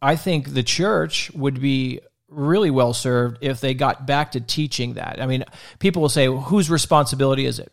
I 0.00 0.16
think 0.16 0.54
the 0.54 0.62
church 0.62 1.30
would 1.32 1.60
be 1.60 2.00
really 2.28 2.70
well 2.70 2.92
served 2.92 3.38
if 3.40 3.60
they 3.60 3.74
got 3.74 4.06
back 4.06 4.32
to 4.32 4.40
teaching 4.40 4.94
that. 4.94 5.20
I 5.20 5.26
mean, 5.26 5.44
people 5.78 6.02
will 6.02 6.08
say, 6.08 6.26
whose 6.26 6.70
responsibility 6.70 7.46
is 7.46 7.58
it? 7.58 7.72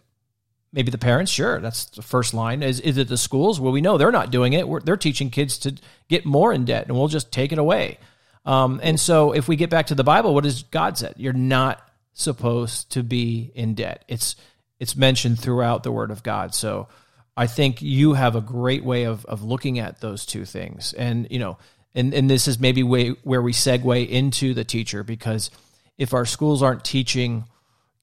Maybe 0.71 0.91
the 0.91 0.97
parents, 0.97 1.31
sure. 1.31 1.59
That's 1.61 1.85
the 1.85 2.01
first 2.01 2.33
line. 2.33 2.61
Is, 2.61 2.81
is 2.81 2.97
it 2.97 3.07
the 3.07 3.17
schools? 3.17 3.61
Well, 3.61 3.71
we 3.71 3.81
know 3.81 3.97
they're 3.97 4.11
not 4.11 4.31
doing 4.31 4.53
it. 4.53 4.67
We're, 4.67 4.81
they're 4.81 4.97
teaching 4.97 5.29
kids 5.29 5.57
to 5.59 5.75
get 6.09 6.25
more 6.25 6.51
in 6.51 6.65
debt, 6.65 6.87
and 6.87 6.97
we'll 6.97 7.07
just 7.07 7.31
take 7.31 7.53
it 7.53 7.59
away. 7.59 7.97
Um, 8.45 8.79
and 8.83 8.99
so, 8.99 9.31
if 9.31 9.47
we 9.47 9.55
get 9.55 9.69
back 9.69 9.87
to 9.87 9.95
the 9.95 10.03
Bible, 10.03 10.33
what 10.33 10.43
does 10.43 10.63
God 10.63 10.97
say? 10.97 11.13
You're 11.15 11.33
not 11.33 11.81
supposed 12.13 12.91
to 12.91 13.03
be 13.03 13.51
in 13.55 13.73
debt. 13.73 14.03
It's 14.07 14.35
it's 14.79 14.95
mentioned 14.95 15.39
throughout 15.39 15.83
the 15.83 15.91
Word 15.91 16.11
of 16.11 16.23
God. 16.23 16.53
So, 16.53 16.87
I 17.37 17.47
think 17.47 17.81
you 17.81 18.13
have 18.13 18.35
a 18.35 18.41
great 18.41 18.83
way 18.83 19.05
of 19.05 19.25
of 19.25 19.43
looking 19.43 19.79
at 19.79 20.01
those 20.01 20.25
two 20.25 20.45
things. 20.45 20.93
And 20.93 21.27
you 21.31 21.39
know, 21.39 21.57
and 21.95 22.13
and 22.13 22.29
this 22.29 22.47
is 22.47 22.59
maybe 22.59 22.83
way, 22.83 23.09
where 23.23 23.41
we 23.41 23.53
segue 23.53 24.07
into 24.07 24.53
the 24.53 24.63
teacher 24.63 25.03
because 25.03 25.49
if 25.97 26.13
our 26.13 26.25
schools 26.25 26.61
aren't 26.61 26.83
teaching 26.83 27.45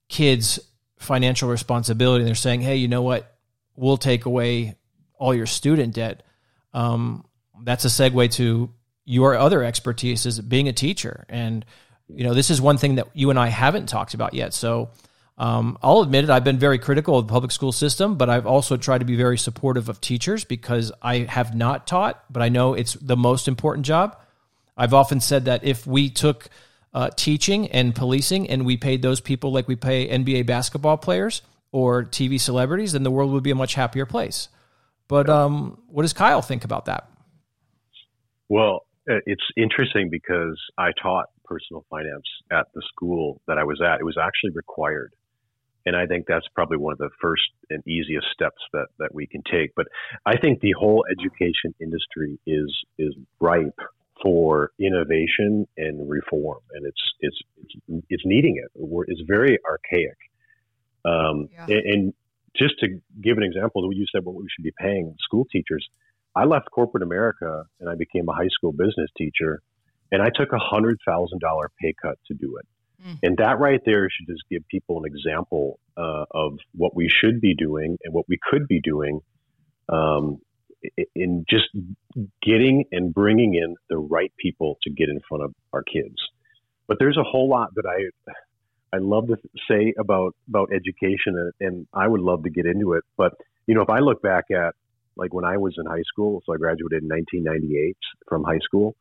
kids 0.08 0.58
financial 0.98 1.48
responsibility, 1.48 2.24
they're 2.24 2.34
saying, 2.34 2.62
hey, 2.62 2.76
you 2.76 2.88
know 2.88 3.02
what, 3.02 3.36
we'll 3.76 3.98
take 3.98 4.24
away 4.24 4.76
all 5.18 5.34
your 5.34 5.46
student 5.46 5.94
debt. 5.94 6.22
Um, 6.72 7.24
that's 7.62 7.84
a 7.84 7.88
segue 7.88 8.32
to 8.32 8.72
your 9.04 9.36
other 9.36 9.62
expertise 9.62 10.26
is 10.26 10.40
being 10.40 10.68
a 10.68 10.72
teacher, 10.72 11.26
and 11.28 11.64
you 12.08 12.24
know 12.24 12.34
this 12.34 12.50
is 12.50 12.60
one 12.60 12.78
thing 12.78 12.96
that 12.96 13.08
you 13.14 13.30
and 13.30 13.38
I 13.38 13.48
haven't 13.48 13.88
talked 13.88 14.14
about 14.14 14.32
yet. 14.32 14.54
So 14.54 14.90
um, 15.38 15.78
I'll 15.82 16.00
admit 16.00 16.24
it, 16.24 16.30
I've 16.30 16.44
been 16.44 16.58
very 16.58 16.78
critical 16.78 17.18
of 17.18 17.26
the 17.26 17.32
public 17.32 17.52
school 17.52 17.72
system, 17.72 18.16
but 18.16 18.28
I've 18.28 18.46
also 18.46 18.76
tried 18.76 18.98
to 18.98 19.04
be 19.04 19.16
very 19.16 19.38
supportive 19.38 19.88
of 19.88 20.00
teachers 20.00 20.44
because 20.44 20.92
I 21.00 21.20
have 21.20 21.54
not 21.54 21.86
taught, 21.86 22.22
but 22.30 22.42
I 22.42 22.48
know 22.48 22.74
it's 22.74 22.94
the 22.94 23.16
most 23.16 23.48
important 23.48 23.86
job. 23.86 24.18
I've 24.76 24.94
often 24.94 25.20
said 25.20 25.46
that 25.46 25.64
if 25.64 25.86
we 25.86 26.10
took 26.10 26.48
uh, 26.94 27.10
teaching 27.16 27.68
and 27.68 27.94
policing 27.94 28.50
and 28.50 28.66
we 28.66 28.76
paid 28.76 29.02
those 29.02 29.20
people 29.20 29.52
like 29.52 29.68
we 29.68 29.76
pay 29.76 30.08
NBA 30.08 30.46
basketball 30.46 30.98
players 30.98 31.42
or 31.72 32.04
TV 32.04 32.38
celebrities, 32.38 32.92
then 32.92 33.02
the 33.02 33.10
world 33.10 33.32
would 33.32 33.42
be 33.42 33.50
a 33.50 33.54
much 33.54 33.74
happier 33.74 34.04
place. 34.04 34.48
But 35.08 35.28
um, 35.28 35.80
what 35.88 36.02
does 36.02 36.12
Kyle 36.12 36.42
think 36.42 36.64
about 36.64 36.84
that? 36.86 37.08
Well, 38.48 38.86
uh, 39.10 39.16
it's 39.24 39.42
interesting 39.56 40.08
because 40.10 40.60
I 40.78 40.90
taught 41.02 41.26
personal 41.44 41.84
finance 41.90 42.26
at 42.50 42.66
the 42.74 42.82
school 42.94 43.40
that 43.46 43.58
I 43.58 43.64
was 43.64 43.80
at. 43.80 44.00
It 44.00 44.04
was 44.04 44.18
actually 44.22 44.50
required 44.54 45.12
and 45.86 45.96
I 45.96 46.06
think 46.06 46.26
that's 46.26 46.46
probably 46.54 46.76
one 46.76 46.92
of 46.92 46.98
the 46.98 47.10
first 47.20 47.42
and 47.70 47.86
easiest 47.86 48.26
steps 48.32 48.62
that, 48.72 48.86
that 48.98 49.14
we 49.14 49.26
can 49.26 49.42
take. 49.50 49.74
But 49.74 49.86
I 50.24 50.36
think 50.36 50.60
the 50.60 50.72
whole 50.78 51.04
education 51.10 51.74
industry 51.80 52.38
is 52.46 52.72
is 52.98 53.14
ripe 53.40 53.78
for 54.22 54.70
innovation 54.78 55.66
and 55.76 56.08
reform, 56.08 56.60
and 56.72 56.86
it's 56.86 57.02
it's 57.20 57.38
it's, 57.62 58.04
it's 58.08 58.22
needing 58.24 58.62
it. 58.62 58.70
it's 59.08 59.22
very 59.26 59.58
archaic. 59.68 60.16
Um, 61.04 61.48
yeah. 61.52 61.66
and, 61.76 61.86
and, 61.86 62.14
just 62.54 62.74
to 62.80 63.00
give 63.22 63.38
an 63.38 63.42
example, 63.42 63.88
you 63.94 64.04
said 64.12 64.26
what 64.26 64.34
we 64.34 64.46
should 64.54 64.62
be 64.62 64.74
paying 64.78 65.16
school 65.20 65.46
teachers. 65.50 65.88
I 66.36 66.44
left 66.44 66.70
corporate 66.70 67.02
America 67.02 67.64
and 67.80 67.88
I 67.88 67.94
became 67.94 68.28
a 68.28 68.34
high 68.34 68.50
school 68.50 68.72
business 68.72 69.08
teacher, 69.16 69.62
and 70.12 70.20
I 70.20 70.28
took 70.28 70.52
a 70.52 70.58
hundred 70.58 70.98
thousand 71.06 71.40
dollar 71.40 71.70
pay 71.80 71.94
cut 72.00 72.18
to 72.28 72.34
do 72.34 72.58
it. 72.58 72.66
Mm. 73.06 73.18
And 73.22 73.36
that 73.38 73.58
right 73.58 73.80
there 73.84 74.08
should 74.10 74.32
just 74.32 74.42
give 74.50 74.66
people 74.68 74.98
an 74.98 75.04
example 75.06 75.78
uh, 75.96 76.24
of 76.30 76.58
what 76.74 76.94
we 76.94 77.08
should 77.08 77.40
be 77.40 77.54
doing 77.54 77.98
and 78.04 78.14
what 78.14 78.26
we 78.28 78.38
could 78.50 78.68
be 78.68 78.80
doing 78.80 79.20
um, 79.88 80.38
in 81.14 81.44
just 81.48 81.68
getting 82.42 82.84
and 82.92 83.12
bringing 83.12 83.54
in 83.54 83.76
the 83.88 83.96
right 83.96 84.32
people 84.38 84.78
to 84.82 84.90
get 84.90 85.08
in 85.08 85.20
front 85.28 85.44
of 85.44 85.54
our 85.72 85.82
kids. 85.82 86.16
But 86.86 86.98
there's 86.98 87.16
a 87.16 87.22
whole 87.22 87.48
lot 87.48 87.74
that 87.76 87.86
I 87.86 88.34
I 88.94 88.98
love 88.98 89.28
to 89.28 89.36
say 89.68 89.94
about 89.98 90.34
about 90.48 90.70
education, 90.72 91.38
and, 91.38 91.52
and 91.60 91.86
I 91.94 92.06
would 92.06 92.20
love 92.20 92.42
to 92.44 92.50
get 92.50 92.66
into 92.66 92.92
it. 92.94 93.04
But 93.16 93.32
you 93.66 93.74
know, 93.74 93.82
if 93.82 93.90
I 93.90 94.00
look 94.00 94.22
back 94.22 94.46
at 94.50 94.74
like 95.16 95.32
when 95.32 95.44
I 95.44 95.56
was 95.56 95.74
in 95.78 95.86
high 95.86 96.02
school, 96.06 96.42
so 96.44 96.52
I 96.52 96.56
graduated 96.56 97.02
in 97.02 97.08
1998 97.08 97.96
from 98.28 98.44
high 98.44 98.60
school 98.62 98.96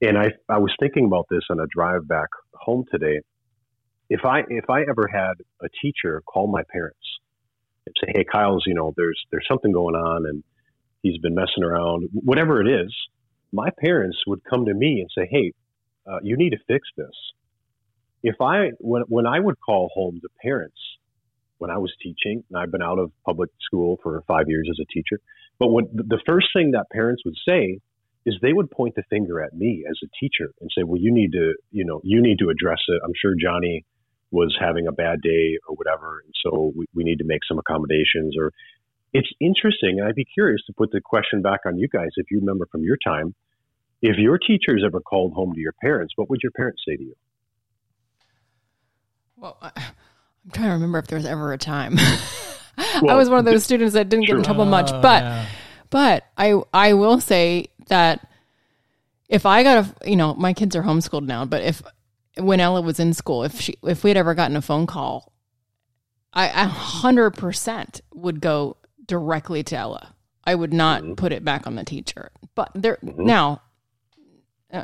and 0.00 0.16
I 0.18 0.30
I 0.48 0.58
was 0.58 0.74
thinking 0.80 1.06
about 1.06 1.26
this 1.30 1.42
on 1.50 1.60
a 1.60 1.66
drive 1.66 2.06
back 2.06 2.28
home 2.54 2.84
today. 2.90 3.20
If 4.08 4.24
I 4.24 4.40
if 4.48 4.70
I 4.70 4.82
ever 4.82 5.08
had 5.12 5.34
a 5.60 5.68
teacher 5.82 6.22
call 6.26 6.46
my 6.46 6.62
parents 6.70 6.98
and 7.86 7.94
say, 8.00 8.12
"Hey, 8.14 8.24
Kyle's, 8.24 8.64
you 8.66 8.74
know, 8.74 8.92
there's 8.96 9.20
there's 9.30 9.46
something 9.48 9.72
going 9.72 9.94
on, 9.94 10.26
and 10.26 10.42
he's 11.02 11.18
been 11.18 11.34
messing 11.34 11.64
around, 11.64 12.08
whatever 12.12 12.60
it 12.60 12.68
is," 12.68 12.94
my 13.52 13.70
parents 13.80 14.18
would 14.26 14.42
come 14.44 14.66
to 14.66 14.74
me 14.74 15.00
and 15.00 15.10
say, 15.16 15.28
"Hey, 15.30 15.52
uh, 16.06 16.20
you 16.22 16.36
need 16.36 16.50
to 16.50 16.58
fix 16.66 16.88
this." 16.96 17.14
If 18.22 18.36
I 18.40 18.70
when 18.78 19.02
when 19.08 19.26
I 19.26 19.40
would 19.40 19.56
call 19.60 19.90
home 19.92 20.20
to 20.22 20.28
parents 20.42 20.78
when 21.58 21.70
I 21.70 21.78
was 21.78 21.92
teaching, 22.00 22.44
and 22.48 22.58
I've 22.58 22.70
been 22.70 22.82
out 22.82 23.00
of 23.00 23.10
public 23.26 23.50
school 23.60 23.98
for 24.00 24.22
five 24.28 24.44
years 24.46 24.68
as 24.70 24.78
a 24.80 24.86
teacher, 24.92 25.20
but 25.58 25.68
when 25.68 25.88
the 25.92 26.20
first 26.24 26.46
thing 26.54 26.70
that 26.70 26.86
parents 26.92 27.22
would 27.24 27.34
say 27.46 27.80
is 28.26 28.36
they 28.42 28.52
would 28.52 28.70
point 28.70 28.94
the 28.94 29.02
finger 29.08 29.42
at 29.42 29.54
me 29.54 29.84
as 29.88 29.98
a 30.02 30.08
teacher 30.20 30.52
and 30.60 30.70
say, 30.76 30.82
well, 30.84 31.00
you 31.00 31.12
need 31.12 31.32
to, 31.32 31.54
you 31.70 31.84
know, 31.84 32.00
you 32.04 32.20
need 32.20 32.38
to 32.40 32.50
address 32.50 32.80
it. 32.88 33.00
I'm 33.04 33.12
sure 33.20 33.34
Johnny 33.40 33.84
was 34.30 34.56
having 34.60 34.86
a 34.86 34.92
bad 34.92 35.20
day 35.22 35.56
or 35.68 35.74
whatever. 35.76 36.22
And 36.24 36.34
so 36.44 36.72
we, 36.76 36.86
we 36.94 37.04
need 37.04 37.16
to 37.18 37.24
make 37.24 37.40
some 37.48 37.58
accommodations 37.58 38.36
or 38.38 38.52
it's 39.12 39.28
interesting. 39.40 39.98
And 39.98 40.08
I'd 40.08 40.14
be 40.14 40.26
curious 40.26 40.60
to 40.66 40.72
put 40.74 40.90
the 40.90 41.00
question 41.00 41.40
back 41.40 41.60
on 41.66 41.78
you 41.78 41.88
guys. 41.88 42.08
If 42.16 42.30
you 42.30 42.40
remember 42.40 42.66
from 42.70 42.82
your 42.82 42.98
time, 43.02 43.34
if 44.02 44.16
your 44.18 44.38
teachers 44.38 44.82
ever 44.84 45.00
called 45.00 45.32
home 45.32 45.54
to 45.54 45.60
your 45.60 45.74
parents, 45.80 46.12
what 46.16 46.28
would 46.30 46.40
your 46.42 46.52
parents 46.52 46.82
say 46.86 46.96
to 46.96 47.02
you? 47.02 47.14
Well, 49.36 49.56
I'm 49.62 49.72
trying 50.52 50.68
to 50.68 50.72
remember 50.74 50.98
if 50.98 51.06
there 51.06 51.16
was 51.16 51.26
ever 51.26 51.52
a 51.52 51.58
time. 51.58 51.96
well, 52.76 53.10
I 53.10 53.14
was 53.14 53.30
one 53.30 53.38
of 53.38 53.44
those 53.44 53.64
students 53.64 53.94
that 53.94 54.08
didn't 54.08 54.26
sure. 54.26 54.36
get 54.36 54.40
in 54.40 54.44
trouble 54.44 54.66
much, 54.66 54.90
but, 54.90 55.22
uh, 55.22 55.26
yeah. 55.26 55.46
but 55.90 56.24
I, 56.36 56.60
I 56.72 56.92
will 56.92 57.20
say 57.20 57.68
that 57.88 58.26
if 59.28 59.44
I 59.46 59.62
got 59.62 59.84
a, 59.84 60.08
you 60.10 60.16
know, 60.16 60.34
my 60.34 60.52
kids 60.52 60.74
are 60.76 60.82
homeschooled 60.82 61.26
now, 61.26 61.44
but 61.44 61.62
if 61.62 61.82
when 62.38 62.60
Ella 62.60 62.80
was 62.80 63.00
in 63.00 63.12
school, 63.12 63.42
if 63.44 63.60
she, 63.60 63.74
if 63.82 64.04
we 64.04 64.10
had 64.10 64.16
ever 64.16 64.34
gotten 64.34 64.56
a 64.56 64.62
phone 64.62 64.86
call, 64.86 65.32
I 66.32 66.46
a 66.46 66.68
hundred 66.68 67.32
percent 67.32 68.00
would 68.14 68.40
go 68.40 68.76
directly 69.06 69.62
to 69.64 69.76
Ella. 69.76 70.14
I 70.44 70.54
would 70.54 70.72
not 70.72 71.02
Mhm. 71.02 71.16
put 71.16 71.32
it 71.32 71.44
back 71.44 71.66
on 71.66 71.74
the 71.74 71.84
teacher. 71.84 72.30
But 72.54 72.70
there 72.74 72.98
Mhm. 73.02 73.18
now, 73.18 73.60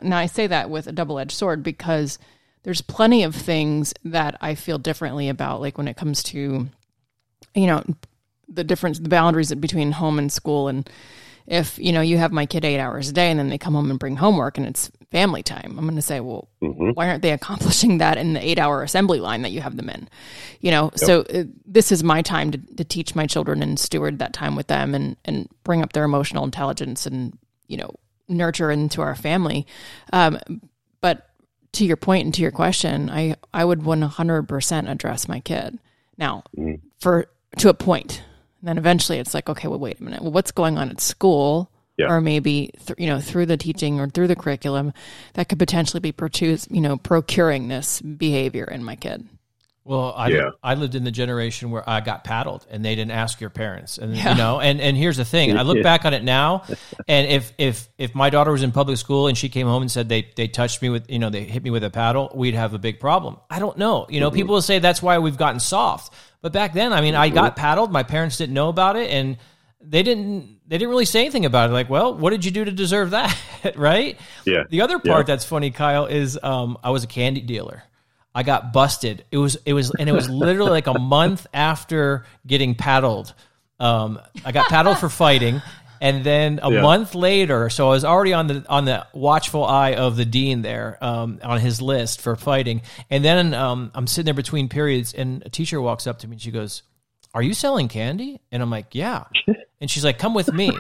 now 0.03 0.19
I 0.19 0.27
say 0.27 0.47
that 0.47 0.69
with 0.71 0.87
a 0.87 0.93
double 0.93 1.19
edged 1.19 1.33
sword 1.33 1.63
because 1.63 2.19
there's 2.65 2.81
plenty 2.81 3.23
of 3.23 3.35
things 3.35 3.93
that 4.05 4.37
I 4.41 4.55
feel 4.55 4.79
differently 4.79 5.29
about, 5.29 5.61
like 5.61 5.77
when 5.79 5.89
it 5.89 5.97
comes 5.97 6.23
to, 6.25 6.69
you 7.55 7.67
know, 7.67 7.83
the 8.49 8.65
difference, 8.65 8.99
the 8.99 9.09
boundaries 9.09 9.55
between 9.55 9.93
home 9.93 10.19
and 10.19 10.31
school, 10.33 10.69
and 10.69 10.89
if 11.47 11.79
you 11.79 11.93
know 11.93 12.01
you 12.01 12.17
have 12.19 12.33
my 12.33 12.47
kid 12.47 12.65
eight 12.65 12.79
hours 12.81 13.09
a 13.11 13.13
day 13.13 13.31
and 13.31 13.39
then 13.39 13.49
they 13.49 13.59
come 13.59 13.75
home 13.75 13.91
and 13.91 13.99
bring 13.99 14.17
homework 14.17 14.57
and 14.59 14.67
it's 14.67 14.91
family 15.11 15.43
time, 15.43 15.77
I'm 15.79 15.85
going 15.85 15.95
to 15.97 16.03
say, 16.03 16.21
well, 16.21 16.49
hmm 16.61 16.91
why 16.95 17.09
aren't 17.09 17.23
they 17.23 17.33
accomplishing 17.33 17.99
that 17.99 18.19
in 18.19 18.35
the 18.35 18.47
eight 18.47 18.59
hour 18.59 18.83
assembly 18.83 19.21
line 19.21 19.43
that 19.43 19.53
you 19.53 19.61
have 19.61 19.77
them 19.77 19.89
in? 19.91 20.09
You 20.61 20.71
know 20.71 20.91
so 20.97 21.21
uh, 21.23 21.45
this 21.67 21.93
is 21.93 22.03
my 22.05 22.23
time 22.23 22.51
to, 22.53 22.59
to 22.59 22.85
teach 22.85 23.15
my 23.15 23.27
children 23.27 23.63
and 23.63 23.79
steward 23.79 24.19
that 24.19 24.33
time 24.33 24.57
with 24.57 24.67
them 24.69 24.95
and 24.95 25.17
and 25.25 25.49
bring 25.65 25.83
up 25.83 25.93
their 25.93 26.05
emotional 26.05 26.45
intelligence 26.45 27.07
and 27.07 27.37
you 27.67 27.77
know 27.77 27.95
nurture 28.29 28.71
into 28.71 29.03
our 29.03 29.15
family. 29.15 29.67
Um, 30.13 30.39
but 31.01 31.29
to 31.73 31.85
your 31.85 31.97
point 31.99 32.25
and 32.25 32.33
to 32.35 32.41
your 32.41 32.53
question 32.53 33.11
i 33.11 33.35
i 33.53 33.65
would 33.65 33.81
100% 33.81 34.91
address 34.91 35.29
my 35.29 35.41
kid. 35.41 35.79
Now 36.17 36.45
Mhm. 36.57 36.81
for 37.01 37.27
to 37.59 37.69
a 37.69 37.75
point 37.75 38.23
and 38.65 38.69
then 38.69 38.79
eventually 38.79 39.19
it's 39.19 39.35
like 39.35 39.49
okay 39.51 39.69
well 39.69 39.79
wait 39.79 40.01
a 40.01 40.03
minute 40.03 40.23
well 40.23 40.33
what's 40.33 40.51
going 40.53 40.79
on 40.79 40.89
at 40.89 40.99
school 41.01 41.71
Yeah. 41.99 42.07
or 42.11 42.21
maybe 42.23 42.71
th- 42.87 42.99
you 42.99 43.07
know 43.07 43.21
through 43.21 43.45
the 43.47 43.59
teaching 43.59 44.01
or 44.01 44.09
through 44.09 44.29
the 44.29 44.37
curriculum 44.37 44.95
that 45.35 45.49
could 45.51 45.59
potentially 45.59 46.01
be 46.01 46.13
protu- 46.13 46.67
you 46.71 46.81
know 46.81 46.97
procuring 46.97 47.69
this 47.69 48.01
behavior 48.01 48.65
in 48.65 48.83
my 48.83 48.97
kid 48.97 49.29
Well, 49.87 50.15
I 50.17 50.29
Yeah. 50.29 50.51
I 50.63 50.75
lived 50.77 50.95
in 50.95 51.05
the 51.05 51.11
generation 51.11 51.71
where 51.71 51.85
I 51.87 52.01
got 52.01 52.25
paddled 52.25 52.65
and 52.71 52.83
they 52.83 52.95
didn't 52.95 53.11
ask 53.13 53.39
your 53.39 53.51
parents, 53.51 53.99
and 53.99 54.17
Yeah. 54.17 54.31
you 54.33 54.39
know, 54.39 54.59
and 54.59 54.81
and 54.81 54.97
here's 54.97 55.19
the 55.19 55.27
thing. 55.27 55.59
I 55.59 55.63
look 55.63 55.83
back 55.83 56.07
on 56.07 56.15
it 56.15 56.25
now, 56.25 56.63
and 57.07 57.29
if 57.29 57.53
if 57.59 57.87
if 57.99 58.15
my 58.15 58.31
daughter 58.31 58.51
was 58.51 58.63
in 58.63 58.73
public 58.73 58.97
school 58.97 59.27
and 59.29 59.37
she 59.37 59.51
came 59.51 59.67
home 59.67 59.83
and 59.83 59.91
said 59.91 60.09
they 60.09 60.23
they 60.37 60.49
touched 60.49 60.81
me 60.81 60.89
with 60.89 61.05
you 61.11 61.19
know 61.19 61.29
they 61.29 61.45
hit 61.45 61.63
me 61.63 61.69
with 61.69 61.85
a 61.85 61.91
paddle, 61.91 62.33
we'd 62.35 62.55
have 62.55 62.73
a 62.73 62.79
big 62.79 62.99
problem. 62.99 63.37
I 63.51 63.59
don't 63.59 63.77
know. 63.77 64.07
You 64.09 64.21
know, 64.21 64.31
Mm-hmm. 64.31 64.37
people 64.41 64.55
will 64.55 64.63
say 64.63 64.79
that's 64.79 65.03
why 65.03 65.19
we've 65.19 65.37
gotten 65.37 65.61
soft, 65.61 66.15
but 66.45 66.53
back 66.53 66.75
then, 66.75 66.93
I 66.93 67.01
mean, 67.01 67.15
I 67.15 67.31
got 67.31 67.57
paddled. 67.57 67.91
My 67.91 68.03
parents 68.03 68.37
didn't 68.37 68.53
know 68.53 68.69
about 68.69 68.97
it, 68.97 69.11
and 69.11 69.39
they 69.81 70.03
didn't 70.03 70.59
they 70.69 70.77
didn't 70.77 70.91
really 70.91 71.07
say 71.07 71.21
anything 71.21 71.47
about 71.47 71.71
it. 71.71 71.73
Like, 71.73 71.89
well, 71.89 72.15
what 72.15 72.31
did 72.33 72.45
you 72.45 72.51
do 72.51 72.67
to 72.67 72.71
deserve 72.71 73.13
that, 73.13 73.35
right? 73.77 74.21
Yeah. 74.45 74.65
The 74.69 74.83
other 74.83 74.99
part 74.99 75.21
Yeah. 75.27 75.35
that's 75.35 75.47
funny, 75.47 75.71
Kyle, 75.71 76.05
is 76.05 76.39
um, 76.43 76.77
I 76.85 76.91
was 76.91 77.03
a 77.03 77.07
candy 77.07 77.41
dealer. 77.41 77.83
I 78.35 78.43
got 78.43 78.75
busted. 78.75 79.25
It 79.31 79.39
was 79.39 79.57
it 79.65 79.73
was 79.73 79.91
and 79.99 80.07
it 80.07 80.13
was 80.13 80.29
literally 80.29 80.71
like 80.73 80.87
a 80.87 80.99
month 80.99 81.47
after 81.55 82.27
getting 82.47 82.75
paddled. 82.75 83.33
Um, 83.81 84.21
I 84.45 84.53
got 84.53 84.69
paddled 84.69 84.99
for 84.99 85.09
fighting, 85.09 85.63
and 86.05 86.23
then 86.23 86.61
a 86.63 86.71
Yeah. 86.71 86.83
month 86.83 87.15
later, 87.15 87.71
so 87.71 87.89
I 87.89 87.91
was 87.91 88.05
already 88.05 88.33
on 88.35 88.47
the 88.47 88.65
on 88.69 88.85
the 88.85 89.07
watchful 89.13 89.65
eye 89.65 89.95
of 89.95 90.17
the 90.17 90.25
dean 90.25 90.63
there 90.63 90.99
um, 91.01 91.41
on 91.43 91.59
his 91.61 91.81
list 91.81 92.21
for 92.21 92.37
fighting. 92.37 92.83
And 93.11 93.25
then 93.25 93.55
um, 93.55 93.91
I'm 93.95 94.07
sitting 94.07 94.27
there 94.27 94.35
between 94.35 94.69
periods, 94.69 95.15
and 95.15 95.43
a 95.45 95.49
teacher 95.49 95.81
walks 95.81 96.07
up 96.07 96.19
to 96.21 96.29
me 96.29 96.35
and 96.35 96.41
she 96.43 96.51
goes, 96.51 96.83
"Are 97.33 97.43
you 97.43 97.55
selling 97.55 97.89
candy?" 97.89 98.41
And 98.53 98.63
I'm 98.63 98.71
like, 98.71 98.95
"Yeah." 98.95 99.25
And 99.81 99.91
she's 99.91 100.05
like, 100.05 100.19
"Come 100.19 100.33
with 100.35 100.51
me." 100.51 100.71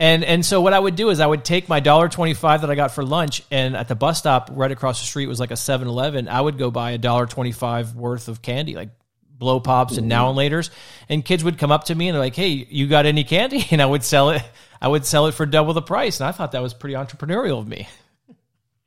And 0.00 0.24
and 0.24 0.44
so 0.44 0.60
what 0.60 0.72
I 0.72 0.78
would 0.78 0.96
do 0.96 1.10
is 1.10 1.20
I 1.20 1.26
would 1.26 1.44
take 1.44 1.68
my 1.68 1.80
dollar 1.80 2.08
twenty 2.08 2.34
five 2.34 2.62
that 2.62 2.70
I 2.70 2.74
got 2.74 2.90
for 2.92 3.04
lunch, 3.04 3.42
and 3.52 3.76
at 3.76 3.86
the 3.88 3.94
bus 3.94 4.18
stop 4.18 4.50
right 4.52 4.70
across 4.72 5.00
the 5.00 5.06
street 5.06 5.26
was 5.26 5.38
like 5.38 5.50
a 5.50 5.54
7-Eleven. 5.54 6.28
I 6.28 6.40
would 6.40 6.56
go 6.58 6.70
buy 6.70 6.92
a 6.92 6.98
dollar 6.98 7.26
twenty 7.26 7.52
five 7.52 7.94
worth 7.94 8.26
of 8.28 8.40
candy, 8.42 8.74
like 8.74 8.88
blow 9.38 9.60
pops 9.60 9.92
and 9.92 10.02
mm-hmm. 10.02 10.08
now 10.08 10.28
and 10.28 10.36
later's. 10.36 10.70
And 11.08 11.24
kids 11.24 11.44
would 11.44 11.58
come 11.58 11.70
up 11.70 11.84
to 11.84 11.94
me 11.94 12.08
and 12.08 12.14
they're 12.14 12.22
like, 12.22 12.36
"Hey, 12.36 12.66
you 12.68 12.86
got 12.86 13.06
any 13.06 13.24
candy?" 13.24 13.64
And 13.70 13.80
I 13.80 13.86
would 13.86 14.04
sell 14.04 14.30
it. 14.30 14.42
I 14.80 14.88
would 14.88 15.04
sell 15.04 15.26
it 15.26 15.32
for 15.32 15.46
double 15.46 15.74
the 15.74 15.82
price, 15.82 16.20
and 16.20 16.28
I 16.28 16.32
thought 16.32 16.52
that 16.52 16.62
was 16.62 16.74
pretty 16.74 16.94
entrepreneurial 16.94 17.58
of 17.58 17.68
me. 17.68 17.88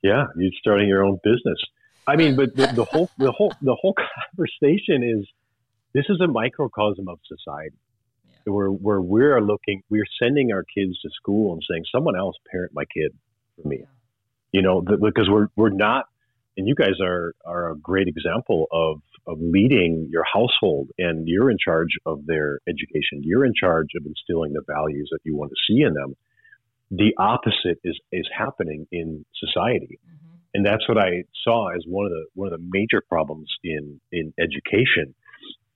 Yeah, 0.03 0.25
you're 0.35 0.49
starting 0.59 0.87
your 0.87 1.03
own 1.03 1.19
business. 1.23 1.59
I 2.07 2.15
mean, 2.15 2.35
but 2.35 2.55
the, 2.55 2.65
the 2.73 2.85
whole 2.85 3.09
the 3.17 3.31
whole 3.31 3.53
the 3.61 3.75
whole 3.79 3.93
conversation 4.35 5.03
is 5.03 5.27
this 5.93 6.05
is 6.09 6.19
a 6.21 6.27
microcosm 6.27 7.07
of 7.07 7.19
society. 7.27 7.75
Yeah. 8.25 8.53
Where 8.53 8.69
where 8.69 9.01
we're 9.01 9.39
looking, 9.41 9.83
we're 9.89 10.07
sending 10.21 10.51
our 10.51 10.63
kids 10.63 10.99
to 11.01 11.09
school 11.15 11.53
and 11.53 11.61
saying, 11.69 11.83
"Someone 11.93 12.15
else 12.15 12.35
parent 12.51 12.71
my 12.73 12.85
kid 12.85 13.11
for 13.55 13.67
me." 13.67 13.83
You 14.51 14.63
know, 14.63 14.81
the, 14.81 14.97
because 14.97 15.29
we're 15.29 15.47
we're 15.55 15.69
not, 15.69 16.05
and 16.57 16.67
you 16.67 16.73
guys 16.73 16.99
are 16.99 17.33
are 17.45 17.71
a 17.71 17.77
great 17.77 18.07
example 18.07 18.65
of 18.71 19.01
of 19.27 19.37
leading 19.39 20.07
your 20.09 20.23
household, 20.31 20.89
and 20.97 21.27
you're 21.27 21.51
in 21.51 21.57
charge 21.63 21.97
of 22.05 22.25
their 22.25 22.59
education. 22.67 23.21
You're 23.21 23.45
in 23.45 23.53
charge 23.59 23.89
of 23.95 24.05
instilling 24.05 24.53
the 24.53 24.63
values 24.67 25.09
that 25.11 25.19
you 25.23 25.35
want 25.35 25.51
to 25.51 25.57
see 25.67 25.81
in 25.81 25.93
them. 25.93 26.15
The 26.91 27.13
opposite 27.17 27.79
is 27.83 27.99
is 28.11 28.27
happening 28.37 28.87
in 28.91 29.25
society 29.39 29.99
mm-hmm. 30.03 30.35
and 30.53 30.65
that's 30.65 30.87
what 30.89 30.97
I 30.97 31.23
saw 31.43 31.69
as 31.69 31.83
one 31.87 32.05
of 32.05 32.11
the 32.11 32.25
one 32.33 32.51
of 32.51 32.59
the 32.59 32.65
major 32.69 33.01
problems 33.07 33.49
in 33.63 34.01
in 34.11 34.33
education. 34.39 35.15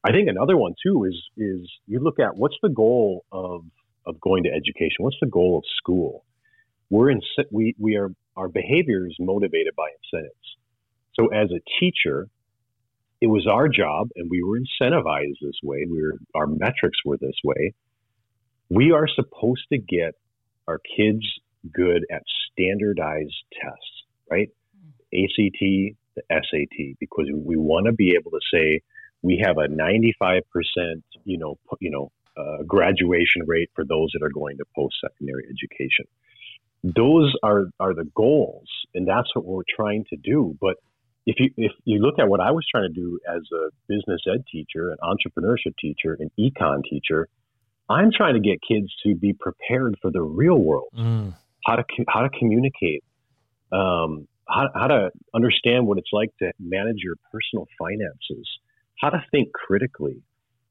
I 0.03 0.11
think 0.11 0.27
another 0.27 0.57
one 0.57 0.73
too 0.85 1.05
is 1.05 1.15
is 1.37 1.71
you 1.87 1.99
look 1.99 2.19
at 2.19 2.35
what's 2.35 2.57
the 2.61 2.69
goal 2.69 3.23
of 3.31 3.63
of 4.05 4.19
going 4.19 4.43
to 4.43 4.49
education? 4.49 4.99
What's 4.99 5.17
the 5.21 5.27
goal 5.27 5.57
of 5.57 5.63
school? 5.77 6.25
We're 6.89 7.09
in 7.09 7.21
we 7.51 7.75
we 7.79 7.95
are 7.95 8.09
our 8.35 8.49
behavior 8.49 9.07
is 9.07 9.15
motivated 9.19 9.73
by 9.75 9.87
incentives. 10.03 10.57
So 11.13 11.27
as 11.27 11.49
a 11.51 11.61
teacher, 11.79 12.27
it 13.25 13.29
was 13.29 13.47
our 13.47 13.67
job, 13.67 14.09
and 14.15 14.29
we 14.29 14.43
were 14.43 14.59
incentivized 14.59 15.39
this 15.41 15.59
way. 15.63 15.87
We 15.89 15.99
were 15.99 16.19
our 16.35 16.45
metrics 16.45 16.99
were 17.03 17.17
this 17.17 17.39
way. 17.43 17.73
We 18.69 18.91
are 18.91 19.07
supposed 19.07 19.65
to 19.73 19.79
get 19.79 20.13
our 20.67 20.79
kids 20.95 21.25
good 21.73 22.05
at 22.11 22.21
standardized 22.51 23.33
tests, 23.59 24.03
right? 24.29 24.49
ACT, 25.11 25.59
the 26.15 26.21
SAT, 26.29 26.97
because 26.99 27.25
we 27.33 27.57
want 27.57 27.87
to 27.87 27.93
be 27.93 28.15
able 28.15 28.29
to 28.29 28.39
say 28.53 28.81
we 29.23 29.43
have 29.43 29.57
a 29.57 29.67
95%, 29.67 30.41
you 31.23 31.39
know, 31.39 31.57
you 31.79 31.89
know, 31.89 32.11
uh, 32.37 32.61
graduation 32.67 33.41
rate 33.47 33.71
for 33.73 33.85
those 33.85 34.11
that 34.13 34.23
are 34.23 34.29
going 34.29 34.57
to 34.57 34.65
post-secondary 34.75 35.45
education. 35.45 36.05
Those 36.83 37.33
are 37.41 37.69
are 37.79 37.95
the 37.95 38.07
goals, 38.13 38.69
and 38.93 39.07
that's 39.07 39.35
what 39.35 39.45
we're 39.45 39.63
trying 39.75 40.05
to 40.11 40.15
do. 40.15 40.55
But 40.61 40.75
if 41.25 41.35
you 41.39 41.49
if 41.57 41.71
you 41.85 41.99
look 41.99 42.15
at 42.19 42.29
what 42.29 42.39
I 42.39 42.51
was 42.51 42.65
trying 42.69 42.87
to 42.87 42.93
do 42.93 43.19
as 43.27 43.41
a 43.53 43.69
business 43.87 44.21
ed 44.31 44.43
teacher, 44.51 44.91
an 44.91 44.97
entrepreneurship 45.03 45.73
teacher, 45.79 46.17
an 46.19 46.29
econ 46.39 46.83
teacher, 46.89 47.27
I'm 47.89 48.11
trying 48.15 48.35
to 48.35 48.39
get 48.39 48.59
kids 48.67 48.93
to 49.03 49.15
be 49.15 49.33
prepared 49.33 49.97
for 50.01 50.11
the 50.11 50.21
real 50.21 50.57
world 50.57 50.89
how 51.65 51.75
to 51.75 51.83
how 52.07 52.21
to 52.21 52.29
communicate, 52.29 53.03
um, 53.71 54.27
how 54.47 54.67
how 54.75 54.87
to 54.87 55.11
understand 55.33 55.87
what 55.87 55.97
it's 55.97 56.11
like 56.13 56.29
to 56.39 56.51
manage 56.59 56.97
your 57.03 57.15
personal 57.31 57.65
finances, 57.77 58.47
how 58.99 59.09
to 59.09 59.23
think 59.31 59.51
critically. 59.53 60.21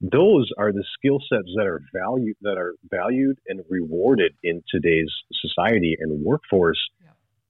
Those 0.00 0.50
are 0.58 0.72
the 0.72 0.84
skill 0.98 1.18
sets 1.28 1.48
that 1.56 1.66
are 1.66 1.80
valued 1.92 2.36
that 2.42 2.58
are 2.58 2.74
valued 2.90 3.38
and 3.48 3.60
rewarded 3.68 4.34
in 4.42 4.62
today's 4.68 5.10
society 5.40 5.96
and 5.98 6.24
workforce. 6.24 6.78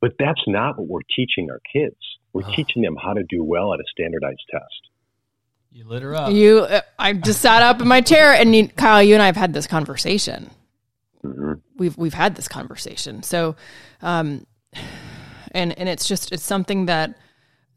But 0.00 0.12
that's 0.18 0.42
not 0.46 0.78
what 0.78 0.88
we're 0.88 1.00
teaching 1.16 1.50
our 1.50 1.60
kids. 1.72 1.96
We're 2.34 2.42
Oh. 2.46 2.52
teaching 2.54 2.82
them 2.82 2.96
how 3.02 3.14
to 3.14 3.22
do 3.22 3.42
well 3.42 3.72
at 3.72 3.80
a 3.80 3.84
standardized 3.90 4.42
test. 4.50 4.90
You 5.70 5.84
lit 5.88 6.02
her 6.02 6.14
up. 6.14 6.30
you 6.32 6.58
uh, 6.60 6.82
i 7.00 7.12
just 7.14 7.40
sat 7.40 7.62
up 7.62 7.80
in 7.80 7.88
my 7.88 8.00
chair 8.00 8.32
and 8.32 8.54
you, 8.54 8.68
kyle 8.68 9.02
you 9.02 9.14
and 9.14 9.22
i 9.22 9.26
have 9.26 9.34
had 9.36 9.52
this 9.52 9.66
conversation 9.66 10.50
Mhm. 11.24 11.62
we've 11.76 11.96
we've 11.96 12.12
had 12.14 12.34
this 12.36 12.48
conversation. 12.48 13.22
So, 13.22 13.56
um, 14.02 14.46
and 15.52 15.76
and 15.78 15.88
it's 15.88 16.06
just 16.06 16.32
it's 16.32 16.42
something 16.44 16.84
that 16.86 17.16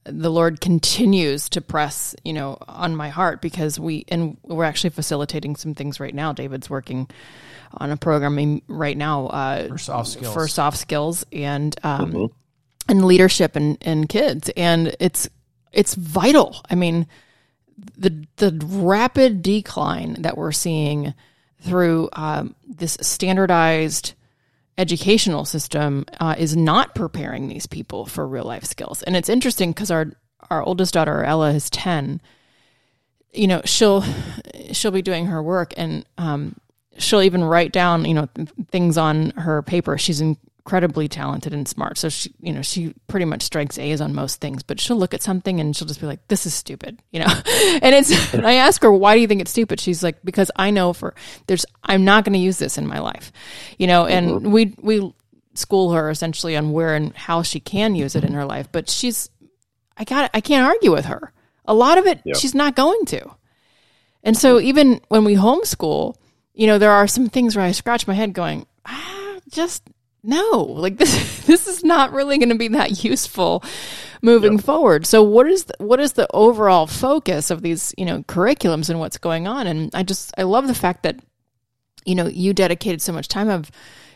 the 0.04 0.30
Lord 0.30 0.60
continues 0.62 1.48
to 1.50 1.62
press, 1.62 2.14
you 2.26 2.34
know, 2.34 2.58
on 2.68 2.94
my 2.96 3.08
heart 3.10 3.42
because 3.42 3.80
we 3.80 4.04
and 4.10 4.38
we're 4.44 4.66
actually 4.66 4.90
facilitating 4.90 5.56
some 5.56 5.74
things 5.74 6.00
right 6.02 6.14
now. 6.14 6.34
David's 6.34 6.70
working 6.70 7.10
on 7.74 7.90
a 7.90 7.96
program 7.98 8.62
right 8.68 8.98
now 8.98 9.28
uh, 9.28 9.68
For 9.70 9.78
soft 9.78 10.10
skills. 10.10 10.34
for 10.34 10.48
soft 10.50 10.78
skills 10.78 11.26
and 11.32 11.74
um, 11.84 12.12
Mhm. 12.14 12.30
And 12.88 13.06
leadership 13.06 13.56
and 13.56 13.78
and 13.82 14.10
kids, 14.10 14.50
and 14.56 14.96
it's 15.00 15.30
it's 15.72 15.96
vital. 15.96 16.62
I 16.70 16.76
mean, 16.76 17.08
the 17.98 18.26
the 18.38 18.60
rapid 18.66 19.42
decline 19.42 20.22
that 20.22 20.38
we're 20.38 20.52
seeing 20.52 21.14
through 21.62 22.10
um, 22.14 22.56
this 22.68 22.98
standardized 23.02 24.14
educational 24.78 25.44
system 25.46 26.06
uh, 26.20 26.36
is 26.38 26.56
not 26.56 26.96
preparing 26.96 27.48
these 27.48 27.66
people 27.66 28.06
for 28.06 28.28
real 28.28 28.44
life 28.44 28.64
skills. 28.64 29.02
And 29.04 29.16
it's 29.16 29.30
interesting 29.30 29.72
because 29.72 29.92
our 29.92 30.12
our 30.50 30.64
oldest 30.64 30.94
daughter 30.94 31.24
Ella 31.24 31.52
is 31.52 31.70
ten. 31.70 32.22
You 33.34 33.48
know, 33.48 33.62
she'll 33.66 34.04
she'll 34.72 34.92
be 34.92 35.02
doing 35.02 35.28
her 35.28 35.42
work 35.42 35.74
and 35.78 36.06
um, 36.18 36.56
she'll 36.98 37.22
even 37.22 37.44
write 37.44 37.72
down 37.72 38.06
you 38.06 38.14
know 38.14 38.28
th- 38.36 38.50
things 38.72 38.98
on 38.98 39.32
her 39.32 39.62
paper. 39.62 39.98
She's 39.98 40.22
incredibly 40.68 41.08
talented 41.08 41.54
and 41.54 41.66
smart. 41.66 41.98
So 41.98 42.10
she, 42.10 42.34
you 42.42 42.52
know, 42.52 42.62
she 42.62 42.94
pretty 43.08 43.24
much 43.24 43.42
strikes 43.44 43.80
A's 43.80 44.02
on 44.02 44.14
most 44.14 44.42
things, 44.42 44.64
but 44.64 44.82
she'll 44.82 44.98
look 44.98 45.14
at 45.14 45.22
something 45.22 45.62
and 45.62 45.74
she'll 45.74 45.88
just 45.88 46.02
be 46.02 46.08
like, 46.08 46.28
this 46.28 46.46
is 46.46 46.54
stupid, 46.54 47.02
you 47.10 47.22
know? 47.22 47.26
and 47.82 47.96
it's, 47.96 48.34
and 48.34 48.46
I 48.46 48.56
ask 48.56 48.82
her, 48.82 48.92
why 48.92 49.16
do 49.16 49.22
you 49.22 49.28
think 49.28 49.40
it's 49.40 49.52
stupid? 49.52 49.80
She's 49.80 50.04
like, 50.04 50.18
because 50.26 50.52
I 50.58 50.72
know 50.72 50.92
for 50.92 51.16
there's, 51.48 51.66
I'm 51.86 52.04
not 52.04 52.26
going 52.26 52.34
to 52.34 52.40
use 52.40 52.58
this 52.58 52.78
in 52.78 52.86
my 52.86 53.00
life, 53.00 53.32
you 53.78 53.88
know, 53.88 54.08
and 54.08 54.30
mm-hmm. 54.30 54.52
we, 54.52 54.76
we 54.82 55.14
school 55.54 55.94
her 55.94 56.10
essentially 56.10 56.58
on 56.58 56.74
where 56.74 56.96
and 56.96 57.16
how 57.16 57.44
she 57.44 57.62
can 57.62 57.96
use 57.96 58.18
it 58.18 58.26
in 58.26 58.34
her 58.34 58.44
life, 58.44 58.68
but 58.70 58.90
she's, 58.90 59.30
I 59.96 60.04
got, 60.04 60.30
I 60.34 60.42
can't 60.42 60.68
argue 60.68 60.92
with 60.92 61.06
her. 61.06 61.32
A 61.64 61.74
lot 61.74 61.98
of 61.98 62.08
it, 62.08 62.20
she's 62.36 62.54
not 62.54 62.76
going 62.76 63.06
to. 63.06 63.26
And 64.22 64.38
so 64.38 64.60
even 64.60 65.00
when 65.08 65.24
we 65.24 65.36
homeschool, 65.36 66.18
you 66.54 66.68
know, 66.68 66.78
there 66.78 66.92
are 66.92 67.08
some 67.08 67.30
things 67.30 67.56
where 67.56 67.64
I 67.64 67.72
scratch 67.72 68.06
my 68.06 68.16
head 68.16 68.34
going, 68.34 68.68
ah, 68.86 69.38
just 69.50 69.82
no, 70.28 70.60
like 70.60 70.98
this, 70.98 71.40
this 71.46 71.68
is 71.68 71.84
not 71.84 72.12
really 72.12 72.38
going 72.38 72.50
to 72.50 72.56
be 72.56 72.68
that 72.70 73.04
useful 73.04 73.64
moving 74.22 74.54
yep. 74.54 74.64
forward. 74.64 75.06
So 75.06 75.24
what 75.24 75.48
is 75.48 75.64
the, 75.64 75.76
what 75.80 76.00
is 76.00 76.14
the 76.14 76.28
overall 76.34 76.86
focus 76.86 77.50
of 77.50 77.62
these, 77.62 77.94
you 77.98 78.06
know, 78.06 78.24
curriculums 78.24 78.90
and 78.90 79.00
what's 79.00 79.18
going 79.18 79.48
on? 79.48 79.68
And 79.68 79.90
I 79.96 80.04
just, 80.04 80.34
I 80.38 80.44
love 80.44 80.68
the 80.68 80.76
fact 80.76 81.04
that, 81.04 81.20
you 82.06 82.14
know, 82.14 82.28
you 82.28 82.54
dedicated 82.54 83.02
so 83.02 83.14
much 83.14 83.28
time 83.28 83.50
of 83.50 83.72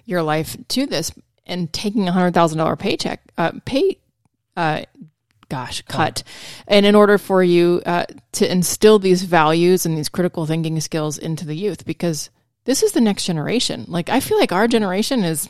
your 0.05 0.21
life 0.21 0.57
to 0.69 0.85
this 0.85 1.11
and 1.45 1.71
taking 1.71 2.07
a 2.07 2.11
hundred 2.11 2.33
thousand 2.33 2.57
dollar 2.57 2.75
paycheck, 2.75 3.21
uh, 3.37 3.51
pay, 3.65 3.97
uh, 4.57 4.81
gosh, 5.49 5.81
cut. 5.83 6.23
And 6.67 6.85
in 6.85 6.95
order 6.95 7.17
for 7.17 7.41
you 7.41 7.81
uh, 7.85 8.05
to 8.33 8.51
instill 8.51 8.99
these 8.99 9.23
values 9.23 9.85
and 9.85 9.97
these 9.97 10.09
critical 10.09 10.45
thinking 10.45 10.79
skills 10.81 11.17
into 11.17 11.45
the 11.45 11.55
youth, 11.55 11.85
because 11.85 12.29
this 12.65 12.83
is 12.83 12.91
the 12.91 13.01
next 13.01 13.25
generation. 13.25 13.85
Like, 13.87 14.09
I 14.09 14.19
feel 14.19 14.37
like 14.37 14.51
our 14.51 14.67
generation 14.67 15.23
is, 15.23 15.49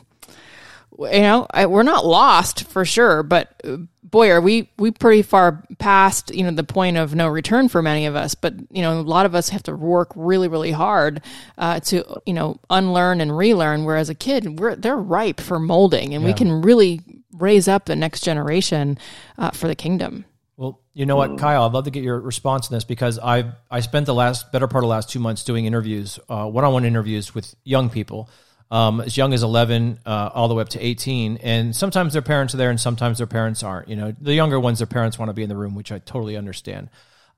you 0.98 1.20
know, 1.20 1.46
I, 1.50 1.66
we're 1.66 1.82
not 1.82 2.06
lost 2.06 2.64
for 2.68 2.84
sure, 2.84 3.22
but 3.22 3.60
uh, 3.64 3.78
boy, 4.02 4.30
are 4.30 4.40
we 4.40 4.70
we 4.78 4.90
pretty 4.90 5.22
far 5.22 5.64
past 5.78 6.32
you 6.32 6.44
know 6.44 6.52
the 6.52 6.62
point 6.62 6.96
of 6.96 7.14
no 7.14 7.28
return 7.28 7.68
for 7.68 7.82
many 7.82 8.06
of 8.06 8.14
us. 8.14 8.34
But 8.34 8.54
you 8.70 8.82
know, 8.82 9.00
a 9.00 9.02
lot 9.02 9.26
of 9.26 9.34
us 9.34 9.48
have 9.48 9.62
to 9.64 9.74
work 9.74 10.12
really, 10.14 10.48
really 10.48 10.70
hard 10.70 11.22
uh, 11.58 11.80
to 11.80 12.20
you 12.26 12.34
know 12.34 12.60
unlearn 12.70 13.20
and 13.20 13.36
relearn. 13.36 13.84
Whereas 13.84 14.08
a 14.08 14.14
kid, 14.14 14.60
we're 14.60 14.76
they're 14.76 14.96
ripe 14.96 15.40
for 15.40 15.58
molding, 15.58 16.14
and 16.14 16.22
yeah. 16.22 16.30
we 16.30 16.34
can 16.34 16.62
really 16.62 17.00
raise 17.32 17.66
up 17.66 17.86
the 17.86 17.96
next 17.96 18.20
generation 18.20 18.98
uh, 19.38 19.50
for 19.50 19.66
the 19.66 19.74
kingdom. 19.74 20.24
Well, 20.58 20.80
you 20.92 21.06
know 21.06 21.16
what, 21.16 21.38
Kyle, 21.38 21.64
I'd 21.64 21.72
love 21.72 21.84
to 21.84 21.90
get 21.90 22.04
your 22.04 22.20
response 22.20 22.70
on 22.70 22.76
this 22.76 22.84
because 22.84 23.18
I 23.18 23.52
I 23.70 23.80
spent 23.80 24.06
the 24.06 24.14
last 24.14 24.52
better 24.52 24.68
part 24.68 24.84
of 24.84 24.88
the 24.88 24.92
last 24.92 25.10
two 25.10 25.18
months 25.18 25.42
doing 25.42 25.64
interviews, 25.64 26.20
one 26.28 26.64
on 26.64 26.72
one 26.72 26.84
interviews 26.84 27.34
with 27.34 27.54
young 27.64 27.88
people, 27.88 28.28
um, 28.72 29.02
as 29.02 29.16
young 29.16 29.34
as 29.34 29.42
eleven, 29.42 30.00
uh, 30.04 30.30
all 30.34 30.48
the 30.48 30.54
way 30.54 30.62
up 30.62 30.70
to 30.70 30.80
eighteen, 30.80 31.38
and 31.42 31.76
sometimes 31.76 32.14
their 32.14 32.22
parents 32.22 32.54
are 32.54 32.56
there, 32.56 32.70
and 32.70 32.80
sometimes 32.80 33.18
their 33.18 33.26
parents 33.28 33.62
aren't. 33.62 33.88
You 33.88 33.96
know, 33.96 34.16
the 34.20 34.34
younger 34.34 34.58
ones, 34.58 34.78
their 34.78 34.86
parents 34.88 35.18
want 35.18 35.28
to 35.28 35.34
be 35.34 35.42
in 35.42 35.48
the 35.48 35.56
room, 35.56 35.74
which 35.74 35.92
I 35.92 35.98
totally 35.98 36.36
understand. 36.36 36.88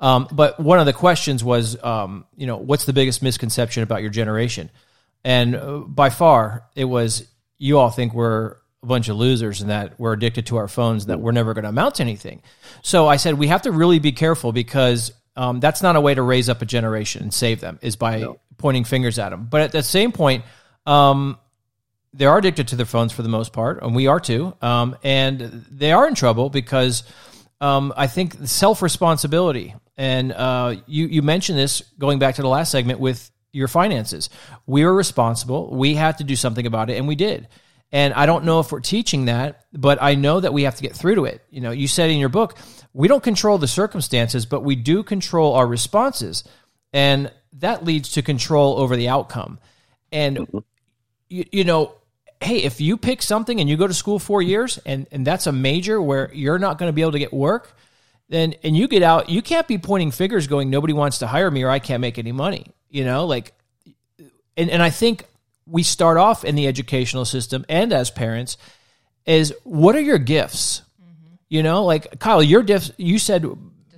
Um, 0.01 0.29
but 0.33 0.61
one 0.61 0.79
of 0.79 0.87
the 0.87 0.93
questions 0.93 1.43
was, 1.43 1.83
um, 1.83 2.25
you 2.37 2.47
know, 2.47 2.57
what's 2.57 2.85
the 2.85 2.93
biggest 2.93 3.23
misconception 3.23 3.83
about 3.83 4.01
your 4.01 4.11
generation? 4.11 4.71
And 5.25 5.57
uh, 5.57 5.79
by 5.79 6.11
far, 6.11 6.65
it 6.75 6.85
was 6.85 7.27
you 7.59 7.79
all 7.79 7.91
think 7.91 8.15
we're 8.15 8.57
a 8.83 8.87
bunch 8.87 9.09
of 9.09 9.17
losers 9.17 9.61
and 9.61 9.71
that 9.71 9.99
we're 9.99 10.13
addicted 10.13 10.47
to 10.47 10.57
our 10.57 10.69
phones, 10.69 11.07
that 11.07 11.21
we're 11.21 11.33
never 11.33 11.55
going 11.55 11.63
to 11.63 11.71
amount 11.71 11.97
to 11.97 12.03
anything. 12.03 12.43
So 12.83 13.09
I 13.09 13.17
said, 13.17 13.39
we 13.39 13.49
have 13.49 13.63
to 13.63 13.73
really 13.73 13.99
be 13.99 14.13
careful 14.13 14.53
because 14.53 15.13
um, 15.37 15.61
that's 15.61 15.83
not 15.83 15.97
a 15.97 16.01
way 16.01 16.15
to 16.15 16.23
raise 16.23 16.49
up 16.49 16.63
a 16.63 16.67
generation 16.67 17.23
and 17.23 17.33
save 17.33 17.61
them, 17.61 17.79
is 17.81 17.97
by 17.97 18.21
no. 18.21 18.39
pointing 18.59 18.85
fingers 18.85 19.19
at 19.19 19.31
them. 19.31 19.49
But 19.51 19.63
at 19.63 19.73
the 19.73 19.83
same 19.83 20.13
point, 20.13 20.45
um, 20.87 21.39
they 22.13 22.27
are 22.27 22.39
addicted 22.39 22.69
to 22.69 22.77
their 22.77 22.87
phones 22.87 23.13
for 23.13 23.23
the 23.23 23.29
most 23.29 23.53
part, 23.53 23.83
and 23.83 23.95
we 23.95 24.07
are 24.07 24.21
too. 24.21 24.57
Um, 24.63 24.97
and 25.03 25.41
they 25.71 25.93
are 25.93 26.07
in 26.07 26.15
trouble 26.15 26.49
because 26.49 27.03
um, 27.61 27.93
I 27.97 28.07
think 28.07 28.35
self 28.45 28.83
responsibility, 28.83 29.75
and 29.97 30.33
uh, 30.33 30.77
you, 30.87 31.07
you 31.07 31.23
mentioned 31.23 31.59
this 31.59 31.81
going 31.99 32.19
back 32.19 32.37
to 32.37 32.43
the 32.43 32.49
last 32.49 32.71
segment 32.71 33.01
with 33.01 33.31
your 33.53 33.69
finances. 33.69 34.31
We 34.67 34.85
were 34.85 34.95
responsible. 34.95 35.75
We 35.75 35.95
had 35.95 36.19
to 36.19 36.25
do 36.25 36.37
something 36.37 36.67
about 36.67 36.91
it, 36.91 36.99
and 36.99 37.09
we 37.09 37.15
did. 37.15 37.49
And 37.93 38.13
I 38.15 38.27
don't 38.27 38.45
know 38.45 38.59
if 38.59 38.73
we're 38.73 38.81
teaching 38.81 39.27
that, 39.27 39.67
but 39.73 40.03
I 40.03 40.17
know 40.17 40.41
that 40.41 40.53
we 40.53 40.65
have 40.65 40.75
to 40.77 40.83
get 40.83 40.97
through 40.97 41.15
to 41.15 41.27
it. 41.27 41.43
You 41.51 41.61
know, 41.61 41.71
you 41.71 41.87
said 41.87 42.11
in 42.11 42.19
your 42.19 42.29
book, 42.29 42.59
we 42.93 43.07
don't 43.07 43.23
control 43.23 43.57
the 43.57 43.69
circumstances, 43.69 44.47
but 44.47 44.63
we 44.63 44.75
do 44.75 45.05
control 45.05 45.55
our 45.55 45.67
responses. 45.67 46.43
And 46.93 47.31
that 47.55 47.85
leads 47.85 48.11
to 48.13 48.23
control 48.23 48.79
over 48.79 48.97
the 48.97 49.09
outcome. 49.09 49.61
And, 50.11 50.39
mm-hmm. 50.39 50.59
You, 51.29 51.45
you 51.53 51.65
know, 51.65 51.95
hey, 52.41 52.59
if 52.59 52.81
you 52.81 52.97
pick 52.97 53.23
something 53.23 53.61
and 53.61 53.69
you 53.69 53.77
go 53.77 53.87
to 53.87 53.95
school 53.95 54.19
four 54.19 54.43
years 54.43 54.79
and, 54.85 55.07
and 55.11 55.27
that's 55.27 55.47
a 55.47 55.53
major 55.53 56.01
where 56.01 56.31
you're 56.35 56.59
not 56.59 56.79
going 56.79 56.89
to 56.89 56.93
be 56.93 57.03
able 57.03 57.13
to 57.13 57.19
get 57.19 57.33
work, 57.33 57.77
then 58.29 58.55
and 58.63 58.77
you 58.77 58.89
get 58.89 59.03
out, 59.03 59.29
you 59.29 59.43
can't 59.43 59.69
be 59.69 59.79
pointing 59.79 60.11
fingers 60.11 60.47
going, 60.47 60.71
nobody 60.71 60.93
wants 60.93 61.19
to 61.19 61.27
hire 61.27 61.51
me 61.51 61.63
or 61.63 61.71
I 61.71 61.79
can't 61.79 62.01
make 62.01 62.19
any 62.19 62.33
money. 62.33 62.67
You 62.89 63.05
know, 63.05 63.27
like 63.27 63.53
and, 64.57 64.71
and 64.71 64.83
I 64.83 64.91
think 64.91 65.25
we 65.67 65.83
start 65.83 66.17
off 66.17 66.45
in 66.45 66.55
the 66.55 66.67
educational 66.69 67.25
system 67.25 67.65
and 67.69 67.93
as 67.93 68.11
parents 68.11 68.57
is 69.27 69.55
what 69.65 69.97
are 69.97 70.01
your 70.01 70.19
gifts? 70.19 70.83
Mm-hmm. 71.03 71.35
You 71.49 71.63
know, 71.63 71.85
like 71.85 72.19
Kyle, 72.19 72.43
your 72.43 72.63
gifts, 72.63 72.93
you 72.97 73.19
said 73.19 73.47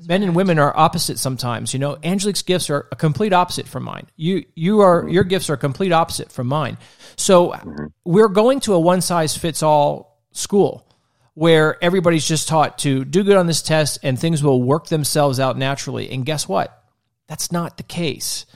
men 0.07 0.23
and 0.23 0.35
women 0.35 0.59
are 0.59 0.77
opposite 0.77 1.19
sometimes. 1.19 1.73
You 1.73 1.81
know, 1.81 1.99
Angelique's 2.03 2.43
gifts 2.43 2.71
are 2.71 2.87
a 2.93 2.97
complete 2.97 3.33
opposite 3.33 3.69
from 3.69 3.85
mine. 3.85 4.07
You 4.17 4.45
you 4.55 4.81
are 4.81 5.09
your 5.09 5.25
gifts 5.25 5.51
are 5.51 5.55
a 5.55 5.59
complete 5.59 5.93
opposite 5.93 6.33
from 6.33 6.47
mine. 6.47 6.79
So 7.17 7.51
mm-hmm. 7.51 7.87
we're 8.05 8.29
going 8.29 8.61
to 8.61 8.75
a 8.75 8.81
one 8.81 9.01
size 9.01 9.37
fits 9.37 9.63
all 9.63 10.21
school 10.33 10.87
where 11.35 11.83
everybody's 11.85 12.27
just 12.27 12.49
taught 12.49 12.79
to 12.79 13.05
do 13.05 13.23
good 13.23 13.37
on 13.37 13.47
this 13.47 13.61
test 13.61 13.99
and 14.03 14.19
things 14.19 14.43
will 14.43 14.63
work 14.63 14.87
themselves 14.87 15.39
out 15.39 15.59
naturally. 15.59 16.11
And 16.11 16.25
guess 16.25 16.49
what? 16.49 16.83
That's 17.27 17.53
not 17.53 17.77
the 17.77 17.83
case. 17.83 18.47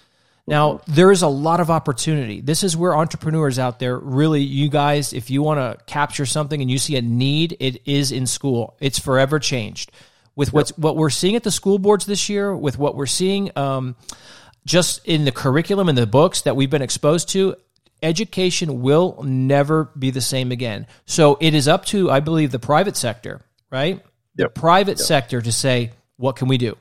Now, 0.46 0.80
there 0.88 1.12
is 1.12 1.22
a 1.22 1.28
lot 1.28 1.60
of 1.60 1.70
opportunity. 1.70 2.40
This 2.40 2.64
is 2.64 2.76
where 2.76 2.96
entrepreneurs 2.96 3.58
out 3.58 3.78
there 3.78 3.98
really, 3.98 4.40
you 4.40 4.68
guys, 4.68 5.12
if 5.12 5.30
you 5.30 5.42
want 5.42 5.60
to 5.60 5.84
capture 5.84 6.26
something 6.26 6.60
and 6.60 6.70
you 6.70 6.78
see 6.78 6.96
a 6.96 7.02
need, 7.02 7.56
it 7.60 7.82
is 7.84 8.10
in 8.10 8.26
school. 8.26 8.76
It's 8.80 8.98
forever 8.98 9.38
changed. 9.38 9.92
With 10.40 10.54
what's, 10.54 10.70
what 10.78 10.96
we're 10.96 11.10
seeing 11.10 11.36
at 11.36 11.42
the 11.42 11.50
school 11.50 11.78
boards 11.78 12.06
this 12.06 12.30
year, 12.30 12.56
with 12.56 12.78
what 12.78 12.96
we're 12.96 13.04
seeing 13.04 13.50
um, 13.56 13.94
just 14.64 15.04
in 15.06 15.26
the 15.26 15.32
curriculum 15.32 15.90
and 15.90 15.98
the 15.98 16.06
books 16.06 16.40
that 16.42 16.56
we've 16.56 16.70
been 16.70 16.80
exposed 16.80 17.28
to, 17.32 17.56
education 18.02 18.80
will 18.80 19.22
never 19.22 19.90
be 19.98 20.10
the 20.10 20.22
same 20.22 20.50
again. 20.50 20.86
So 21.04 21.36
it 21.42 21.52
is 21.52 21.68
up 21.68 21.84
to, 21.86 22.10
I 22.10 22.20
believe, 22.20 22.52
the 22.52 22.58
private 22.58 22.96
sector, 22.96 23.42
right? 23.70 23.96
Yep. 23.96 24.06
The 24.36 24.48
private 24.48 24.96
yep. 24.96 25.06
sector 25.06 25.42
to 25.42 25.52
say, 25.52 25.90
what 26.16 26.36
can 26.36 26.48
we 26.48 26.56
do? 26.56 26.78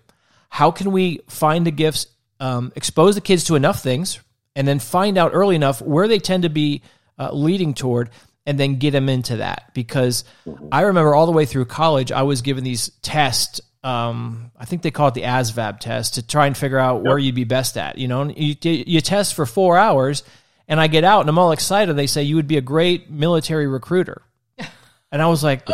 How 0.47 0.72
can 0.72 0.93
we 0.93 1.20
find 1.28 1.68
the 1.68 1.72
gifts 1.72 2.07
um, 2.39 2.72
expose 2.78 3.16
the 3.16 3.22
kids 3.22 3.43
to 3.43 3.55
enough 3.55 3.84
things 3.84 4.22
and 4.55 4.66
then 4.66 4.80
find 4.80 5.18
out 5.18 5.32
early 5.34 5.57
enough 5.57 5.82
where 5.82 6.07
they 6.07 6.20
tend 6.20 6.43
to 6.43 6.49
be 6.49 6.82
uh, 7.18 7.34
leading 7.34 7.74
toward 7.74 8.10
and 8.50 8.60
then 8.60 8.78
get 8.78 8.91
them 8.91 9.10
into 9.10 9.38
that. 9.38 9.70
Because 9.76 10.24
i 10.72 10.82
remember 10.82 11.14
all 11.14 11.28
the 11.28 11.32
way 11.32 11.45
through 11.45 11.66
college 11.66 12.12
i 12.12 12.24
was 12.24 12.41
given 12.41 12.64
these 12.64 12.89
tests 13.04 13.62
um, 13.84 14.52
i 14.58 14.66
think 14.66 14.82
they 14.82 14.91
call 14.91 15.08
it 15.08 15.14
the 15.14 15.22
ASVAB 15.22 15.80
test 15.80 16.16
to 16.16 16.26
try 16.26 16.47
and 16.47 16.58
figure 16.58 16.80
out 16.80 17.04
where 17.04 17.18
you'd 17.18 17.36
be 17.36 17.43
best 17.43 17.78
at 17.78 17.97
you 18.00 18.08
know? 18.08 18.24
You, 18.24 18.56
you 18.62 19.02
test 19.02 19.36
for 19.36 19.45
four 19.45 19.78
hours 19.78 20.24
and 20.68 20.82
i 20.82 20.88
get 20.88 21.04
out 21.04 21.22
and 21.22 21.30
i'm 21.30 21.38
all 21.38 21.52
excited. 21.52 21.93
They 21.93 22.08
say 22.08 22.24
you 22.24 22.36
would 22.38 22.47
be 22.47 22.58
a 22.58 22.62
great 22.62 23.10
military 23.10 23.68
recruiter. 23.68 24.24
And 25.12 25.24
i 25.24 25.28
was 25.28 25.43
like 25.43 25.68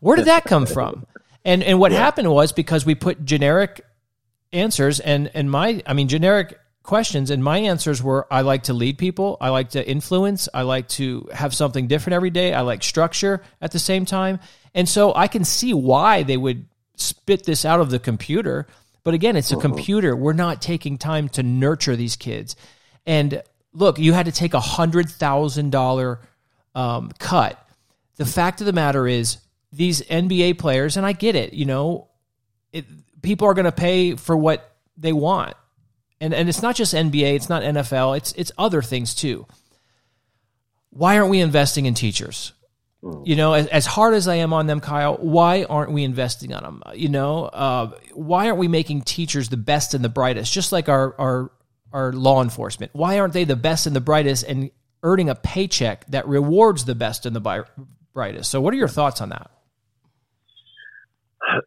where 0.00 0.16
did 0.16 0.26
that 0.26 0.44
come 0.44 0.66
from? 0.66 1.06
And 1.44 1.62
and 1.62 1.78
what 1.78 1.92
yeah. 1.92 1.98
happened 1.98 2.30
was 2.30 2.52
because 2.52 2.84
we 2.84 2.94
put 2.94 3.24
generic 3.24 3.84
answers 4.52 5.00
and 5.00 5.30
and 5.34 5.50
my 5.50 5.82
I 5.86 5.94
mean 5.94 6.08
generic 6.08 6.58
questions 6.82 7.30
and 7.30 7.42
my 7.42 7.58
answers 7.58 8.02
were 8.02 8.26
I 8.30 8.42
like 8.42 8.64
to 8.64 8.72
lead 8.72 8.98
people, 8.98 9.36
I 9.40 9.50
like 9.50 9.70
to 9.70 9.88
influence, 9.88 10.48
I 10.52 10.62
like 10.62 10.88
to 10.90 11.28
have 11.32 11.54
something 11.54 11.86
different 11.86 12.14
every 12.14 12.30
day, 12.30 12.54
I 12.54 12.62
like 12.62 12.82
structure 12.82 13.42
at 13.60 13.72
the 13.72 13.78
same 13.78 14.04
time. 14.04 14.40
And 14.74 14.88
so 14.88 15.14
I 15.14 15.28
can 15.28 15.44
see 15.44 15.74
why 15.74 16.22
they 16.22 16.36
would 16.36 16.66
spit 16.96 17.44
this 17.44 17.64
out 17.64 17.80
of 17.80 17.90
the 17.90 17.98
computer, 17.98 18.66
but 19.04 19.14
again, 19.14 19.36
it's 19.36 19.50
a 19.50 19.56
uh-huh. 19.56 19.62
computer. 19.62 20.14
We're 20.14 20.32
not 20.32 20.62
taking 20.62 20.98
time 20.98 21.28
to 21.30 21.42
nurture 21.42 21.96
these 21.96 22.16
kids. 22.16 22.56
And 23.06 23.42
look, 23.72 23.98
you 23.98 24.12
had 24.12 24.26
to 24.26 24.32
take 24.32 24.54
a 24.54 24.60
hundred 24.60 25.08
thousand 25.10 25.70
dollar 25.70 26.20
um, 26.74 27.10
cut. 27.18 27.58
The 28.16 28.26
fact 28.26 28.60
of 28.60 28.66
the 28.66 28.72
matter 28.72 29.06
is, 29.06 29.38
these 29.72 30.02
NBA 30.02 30.58
players, 30.58 30.96
and 30.96 31.06
I 31.06 31.12
get 31.12 31.34
it, 31.34 31.54
you 31.54 31.64
know, 31.64 32.08
it, 32.72 32.84
people 33.22 33.48
are 33.48 33.54
going 33.54 33.64
to 33.64 33.72
pay 33.72 34.16
for 34.16 34.36
what 34.36 34.76
they 34.96 35.12
want. 35.12 35.56
And 36.22 36.32
and 36.32 36.48
it's 36.48 36.62
not 36.62 36.76
just 36.76 36.94
NBA, 36.94 37.34
it's 37.34 37.48
not 37.48 37.62
NFL, 37.62 38.16
it's 38.16 38.32
it's 38.32 38.52
other 38.56 38.80
things 38.80 39.14
too. 39.14 39.46
Why 40.90 41.18
aren't 41.18 41.30
we 41.30 41.40
investing 41.40 41.86
in 41.86 41.94
teachers? 41.94 42.52
Hmm. 43.02 43.22
You 43.24 43.36
know, 43.36 43.54
as, 43.54 43.66
as 43.66 43.86
hard 43.86 44.14
as 44.14 44.28
I 44.28 44.36
am 44.36 44.52
on 44.52 44.66
them, 44.66 44.80
Kyle, 44.80 45.16
why 45.16 45.64
aren't 45.64 45.92
we 45.92 46.04
investing 46.04 46.54
on 46.54 46.62
them? 46.62 46.82
You 46.94 47.08
know, 47.08 47.46
uh, 47.46 47.90
why 48.14 48.46
aren't 48.46 48.58
we 48.58 48.68
making 48.68 49.02
teachers 49.02 49.48
the 49.48 49.56
best 49.56 49.94
and 49.94 50.04
the 50.04 50.08
brightest, 50.08 50.52
just 50.52 50.72
like 50.72 50.88
our 50.88 51.14
our 51.18 51.52
our 51.92 52.12
law 52.12 52.42
enforcement? 52.42 52.92
Why 52.94 53.18
aren't 53.18 53.34
they 53.34 53.44
the 53.44 53.56
best 53.56 53.86
and 53.86 53.94
the 53.94 54.00
brightest 54.00 54.44
and 54.44 54.70
earning 55.02 55.28
a 55.28 55.34
paycheck 55.34 56.06
that 56.06 56.26
rewards 56.28 56.84
the 56.84 56.94
best 56.94 57.26
and 57.26 57.34
the 57.34 57.40
bi- 57.40 57.64
brightest. 58.12 58.50
So, 58.50 58.60
what 58.60 58.72
are 58.74 58.76
your 58.76 58.88
thoughts 58.88 59.20
on 59.20 59.30
that? 59.30 59.50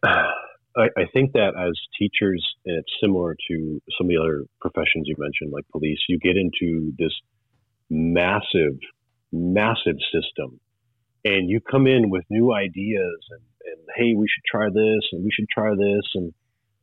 I, 0.76 0.88
I 0.96 1.04
think 1.12 1.32
that 1.32 1.54
as 1.58 1.72
teachers, 1.98 2.44
and 2.64 2.78
it's 2.78 2.92
similar 3.00 3.36
to 3.48 3.80
some 3.96 4.06
of 4.06 4.08
the 4.08 4.18
other 4.18 4.44
professions 4.60 5.06
you 5.06 5.16
mentioned, 5.18 5.52
like 5.52 5.64
police, 5.72 5.98
you 6.08 6.18
get 6.18 6.36
into 6.36 6.92
this 6.98 7.12
massive, 7.90 8.78
massive 9.32 9.96
system, 10.12 10.60
and 11.24 11.48
you 11.48 11.60
come 11.60 11.86
in 11.86 12.10
with 12.10 12.24
new 12.30 12.52
ideas, 12.52 13.18
and, 13.30 13.40
and 13.64 13.88
hey, 13.96 14.14
we 14.16 14.26
should 14.28 14.44
try 14.50 14.66
this, 14.68 15.02
and 15.12 15.24
we 15.24 15.30
should 15.32 15.48
try 15.48 15.70
this, 15.70 16.04
and 16.14 16.32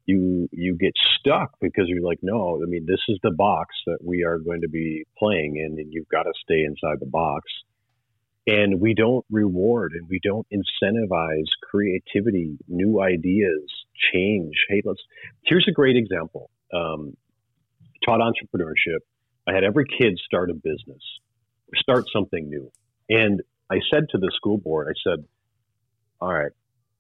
you 0.06 0.50
you 0.52 0.76
get 0.76 0.92
stuck 1.18 1.52
because 1.62 1.86
you're 1.88 2.02
like, 2.02 2.20
no, 2.22 2.60
I 2.62 2.66
mean, 2.68 2.86
this 2.86 3.00
is 3.08 3.18
the 3.24 3.32
box 3.32 3.74
that 3.88 4.00
we 4.04 4.24
are 4.24 4.38
going 4.38 4.62
to 4.62 4.70
be 4.70 5.06
playing 5.18 5.56
in, 5.58 5.80
and 5.80 5.94
you've 5.94 6.10
got 6.10 6.24
to 6.24 6.34
stay 6.44 6.64
inside 6.64 7.00
the 7.00 7.10
box 7.10 7.44
and 8.46 8.82
we 8.82 8.94
don't 8.94 9.26
reward 9.32 9.94
and 9.94 10.08
we 10.10 10.20
don't 10.22 10.46
incentivize 10.52 11.48
creativity, 11.70 12.58
new 12.68 13.02
ideas, 13.02 13.64
change. 14.12 14.54
Hey, 14.70 14.82
let's. 14.84 15.02
Here's 15.46 15.68
a 15.68 15.72
great 15.72 15.96
example. 15.96 16.50
Um, 16.74 17.16
taught 18.06 18.20
entrepreneurship. 18.20 19.00
I 19.48 19.54
had 19.54 19.64
every 19.64 19.86
kid 19.86 20.20
start 20.26 20.50
a 20.50 20.54
business, 20.54 21.02
start 21.76 22.06
something 22.12 22.50
new, 22.50 22.72
and 23.10 23.42
I 23.70 23.80
said 23.92 24.04
to 24.12 24.18
the 24.18 24.32
school 24.36 24.58
board, 24.58 24.88
I 24.90 24.96
said, 25.10 25.26
"All 26.20 26.34
right, 26.34 26.52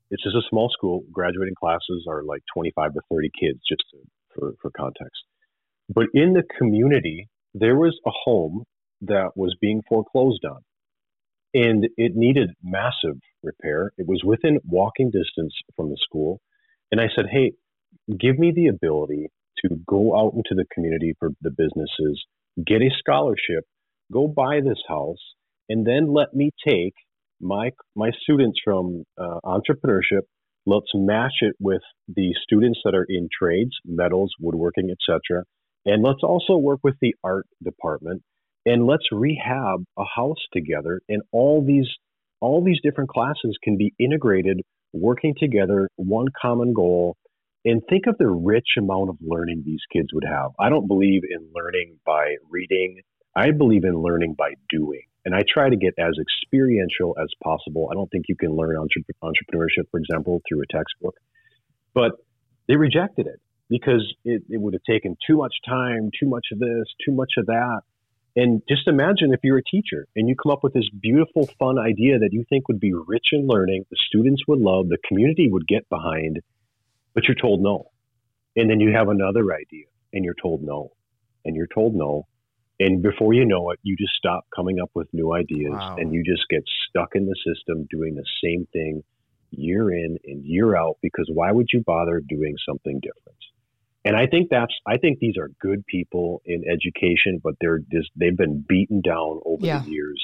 this 0.09 0.19
is 0.25 0.35
a 0.35 0.47
small 0.49 0.69
school. 0.69 1.03
Graduating 1.11 1.55
classes 1.55 2.05
are 2.07 2.23
like 2.23 2.43
25 2.53 2.93
to 2.93 3.01
30 3.11 3.29
kids, 3.37 3.59
just 3.67 3.83
to, 3.91 3.97
for 4.33 4.53
for 4.61 4.71
context. 4.71 5.23
But 5.93 6.07
in 6.13 6.33
the 6.33 6.43
community, 6.57 7.27
there 7.53 7.75
was 7.75 7.99
a 8.05 8.11
home 8.11 8.63
that 9.01 9.35
was 9.35 9.55
being 9.59 9.81
foreclosed 9.89 10.45
on." 10.45 10.63
And 11.53 11.85
it 11.97 12.13
needed 12.15 12.51
massive 12.63 13.19
repair. 13.43 13.91
It 13.97 14.07
was 14.07 14.21
within 14.23 14.59
walking 14.67 15.11
distance 15.11 15.53
from 15.75 15.89
the 15.89 15.97
school. 16.03 16.39
And 16.91 16.99
I 16.99 17.07
said, 17.15 17.25
hey, 17.31 17.53
give 18.19 18.37
me 18.37 18.51
the 18.55 18.67
ability 18.67 19.29
to 19.63 19.75
go 19.87 20.17
out 20.17 20.33
into 20.33 20.55
the 20.55 20.65
community 20.73 21.13
for 21.19 21.29
the 21.41 21.51
businesses, 21.51 22.23
get 22.65 22.81
a 22.81 22.89
scholarship, 22.97 23.65
go 24.11 24.27
buy 24.27 24.59
this 24.59 24.81
house, 24.87 25.21
and 25.69 25.85
then 25.85 26.13
let 26.13 26.33
me 26.33 26.51
take 26.67 26.93
my 27.39 27.71
my 27.95 28.11
students 28.21 28.59
from 28.63 29.03
uh, 29.17 29.39
entrepreneurship. 29.45 30.21
Let's 30.65 30.91
match 30.93 31.33
it 31.41 31.55
with 31.59 31.81
the 32.07 32.33
students 32.41 32.79
that 32.85 32.95
are 32.95 33.05
in 33.07 33.27
trades, 33.37 33.71
metals, 33.85 34.31
woodworking, 34.39 34.89
etc. 34.91 35.43
And 35.85 36.03
let's 36.03 36.23
also 36.23 36.57
work 36.57 36.79
with 36.83 36.95
the 37.01 37.15
art 37.23 37.45
department 37.61 38.23
and 38.65 38.87
let's 38.87 39.03
rehab 39.11 39.83
a 39.97 40.03
house 40.15 40.37
together 40.53 41.01
and 41.09 41.21
all 41.31 41.63
these 41.65 41.87
all 42.39 42.63
these 42.63 42.79
different 42.83 43.09
classes 43.09 43.57
can 43.63 43.77
be 43.77 43.93
integrated 43.99 44.61
working 44.93 45.33
together 45.37 45.89
one 45.95 46.27
common 46.39 46.73
goal. 46.73 47.17
And 47.65 47.81
think 47.89 48.03
of 48.07 48.17
the 48.17 48.27
rich 48.27 48.75
amount 48.77 49.09
of 49.09 49.15
learning 49.21 49.63
these 49.65 49.79
kids 49.91 50.09
would 50.13 50.25
have. 50.27 50.51
I 50.59 50.69
don't 50.69 50.87
believe 50.87 51.21
in 51.23 51.49
learning 51.55 51.97
by 52.05 52.35
reading. 52.49 52.99
I 53.35 53.51
believe 53.51 53.85
in 53.85 53.95
learning 54.01 54.35
by 54.37 54.53
doing. 54.69 55.03
And 55.25 55.33
i 55.33 55.39
try 55.51 55.69
to 55.69 55.77
get 55.77 55.93
as 55.97 56.17
experiential 56.19 57.15
as 57.17 57.29
possible. 57.41 57.87
I 57.89 57.95
don't 57.95 58.09
think 58.11 58.25
you 58.27 58.35
can 58.35 58.55
learn 58.55 58.75
entrepreneurship 58.75 59.85
for 59.89 59.99
example 59.99 60.41
through 60.47 60.61
a 60.61 60.75
textbook. 60.75 61.15
But 61.93 62.11
they 62.67 62.75
rejected 62.75 63.27
it 63.27 63.39
because 63.69 64.03
it, 64.25 64.43
it 64.49 64.59
would 64.59 64.73
have 64.73 64.83
taken 64.83 65.15
too 65.25 65.37
much 65.37 65.53
time 65.65 66.09
too 66.19 66.27
much 66.27 66.47
of 66.51 66.59
this 66.59 66.85
too 67.05 67.13
much 67.13 67.31
of 67.37 67.45
that 67.45 67.81
and 68.35 68.63
just 68.67 68.87
imagine 68.87 69.31
if 69.31 69.41
you're 69.43 69.59
a 69.59 69.63
teacher 69.63 70.07
and 70.15 70.27
you 70.27 70.35
come 70.35 70.51
up 70.51 70.63
with 70.63 70.73
this 70.73 70.89
beautiful, 70.89 71.47
fun 71.59 71.77
idea 71.77 72.17
that 72.19 72.29
you 72.31 72.43
think 72.49 72.67
would 72.67 72.79
be 72.79 72.93
rich 72.93 73.27
in 73.31 73.47
learning, 73.47 73.85
the 73.91 73.97
students 74.07 74.43
would 74.47 74.59
love, 74.59 74.89
the 74.89 74.97
community 75.07 75.47
would 75.49 75.67
get 75.67 75.87
behind, 75.89 76.39
but 77.13 77.25
you're 77.27 77.35
told 77.39 77.61
no. 77.61 77.89
And 78.55 78.69
then 78.69 78.79
you 78.79 78.91
have 78.93 79.09
another 79.09 79.53
idea 79.53 79.85
and 80.13 80.25
you're 80.25 80.35
told 80.41 80.63
no. 80.63 80.91
And 81.45 81.55
you're 81.55 81.67
told 81.67 81.93
no. 81.93 82.25
And 82.79 83.03
before 83.03 83.33
you 83.33 83.45
know 83.45 83.69
it, 83.69 83.79
you 83.83 83.95
just 83.95 84.13
stop 84.17 84.45
coming 84.55 84.79
up 84.79 84.89
with 84.95 85.07
new 85.13 85.33
ideas 85.33 85.73
wow. 85.73 85.95
and 85.97 86.11
you 86.11 86.23
just 86.23 86.43
get 86.49 86.63
stuck 86.89 87.09
in 87.13 87.27
the 87.27 87.35
system 87.45 87.87
doing 87.89 88.15
the 88.15 88.25
same 88.43 88.67
thing 88.73 89.03
year 89.51 89.91
in 89.91 90.17
and 90.25 90.43
year 90.43 90.75
out 90.75 90.97
because 91.03 91.29
why 91.31 91.51
would 91.51 91.67
you 91.71 91.83
bother 91.85 92.19
doing 92.27 92.55
something 92.67 92.99
different? 92.99 93.37
And 94.05 94.15
I 94.15 94.27
think 94.27 94.49
that's 94.49 94.73
I 94.85 94.97
think 94.97 95.19
these 95.19 95.37
are 95.37 95.49
good 95.61 95.85
people 95.85 96.41
in 96.45 96.63
education, 96.67 97.39
but 97.43 97.55
they're 97.61 97.79
just 97.79 98.09
they've 98.15 98.35
been 98.35 98.63
beaten 98.67 99.01
down 99.01 99.39
over 99.45 99.65
yeah. 99.65 99.79
the 99.79 99.91
years, 99.91 100.21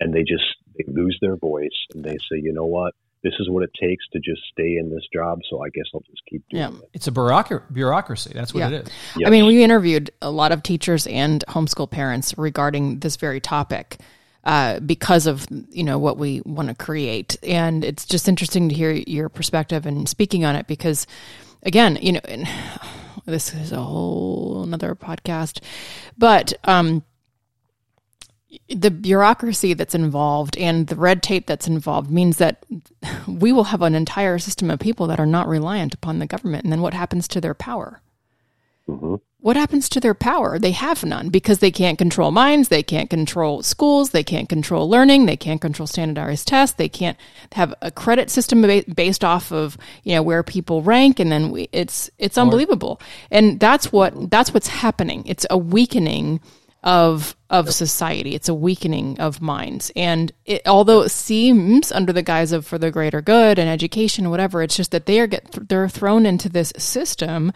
and 0.00 0.12
they 0.12 0.22
just 0.22 0.44
they 0.76 0.84
lose 0.88 1.16
their 1.20 1.36
voice 1.36 1.86
and 1.94 2.04
they 2.04 2.16
say, 2.16 2.40
you 2.42 2.52
know 2.52 2.64
what, 2.64 2.94
this 3.22 3.34
is 3.38 3.48
what 3.48 3.62
it 3.62 3.70
takes 3.80 4.04
to 4.12 4.18
just 4.18 4.42
stay 4.50 4.76
in 4.76 4.90
this 4.90 5.06
job. 5.12 5.40
So 5.48 5.62
I 5.62 5.68
guess 5.68 5.84
I'll 5.94 6.00
just 6.00 6.22
keep 6.28 6.42
doing 6.50 6.62
yeah. 6.62 6.68
it. 6.78 6.90
It's 6.94 7.06
a 7.06 7.12
bureaucracy. 7.12 8.32
That's 8.34 8.52
what 8.52 8.60
yeah. 8.60 8.68
it 8.68 8.72
is. 8.86 8.88
Yes. 9.16 9.26
I 9.26 9.30
mean, 9.30 9.46
we 9.46 9.62
interviewed 9.62 10.10
a 10.20 10.30
lot 10.30 10.50
of 10.52 10.62
teachers 10.62 11.06
and 11.06 11.44
homeschool 11.48 11.90
parents 11.90 12.36
regarding 12.36 13.00
this 13.00 13.16
very 13.16 13.40
topic. 13.40 13.98
Uh, 14.44 14.80
because 14.80 15.28
of 15.28 15.46
you 15.70 15.84
know 15.84 16.00
what 16.00 16.18
we 16.18 16.42
want 16.44 16.68
to 16.68 16.74
create, 16.74 17.36
and 17.44 17.84
it's 17.84 18.04
just 18.04 18.28
interesting 18.28 18.68
to 18.68 18.74
hear 18.74 18.90
your 18.90 19.28
perspective 19.28 19.86
and 19.86 20.08
speaking 20.08 20.44
on 20.44 20.56
it 20.56 20.66
because, 20.66 21.06
again, 21.62 21.96
you 22.02 22.10
know, 22.10 22.20
this 23.24 23.54
is 23.54 23.72
a 23.72 23.80
whole 23.80 24.62
another 24.62 24.94
podcast. 24.94 25.60
But 26.16 26.52
um, 26.64 27.04
the 28.68 28.90
bureaucracy 28.90 29.74
that's 29.74 29.94
involved 29.94 30.56
and 30.56 30.86
the 30.86 30.96
red 30.96 31.22
tape 31.22 31.46
that's 31.46 31.66
involved 31.66 32.10
means 32.10 32.38
that 32.38 32.64
we 33.26 33.52
will 33.52 33.64
have 33.64 33.82
an 33.82 33.94
entire 33.94 34.38
system 34.38 34.70
of 34.70 34.80
people 34.80 35.06
that 35.06 35.20
are 35.20 35.26
not 35.26 35.48
reliant 35.48 35.94
upon 35.94 36.18
the 36.18 36.26
government. 36.26 36.64
And 36.64 36.72
then 36.72 36.82
what 36.82 36.94
happens 36.94 37.28
to 37.28 37.40
their 37.40 37.54
power? 37.54 38.00
Mm-hmm 38.88 39.14
what 39.42 39.56
happens 39.56 39.88
to 39.88 40.00
their 40.00 40.14
power? 40.14 40.56
They 40.56 40.70
have 40.70 41.04
none 41.04 41.28
because 41.28 41.58
they 41.58 41.72
can't 41.72 41.98
control 41.98 42.30
minds, 42.30 42.68
they 42.68 42.82
can't 42.82 43.10
control 43.10 43.62
schools, 43.64 44.10
they 44.10 44.22
can't 44.22 44.48
control 44.48 44.88
learning, 44.88 45.26
they 45.26 45.36
can't 45.36 45.60
control 45.60 45.88
standardized 45.88 46.46
tests, 46.46 46.76
they 46.76 46.88
can't 46.88 47.18
have 47.50 47.74
a 47.82 47.90
credit 47.90 48.30
system 48.30 48.64
based 48.94 49.24
off 49.24 49.52
of 49.52 49.76
you 50.04 50.14
know 50.14 50.22
where 50.22 50.44
people 50.44 50.80
rank, 50.82 51.18
and 51.18 51.30
then 51.30 51.50
we, 51.50 51.68
it's 51.72 52.08
it's 52.18 52.38
unbelievable, 52.38 53.00
and 53.32 53.58
that's 53.58 53.92
what 53.92 54.30
that's 54.30 54.54
what's 54.54 54.68
happening. 54.68 55.24
It's 55.26 55.44
a 55.50 55.58
weakening 55.58 56.40
of 56.82 57.36
of 57.52 57.70
society. 57.70 58.34
It's 58.34 58.48
a 58.48 58.54
weakening 58.54 59.20
of 59.20 59.42
minds. 59.42 59.92
And 59.94 60.32
it, 60.46 60.62
although 60.66 61.02
it 61.02 61.10
seems 61.10 61.92
under 61.92 62.10
the 62.10 62.22
guise 62.22 62.50
of 62.50 62.66
for 62.66 62.78
the 62.78 62.90
greater 62.90 63.20
good 63.20 63.58
and 63.58 63.68
education, 63.68 64.30
whatever, 64.30 64.62
it's 64.62 64.74
just 64.74 64.90
that 64.92 65.04
they 65.04 65.20
are 65.20 65.26
get 65.26 65.68
they're 65.68 65.88
thrown 65.88 66.24
into 66.24 66.48
this 66.48 66.72
system 66.78 67.52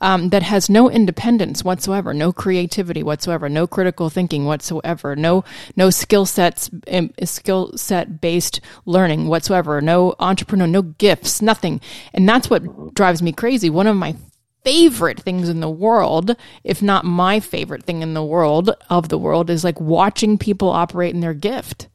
um, 0.00 0.30
that 0.30 0.44
has 0.44 0.70
no 0.70 0.88
independence 0.88 1.64
whatsoever, 1.64 2.14
no 2.14 2.32
creativity 2.32 3.02
whatsoever, 3.02 3.48
no 3.48 3.66
critical 3.66 4.08
thinking 4.08 4.44
whatsoever, 4.44 5.16
no 5.16 5.44
no 5.76 5.90
skill 5.90 6.24
sets 6.24 6.70
um, 6.90 7.12
skill 7.24 7.72
set 7.76 8.20
based 8.20 8.60
learning 8.86 9.26
whatsoever, 9.26 9.80
no 9.80 10.14
entrepreneur, 10.20 10.68
no 10.68 10.82
gifts, 10.82 11.42
nothing. 11.42 11.80
And 12.14 12.28
that's 12.28 12.48
what 12.48 12.94
drives 12.94 13.20
me 13.20 13.32
crazy. 13.32 13.68
One 13.68 13.88
of 13.88 13.96
my 13.96 14.14
favorite 14.64 15.20
things 15.20 15.48
in 15.48 15.60
the 15.60 15.70
world, 15.70 16.36
if 16.64 16.82
not 16.82 17.04
my 17.04 17.40
favorite 17.40 17.84
thing 17.84 18.02
in 18.02 18.14
the 18.14 18.24
world 18.24 18.70
of 18.88 19.08
the 19.08 19.18
world, 19.18 19.50
is 19.50 19.64
like 19.64 19.80
watching 19.80 20.38
people 20.38 20.68
operate 20.68 21.14
in 21.14 21.20
their 21.20 21.34
gift. 21.34 21.88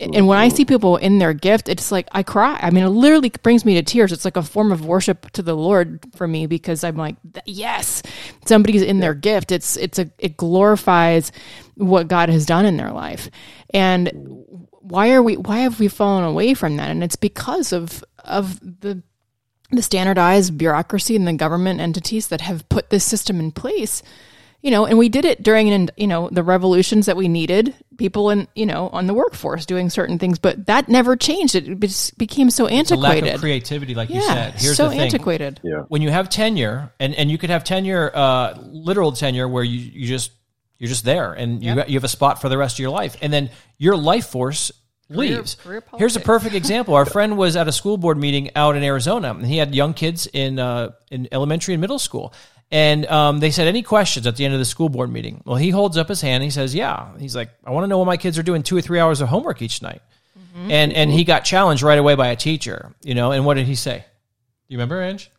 And 0.00 0.26
when 0.26 0.38
I 0.38 0.48
see 0.48 0.64
people 0.64 0.96
in 0.96 1.18
their 1.18 1.32
gift, 1.32 1.68
it's 1.68 1.92
like 1.92 2.08
I 2.10 2.24
cry. 2.24 2.58
I 2.60 2.70
mean, 2.70 2.82
it 2.82 2.88
literally 2.88 3.30
brings 3.30 3.64
me 3.64 3.74
to 3.74 3.82
tears. 3.82 4.10
It's 4.10 4.24
like 4.24 4.36
a 4.36 4.42
form 4.42 4.72
of 4.72 4.84
worship 4.84 5.30
to 5.32 5.42
the 5.42 5.54
Lord 5.54 6.04
for 6.16 6.26
me 6.26 6.46
because 6.46 6.82
I'm 6.82 6.96
like, 6.96 7.14
yes, 7.46 8.02
somebody's 8.44 8.82
in 8.82 8.98
their 8.98 9.14
gift. 9.14 9.52
It's 9.52 9.76
it's 9.76 10.00
a 10.00 10.10
it 10.18 10.36
glorifies 10.36 11.30
what 11.76 12.08
God 12.08 12.28
has 12.28 12.44
done 12.44 12.66
in 12.66 12.76
their 12.76 12.90
life. 12.90 13.30
And 13.70 14.10
why 14.80 15.12
are 15.12 15.22
we 15.22 15.36
why 15.36 15.58
have 15.58 15.78
we 15.78 15.86
fallen 15.86 16.24
away 16.24 16.54
from 16.54 16.76
that? 16.76 16.90
And 16.90 17.04
it's 17.04 17.16
because 17.16 17.72
of 17.72 18.02
of 18.24 18.58
the 18.60 19.00
the 19.70 19.82
standardized 19.82 20.56
bureaucracy 20.56 21.16
and 21.16 21.26
the 21.26 21.32
government 21.32 21.80
entities 21.80 22.28
that 22.28 22.40
have 22.40 22.68
put 22.68 22.90
this 22.90 23.04
system 23.04 23.40
in 23.40 23.50
place 23.50 24.02
you 24.64 24.70
know 24.70 24.86
and 24.86 24.98
we 24.98 25.08
did 25.08 25.24
it 25.24 25.42
during 25.42 25.70
an 25.70 25.90
you 25.96 26.06
know 26.06 26.28
the 26.32 26.42
revolutions 26.42 27.06
that 27.06 27.16
we 27.16 27.28
needed 27.28 27.74
people 27.98 28.30
in 28.30 28.48
you 28.54 28.66
know 28.66 28.88
on 28.88 29.06
the 29.06 29.14
workforce 29.14 29.66
doing 29.66 29.90
certain 29.90 30.18
things 30.18 30.38
but 30.38 30.66
that 30.66 30.88
never 30.88 31.16
changed 31.16 31.54
it 31.54 31.78
became 32.18 32.50
so 32.50 32.66
antiquated 32.66 33.24
lack 33.24 33.34
of 33.34 33.40
creativity 33.40 33.94
like 33.94 34.08
yeah, 34.08 34.16
you 34.16 34.22
said 34.22 34.54
here's 34.54 34.76
so 34.76 34.84
the 34.84 34.90
thing. 34.90 35.00
antiquated 35.00 35.60
yeah. 35.62 35.82
when 35.88 36.02
you 36.02 36.10
have 36.10 36.28
tenure 36.28 36.90
and 36.98 37.14
and 37.14 37.30
you 37.30 37.38
could 37.38 37.50
have 37.50 37.62
tenure 37.62 38.10
uh, 38.14 38.54
literal 38.62 39.12
tenure 39.12 39.46
where 39.46 39.62
you 39.62 39.78
you 39.78 40.08
just 40.08 40.32
you're 40.78 40.88
just 40.88 41.04
there 41.04 41.34
and 41.34 41.62
you 41.62 41.74
yep. 41.74 41.88
you 41.88 41.94
have 41.94 42.04
a 42.04 42.08
spot 42.08 42.40
for 42.40 42.48
the 42.48 42.58
rest 42.58 42.76
of 42.76 42.80
your 42.80 42.90
life 42.90 43.16
and 43.20 43.32
then 43.32 43.50
your 43.76 43.96
life 43.96 44.26
force 44.26 44.72
leaves. 45.08 45.54
Career, 45.56 45.80
career 45.80 45.98
Here's 45.98 46.16
a 46.16 46.20
perfect 46.20 46.54
example. 46.62 46.94
Our 46.94 47.06
friend 47.06 47.36
was 47.36 47.56
at 47.56 47.68
a 47.68 47.72
school 47.72 47.96
board 47.96 48.18
meeting 48.18 48.50
out 48.56 48.76
in 48.76 48.82
Arizona, 48.82 49.30
and 49.30 49.46
he 49.46 49.58
had 49.58 49.74
young 49.74 49.94
kids 49.94 50.26
in 50.26 50.58
uh, 50.58 50.92
in 51.10 51.28
elementary 51.32 51.74
and 51.74 51.80
middle 51.80 51.98
school. 51.98 52.32
And 52.70 53.06
um, 53.06 53.38
they 53.38 53.52
said, 53.52 53.68
any 53.68 53.82
questions 53.82 54.26
at 54.26 54.36
the 54.36 54.44
end 54.44 54.52
of 54.52 54.58
the 54.58 54.64
school 54.64 54.88
board 54.88 55.12
meeting? 55.12 55.42
Well, 55.44 55.56
he 55.56 55.70
holds 55.70 55.96
up 55.96 56.08
his 56.08 56.20
hand. 56.20 56.36
And 56.36 56.44
he 56.44 56.50
says, 56.50 56.74
yeah. 56.74 57.16
He's 57.18 57.36
like, 57.36 57.50
I 57.64 57.70
want 57.70 57.84
to 57.84 57.88
know 57.88 57.98
what 57.98 58.06
my 58.06 58.16
kids 58.16 58.36
are 58.36 58.42
doing 58.42 58.64
two 58.64 58.76
or 58.76 58.80
three 58.80 58.98
hours 58.98 59.20
of 59.20 59.28
homework 59.28 59.62
each 59.62 59.80
night. 59.80 60.02
Mm-hmm. 60.36 60.70
And 60.70 60.92
and 60.92 61.10
he 61.10 61.24
got 61.24 61.44
challenged 61.44 61.82
right 61.82 61.98
away 61.98 62.14
by 62.14 62.28
a 62.28 62.36
teacher, 62.36 62.92
you 63.02 63.14
know. 63.14 63.32
And 63.32 63.44
what 63.44 63.54
did 63.54 63.66
he 63.66 63.74
say? 63.74 63.98
Do 63.98 64.04
you 64.74 64.78
remember, 64.78 65.00
Ange? 65.02 65.30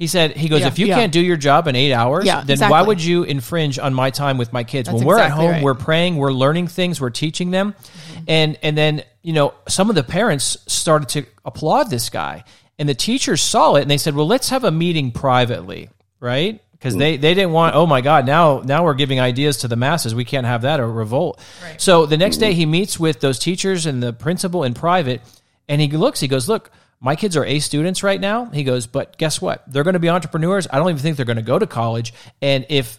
He 0.00 0.06
said, 0.06 0.34
he 0.34 0.48
goes, 0.48 0.60
Yeah, 0.60 0.68
if 0.68 0.78
you 0.78 0.86
yeah. 0.86 0.94
can't 0.94 1.12
do 1.12 1.20
your 1.20 1.36
job 1.36 1.68
in 1.68 1.76
eight 1.76 1.92
hours, 1.92 2.24
Yeah, 2.24 2.40
then 2.40 2.52
exactly. 2.54 2.72
why 2.72 2.80
would 2.80 3.04
you 3.04 3.22
infringe 3.24 3.78
on 3.78 3.92
my 3.92 4.08
time 4.08 4.38
with 4.38 4.50
my 4.50 4.64
kids? 4.64 4.88
That's 4.88 4.96
when 4.96 5.06
we're 5.06 5.18
exactly 5.18 5.44
at 5.44 5.46
home, 5.46 5.50
right. 5.56 5.62
we're 5.62 5.74
praying, 5.74 6.16
we're 6.16 6.32
learning 6.32 6.68
things, 6.68 7.02
we're 7.02 7.10
teaching 7.10 7.50
them. 7.50 7.74
Mm-hmm. 7.74 8.24
And 8.26 8.58
and 8.62 8.78
then, 8.78 9.04
you 9.20 9.34
know, 9.34 9.52
some 9.68 9.90
of 9.90 9.96
the 9.96 10.02
parents 10.02 10.56
started 10.66 11.10
to 11.10 11.26
applaud 11.44 11.90
this 11.90 12.08
guy. 12.08 12.44
And 12.78 12.88
the 12.88 12.94
teachers 12.94 13.42
saw 13.42 13.74
it 13.74 13.82
and 13.82 13.90
they 13.90 13.98
said, 13.98 14.14
Well, 14.14 14.26
let's 14.26 14.48
have 14.48 14.64
a 14.64 14.70
meeting 14.70 15.12
privately, 15.12 15.90
right? 16.18 16.62
Because 16.72 16.96
they, 16.96 17.18
they 17.18 17.34
didn't 17.34 17.52
want, 17.52 17.74
oh 17.74 17.84
my 17.84 18.00
God, 18.00 18.24
now 18.24 18.62
now 18.64 18.86
we're 18.86 18.94
giving 18.94 19.20
ideas 19.20 19.58
to 19.58 19.68
the 19.68 19.76
masses. 19.76 20.14
We 20.14 20.24
can't 20.24 20.46
have 20.46 20.62
that 20.62 20.80
or 20.80 20.90
revolt. 20.90 21.38
So 21.76 22.06
the 22.06 22.16
next 22.16 22.38
day 22.38 22.54
he 22.54 22.64
meets 22.64 22.98
with 22.98 23.20
those 23.20 23.38
teachers 23.38 23.84
and 23.84 24.02
the 24.02 24.14
principal 24.14 24.64
in 24.64 24.72
private 24.72 25.20
and 25.68 25.78
he 25.78 25.88
looks, 25.88 26.20
he 26.20 26.26
goes, 26.26 26.48
Look, 26.48 26.70
my 27.00 27.16
kids 27.16 27.36
are 27.36 27.44
A 27.44 27.58
students 27.60 28.02
right 28.02 28.20
now. 28.20 28.46
He 28.46 28.62
goes, 28.64 28.86
but 28.86 29.16
guess 29.16 29.40
what? 29.40 29.64
They're 29.66 29.84
going 29.84 29.94
to 29.94 30.00
be 30.00 30.08
entrepreneurs. 30.10 30.66
I 30.70 30.78
don't 30.78 30.90
even 30.90 31.00
think 31.00 31.16
they're 31.16 31.26
going 31.26 31.36
to 31.36 31.42
go 31.42 31.58
to 31.58 31.66
college. 31.66 32.12
And 32.42 32.66
if 32.68 32.98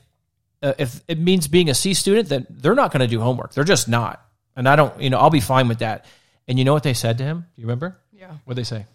uh, 0.64 0.74
if 0.78 1.02
it 1.08 1.20
means 1.20 1.48
being 1.48 1.70
a 1.70 1.74
C 1.74 1.94
student, 1.94 2.30
then 2.30 2.46
they're 2.50 2.76
not 2.76 2.92
going 2.92 3.02
to 3.02 3.08
do 3.08 3.20
homework. 3.20 3.54
They're 3.54 3.64
just 3.64 3.88
not. 3.88 4.24
And 4.56 4.68
I 4.68 4.76
don't, 4.76 5.00
you 5.02 5.10
know, 5.10 5.18
I'll 5.18 5.30
be 5.30 5.40
fine 5.40 5.68
with 5.68 5.80
that. 5.80 6.06
And 6.48 6.60
you 6.60 6.66
know 6.66 6.74
what 6.74 6.84
they 6.84 6.94
said 6.94 7.18
to 7.20 7.24
him? 7.24 7.46
Do 7.56 7.62
you 7.62 7.68
remember? 7.68 7.98
Yeah. 8.12 8.34
What 8.46 8.56
they 8.56 8.64
say? 8.64 8.86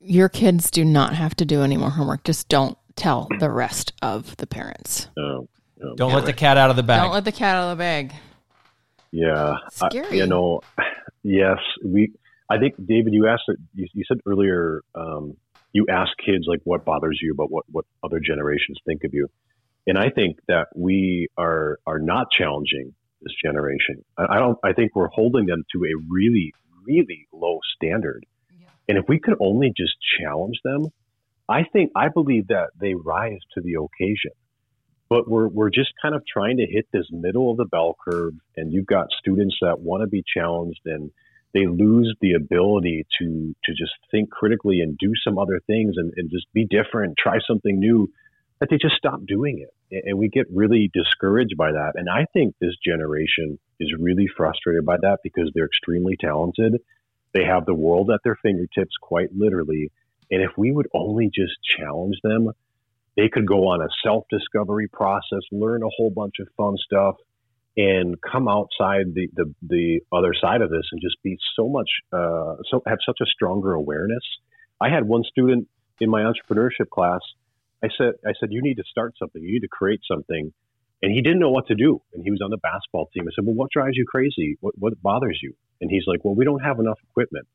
Your 0.00 0.28
kids 0.28 0.70
do 0.70 0.84
not 0.84 1.14
have 1.14 1.34
to 1.36 1.44
do 1.44 1.62
any 1.62 1.76
more 1.76 1.90
homework. 1.90 2.22
Just 2.24 2.48
don't 2.48 2.76
tell 2.94 3.28
the 3.40 3.50
rest 3.50 3.92
of 4.02 4.36
the 4.36 4.46
parents. 4.46 5.08
No, 5.16 5.48
no. 5.78 5.94
Don't 5.96 6.12
let 6.12 6.26
the 6.26 6.32
cat 6.32 6.56
out 6.56 6.70
of 6.70 6.76
the 6.76 6.82
bag. 6.82 7.02
Don't 7.02 7.12
let 7.12 7.24
the 7.24 7.32
cat 7.32 7.56
out 7.56 7.70
of 7.72 7.78
the 7.78 7.82
bag. 7.82 8.12
Yeah, 9.10 9.54
I- 9.80 9.88
Scary. 9.88 10.18
you 10.18 10.26
know, 10.26 10.60
yes, 11.22 11.58
we. 11.84 12.12
I 12.48 12.58
think 12.58 12.74
David, 12.84 13.12
you 13.12 13.26
asked. 13.26 13.44
You, 13.74 13.86
you 13.92 14.04
said 14.06 14.18
earlier. 14.26 14.82
Um, 14.94 15.36
you 15.72 15.86
ask 15.90 16.12
kids 16.24 16.44
like 16.46 16.60
what 16.64 16.84
bothers 16.84 17.18
you 17.20 17.32
about 17.32 17.50
what 17.50 17.64
what 17.70 17.84
other 18.02 18.20
generations 18.20 18.78
think 18.86 19.04
of 19.04 19.12
you, 19.12 19.28
and 19.86 19.98
I 19.98 20.10
think 20.10 20.38
that 20.48 20.68
we 20.74 21.28
are 21.36 21.78
are 21.86 21.98
not 21.98 22.28
challenging 22.30 22.94
this 23.20 23.32
generation. 23.44 24.04
I, 24.16 24.36
I 24.36 24.38
don't. 24.38 24.58
I 24.64 24.72
think 24.72 24.94
we're 24.94 25.08
holding 25.08 25.46
them 25.46 25.64
to 25.72 25.84
a 25.84 25.92
really 26.08 26.52
really 26.86 27.26
low 27.32 27.58
standard, 27.74 28.24
yeah. 28.50 28.68
and 28.88 28.98
if 28.98 29.04
we 29.08 29.18
could 29.18 29.36
only 29.40 29.72
just 29.76 29.94
challenge 30.20 30.60
them, 30.64 30.86
I 31.48 31.64
think 31.64 31.90
I 31.96 32.08
believe 32.08 32.48
that 32.48 32.70
they 32.78 32.94
rise 32.94 33.40
to 33.54 33.60
the 33.60 33.74
occasion 33.74 34.32
but 35.08 35.28
we're 35.28 35.48
we're 35.48 35.70
just 35.70 35.92
kind 36.00 36.14
of 36.14 36.22
trying 36.26 36.56
to 36.56 36.66
hit 36.66 36.86
this 36.92 37.06
middle 37.10 37.50
of 37.50 37.56
the 37.56 37.64
bell 37.64 37.96
curve 38.04 38.34
and 38.56 38.72
you've 38.72 38.86
got 38.86 39.06
students 39.18 39.56
that 39.60 39.80
want 39.80 40.02
to 40.02 40.06
be 40.06 40.24
challenged 40.34 40.80
and 40.84 41.10
they 41.56 41.66
lose 41.66 42.14
the 42.20 42.34
ability 42.34 43.06
to 43.18 43.54
to 43.64 43.72
just 43.72 43.92
think 44.10 44.30
critically 44.30 44.80
and 44.80 44.98
do 44.98 45.12
some 45.24 45.38
other 45.38 45.58
things 45.66 45.94
and, 45.96 46.12
and 46.16 46.30
just 46.30 46.46
be 46.52 46.66
different 46.66 47.16
try 47.16 47.38
something 47.46 47.78
new 47.78 48.12
that 48.60 48.68
they 48.70 48.76
just 48.76 48.94
stop 48.96 49.20
doing 49.26 49.58
it. 49.58 50.02
And 50.06 50.18
we 50.18 50.28
get 50.28 50.46
really 50.50 50.90
discouraged 50.92 51.56
by 51.56 51.72
that. 51.72 51.92
And 51.94 52.08
i 52.10 52.26
think 52.32 52.54
this 52.60 52.74
generation 52.84 53.58
is 53.80 53.92
really 53.98 54.28
frustrated 54.36 54.84
by 54.84 54.96
that 55.00 55.18
because 55.22 55.50
they're 55.54 55.66
extremely 55.66 56.16
talented. 56.20 56.74
They 57.32 57.44
have 57.44 57.64
the 57.64 57.74
world 57.74 58.10
at 58.10 58.20
their 58.22 58.36
fingertips 58.42 58.96
quite 59.00 59.28
literally. 59.34 59.90
And 60.30 60.42
if 60.42 60.50
we 60.58 60.72
would 60.72 60.88
only 60.92 61.30
just 61.34 61.54
challenge 61.78 62.16
them 62.22 62.50
they 63.16 63.30
could 63.30 63.46
go 63.46 63.68
on 63.68 63.80
a 63.80 63.88
self 64.04 64.24
discovery 64.30 64.88
process, 64.88 65.40
learn 65.50 65.82
a 65.82 65.88
whole 65.96 66.10
bunch 66.10 66.34
of 66.38 66.48
fun 66.56 66.76
stuff, 66.76 67.16
and 67.76 68.16
come 68.20 68.48
outside 68.48 69.12
the, 69.14 69.28
the, 69.34 69.54
the 69.62 70.00
other 70.12 70.32
side 70.40 70.62
of 70.62 70.70
this 70.70 70.84
and 70.92 71.00
just 71.00 71.16
be 71.22 71.36
so 71.54 71.68
much, 71.68 71.88
uh, 72.12 72.56
so 72.70 72.82
have 72.86 72.98
such 73.04 73.18
a 73.20 73.26
stronger 73.26 73.74
awareness. 73.74 74.22
I 74.80 74.88
had 74.88 75.06
one 75.06 75.22
student 75.24 75.68
in 76.00 76.10
my 76.10 76.22
entrepreneurship 76.22 76.88
class. 76.90 77.20
I 77.84 77.88
said, 77.96 78.14
I 78.26 78.32
said, 78.40 78.48
you 78.50 78.62
need 78.62 78.76
to 78.76 78.84
start 78.90 79.14
something. 79.18 79.42
You 79.42 79.52
need 79.52 79.60
to 79.60 79.68
create 79.68 80.00
something. 80.10 80.52
And 81.02 81.12
he 81.12 81.20
didn't 81.20 81.40
know 81.40 81.50
what 81.50 81.66
to 81.66 81.74
do. 81.74 82.00
And 82.14 82.22
he 82.24 82.30
was 82.30 82.40
on 82.42 82.50
the 82.50 82.56
basketball 82.56 83.10
team. 83.12 83.24
I 83.28 83.32
said, 83.34 83.44
well, 83.44 83.54
what 83.54 83.70
drives 83.70 83.96
you 83.96 84.06
crazy? 84.06 84.56
What, 84.60 84.74
what 84.78 85.00
bothers 85.02 85.38
you? 85.42 85.52
And 85.80 85.90
he's 85.90 86.04
like, 86.06 86.24
well, 86.24 86.34
we 86.34 86.46
don't 86.46 86.60
have 86.60 86.80
enough 86.80 86.98
equipment. 87.10 87.46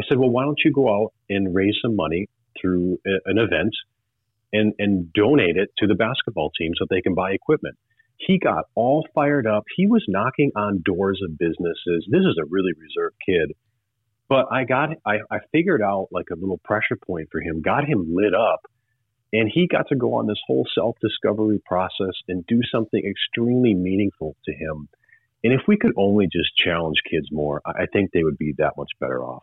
I 0.00 0.04
said, 0.08 0.18
well, 0.18 0.30
why 0.30 0.44
don't 0.44 0.58
you 0.64 0.72
go 0.72 0.88
out 0.88 1.12
and 1.28 1.54
raise 1.54 1.76
some 1.82 1.94
money 1.94 2.28
through 2.58 2.98
a, 3.06 3.10
an 3.26 3.36
event 3.36 3.74
and, 4.52 4.72
and 4.78 5.12
donate 5.12 5.56
it 5.56 5.70
to 5.78 5.86
the 5.86 5.94
basketball 5.94 6.50
team 6.58 6.72
so 6.78 6.86
they 6.88 7.02
can 7.02 7.14
buy 7.14 7.32
equipment. 7.32 7.76
He 8.26 8.38
got 8.38 8.64
all 8.74 9.06
fired 9.14 9.46
up. 9.46 9.64
He 9.76 9.86
was 9.86 10.04
knocking 10.06 10.52
on 10.54 10.82
doors 10.84 11.20
of 11.24 11.38
businesses. 11.38 12.06
This 12.10 12.20
is 12.20 12.38
a 12.40 12.44
really 12.44 12.72
reserved 12.78 13.16
kid. 13.24 13.52
But 14.28 14.46
I 14.52 14.64
got, 14.64 14.90
I, 15.06 15.20
I 15.30 15.38
figured 15.52 15.82
out 15.82 16.08
like 16.12 16.26
a 16.30 16.36
little 16.38 16.60
pressure 16.62 16.96
point 16.96 17.28
for 17.32 17.40
him, 17.40 17.62
got 17.62 17.84
him 17.84 18.14
lit 18.14 18.34
up, 18.34 18.60
and 19.32 19.50
he 19.52 19.66
got 19.66 19.88
to 19.88 19.96
go 19.96 20.14
on 20.14 20.26
this 20.26 20.40
whole 20.46 20.66
self 20.74 20.96
discovery 21.00 21.60
process 21.64 22.14
and 22.28 22.46
do 22.46 22.60
something 22.70 23.02
extremely 23.04 23.74
meaningful 23.74 24.36
to 24.44 24.52
him. 24.52 24.88
And 25.42 25.52
if 25.54 25.62
we 25.66 25.78
could 25.78 25.92
only 25.96 26.26
just 26.26 26.54
challenge 26.54 26.98
kids 27.10 27.28
more, 27.32 27.62
I 27.64 27.82
I 27.82 27.86
think 27.92 28.10
they 28.12 28.22
would 28.22 28.38
be 28.38 28.54
that 28.58 28.74
much 28.76 28.90
better 29.00 29.24
off. 29.24 29.42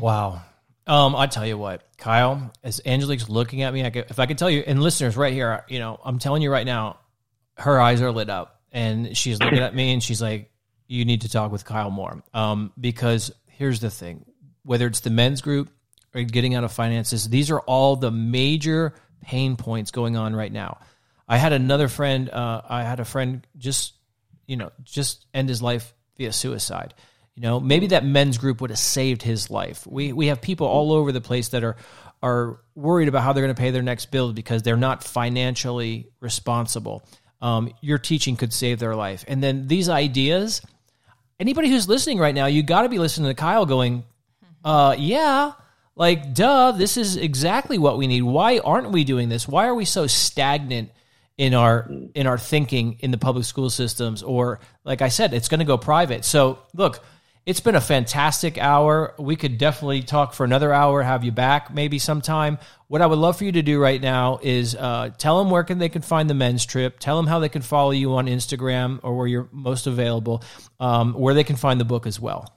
Wow. 0.00 0.42
Um, 0.86 1.14
I 1.14 1.26
tell 1.26 1.46
you 1.46 1.58
what, 1.58 1.82
Kyle, 1.98 2.50
as 2.64 2.80
Angelique's 2.86 3.28
looking 3.28 3.62
at 3.62 3.74
me, 3.74 3.84
I 3.84 3.90
could, 3.90 4.06
if 4.08 4.18
I 4.18 4.24
could 4.24 4.38
tell 4.38 4.48
you, 4.48 4.64
and 4.66 4.82
listeners 4.82 5.18
right 5.18 5.34
here, 5.34 5.64
you 5.68 5.80
know, 5.80 6.00
I'm 6.02 6.18
telling 6.18 6.40
you 6.40 6.50
right 6.50 6.64
now, 6.64 6.98
her 7.58 7.80
eyes 7.80 8.00
are 8.00 8.12
lit 8.12 8.30
up, 8.30 8.60
and 8.72 9.16
she's 9.16 9.40
looking 9.40 9.58
at 9.60 9.74
me, 9.74 9.92
and 9.92 10.02
she's 10.02 10.22
like, 10.22 10.50
"You 10.86 11.04
need 11.04 11.22
to 11.22 11.28
talk 11.28 11.52
with 11.52 11.64
Kyle 11.64 11.90
more." 11.90 12.22
Um, 12.32 12.72
because 12.80 13.32
here's 13.46 13.80
the 13.80 13.90
thing: 13.90 14.24
whether 14.62 14.86
it's 14.86 15.00
the 15.00 15.10
men's 15.10 15.40
group 15.40 15.70
or 16.14 16.22
getting 16.22 16.54
out 16.54 16.64
of 16.64 16.72
finances, 16.72 17.28
these 17.28 17.50
are 17.50 17.60
all 17.60 17.96
the 17.96 18.10
major 18.10 18.94
pain 19.22 19.56
points 19.56 19.90
going 19.90 20.16
on 20.16 20.34
right 20.34 20.52
now. 20.52 20.78
I 21.28 21.36
had 21.36 21.52
another 21.52 21.88
friend. 21.88 22.30
Uh, 22.30 22.62
I 22.66 22.82
had 22.82 23.00
a 23.00 23.04
friend 23.04 23.46
just, 23.58 23.94
you 24.46 24.56
know, 24.56 24.70
just 24.82 25.26
end 25.34 25.48
his 25.48 25.60
life 25.60 25.92
via 26.16 26.32
suicide. 26.32 26.94
You 27.34 27.42
know, 27.42 27.60
maybe 27.60 27.88
that 27.88 28.04
men's 28.04 28.38
group 28.38 28.60
would 28.60 28.70
have 28.70 28.78
saved 28.78 29.22
his 29.22 29.50
life. 29.50 29.86
We 29.86 30.12
we 30.12 30.28
have 30.28 30.40
people 30.40 30.66
all 30.66 30.92
over 30.92 31.12
the 31.12 31.20
place 31.20 31.50
that 31.50 31.62
are 31.62 31.76
are 32.22 32.60
worried 32.74 33.08
about 33.08 33.22
how 33.22 33.32
they're 33.32 33.44
going 33.44 33.54
to 33.54 33.60
pay 33.60 33.70
their 33.70 33.82
next 33.82 34.10
bill 34.10 34.32
because 34.32 34.62
they're 34.62 34.76
not 34.76 35.04
financially 35.04 36.10
responsible. 36.20 37.04
Um, 37.40 37.72
your 37.80 37.98
teaching 37.98 38.36
could 38.36 38.52
save 38.52 38.78
their 38.78 38.96
life, 38.96 39.24
and 39.28 39.42
then 39.42 39.66
these 39.68 39.88
ideas. 39.88 40.60
Anybody 41.40 41.68
who's 41.68 41.88
listening 41.88 42.18
right 42.18 42.34
now, 42.34 42.46
you 42.46 42.64
got 42.64 42.82
to 42.82 42.88
be 42.88 42.98
listening 42.98 43.30
to 43.30 43.34
Kyle 43.34 43.64
going, 43.64 44.02
uh, 44.64 44.96
yeah, 44.98 45.52
like, 45.94 46.34
duh, 46.34 46.72
this 46.72 46.96
is 46.96 47.16
exactly 47.16 47.78
what 47.78 47.96
we 47.96 48.06
need. 48.06 48.22
Why 48.22 48.58
aren't 48.58 48.90
we 48.90 49.04
doing 49.04 49.28
this? 49.28 49.46
Why 49.46 49.66
are 49.66 49.74
we 49.74 49.84
so 49.84 50.06
stagnant 50.06 50.90
in 51.36 51.54
our 51.54 51.88
in 52.14 52.26
our 52.26 52.38
thinking 52.38 52.98
in 53.00 53.12
the 53.12 53.18
public 53.18 53.44
school 53.44 53.70
systems? 53.70 54.22
Or, 54.22 54.60
like 54.84 55.00
I 55.00 55.08
said, 55.08 55.32
it's 55.32 55.48
going 55.48 55.60
to 55.60 55.64
go 55.64 55.78
private. 55.78 56.24
So, 56.24 56.58
look, 56.74 57.04
it's 57.48 57.60
been 57.60 57.74
a 57.74 57.80
fantastic 57.80 58.58
hour. 58.58 59.14
We 59.18 59.34
could 59.34 59.56
definitely 59.56 60.02
talk 60.02 60.34
for 60.34 60.44
another 60.44 60.70
hour. 60.70 61.02
Have 61.02 61.24
you 61.24 61.32
back 61.32 61.72
maybe 61.72 61.98
sometime. 61.98 62.58
What 62.88 63.00
I 63.00 63.06
would 63.06 63.18
love 63.18 63.38
for 63.38 63.44
you 63.44 63.52
to 63.52 63.62
do 63.62 63.80
right 63.80 64.02
now 64.02 64.38
is 64.42 64.74
uh, 64.74 65.12
tell 65.16 65.38
them 65.38 65.50
where 65.50 65.64
can 65.64 65.78
they 65.78 65.88
can 65.88 66.02
find 66.02 66.28
the 66.28 66.34
men's 66.34 66.66
trip. 66.66 66.98
Tell 66.98 67.16
them 67.16 67.26
how 67.26 67.38
they 67.38 67.48
can 67.48 67.62
follow 67.62 67.92
you 67.92 68.14
on 68.16 68.26
Instagram 68.26 69.00
or 69.02 69.16
where 69.16 69.26
you're 69.26 69.48
most 69.50 69.86
available. 69.86 70.44
Um, 70.78 71.14
where 71.14 71.32
they 71.32 71.42
can 71.42 71.56
find 71.56 71.80
the 71.80 71.86
book 71.86 72.06
as 72.06 72.20
well. 72.20 72.52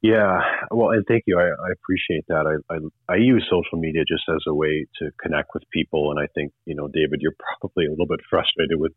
Yeah, 0.00 0.38
well, 0.70 0.90
and 0.90 1.04
thank 1.08 1.24
you. 1.26 1.40
I, 1.40 1.46
I 1.46 1.72
appreciate 1.72 2.24
that. 2.28 2.46
I, 2.46 2.72
I 2.72 2.78
I 3.14 3.16
use 3.16 3.44
social 3.50 3.80
media 3.80 4.02
just 4.06 4.22
as 4.28 4.44
a 4.46 4.54
way 4.54 4.86
to 5.00 5.10
connect 5.20 5.48
with 5.54 5.64
people, 5.72 6.12
and 6.12 6.20
I 6.20 6.28
think 6.36 6.52
you 6.66 6.76
know, 6.76 6.86
David, 6.86 7.18
you're 7.20 7.34
probably 7.58 7.86
a 7.86 7.90
little 7.90 8.06
bit 8.06 8.20
frustrated 8.30 8.78
with 8.78 8.92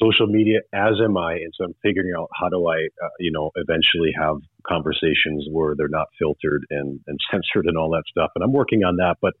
social 0.00 0.26
media, 0.26 0.60
as 0.72 0.94
am 1.04 1.16
I, 1.16 1.34
and 1.34 1.52
so 1.56 1.64
I'm 1.64 1.74
figuring 1.82 2.12
out 2.18 2.28
how 2.38 2.48
do 2.48 2.66
I, 2.66 2.88
uh, 3.02 3.08
you 3.18 3.30
know, 3.32 3.50
eventually 3.54 4.12
have 4.18 4.36
conversations 4.66 5.46
where 5.50 5.74
they're 5.76 5.88
not 5.88 6.08
filtered 6.18 6.66
and 6.70 7.00
and 7.06 7.18
censored 7.30 7.66
and 7.66 7.76
all 7.76 7.90
that 7.90 8.04
stuff, 8.10 8.30
and 8.34 8.42
I'm 8.42 8.52
working 8.52 8.84
on 8.84 8.96
that. 8.96 9.16
But 9.20 9.34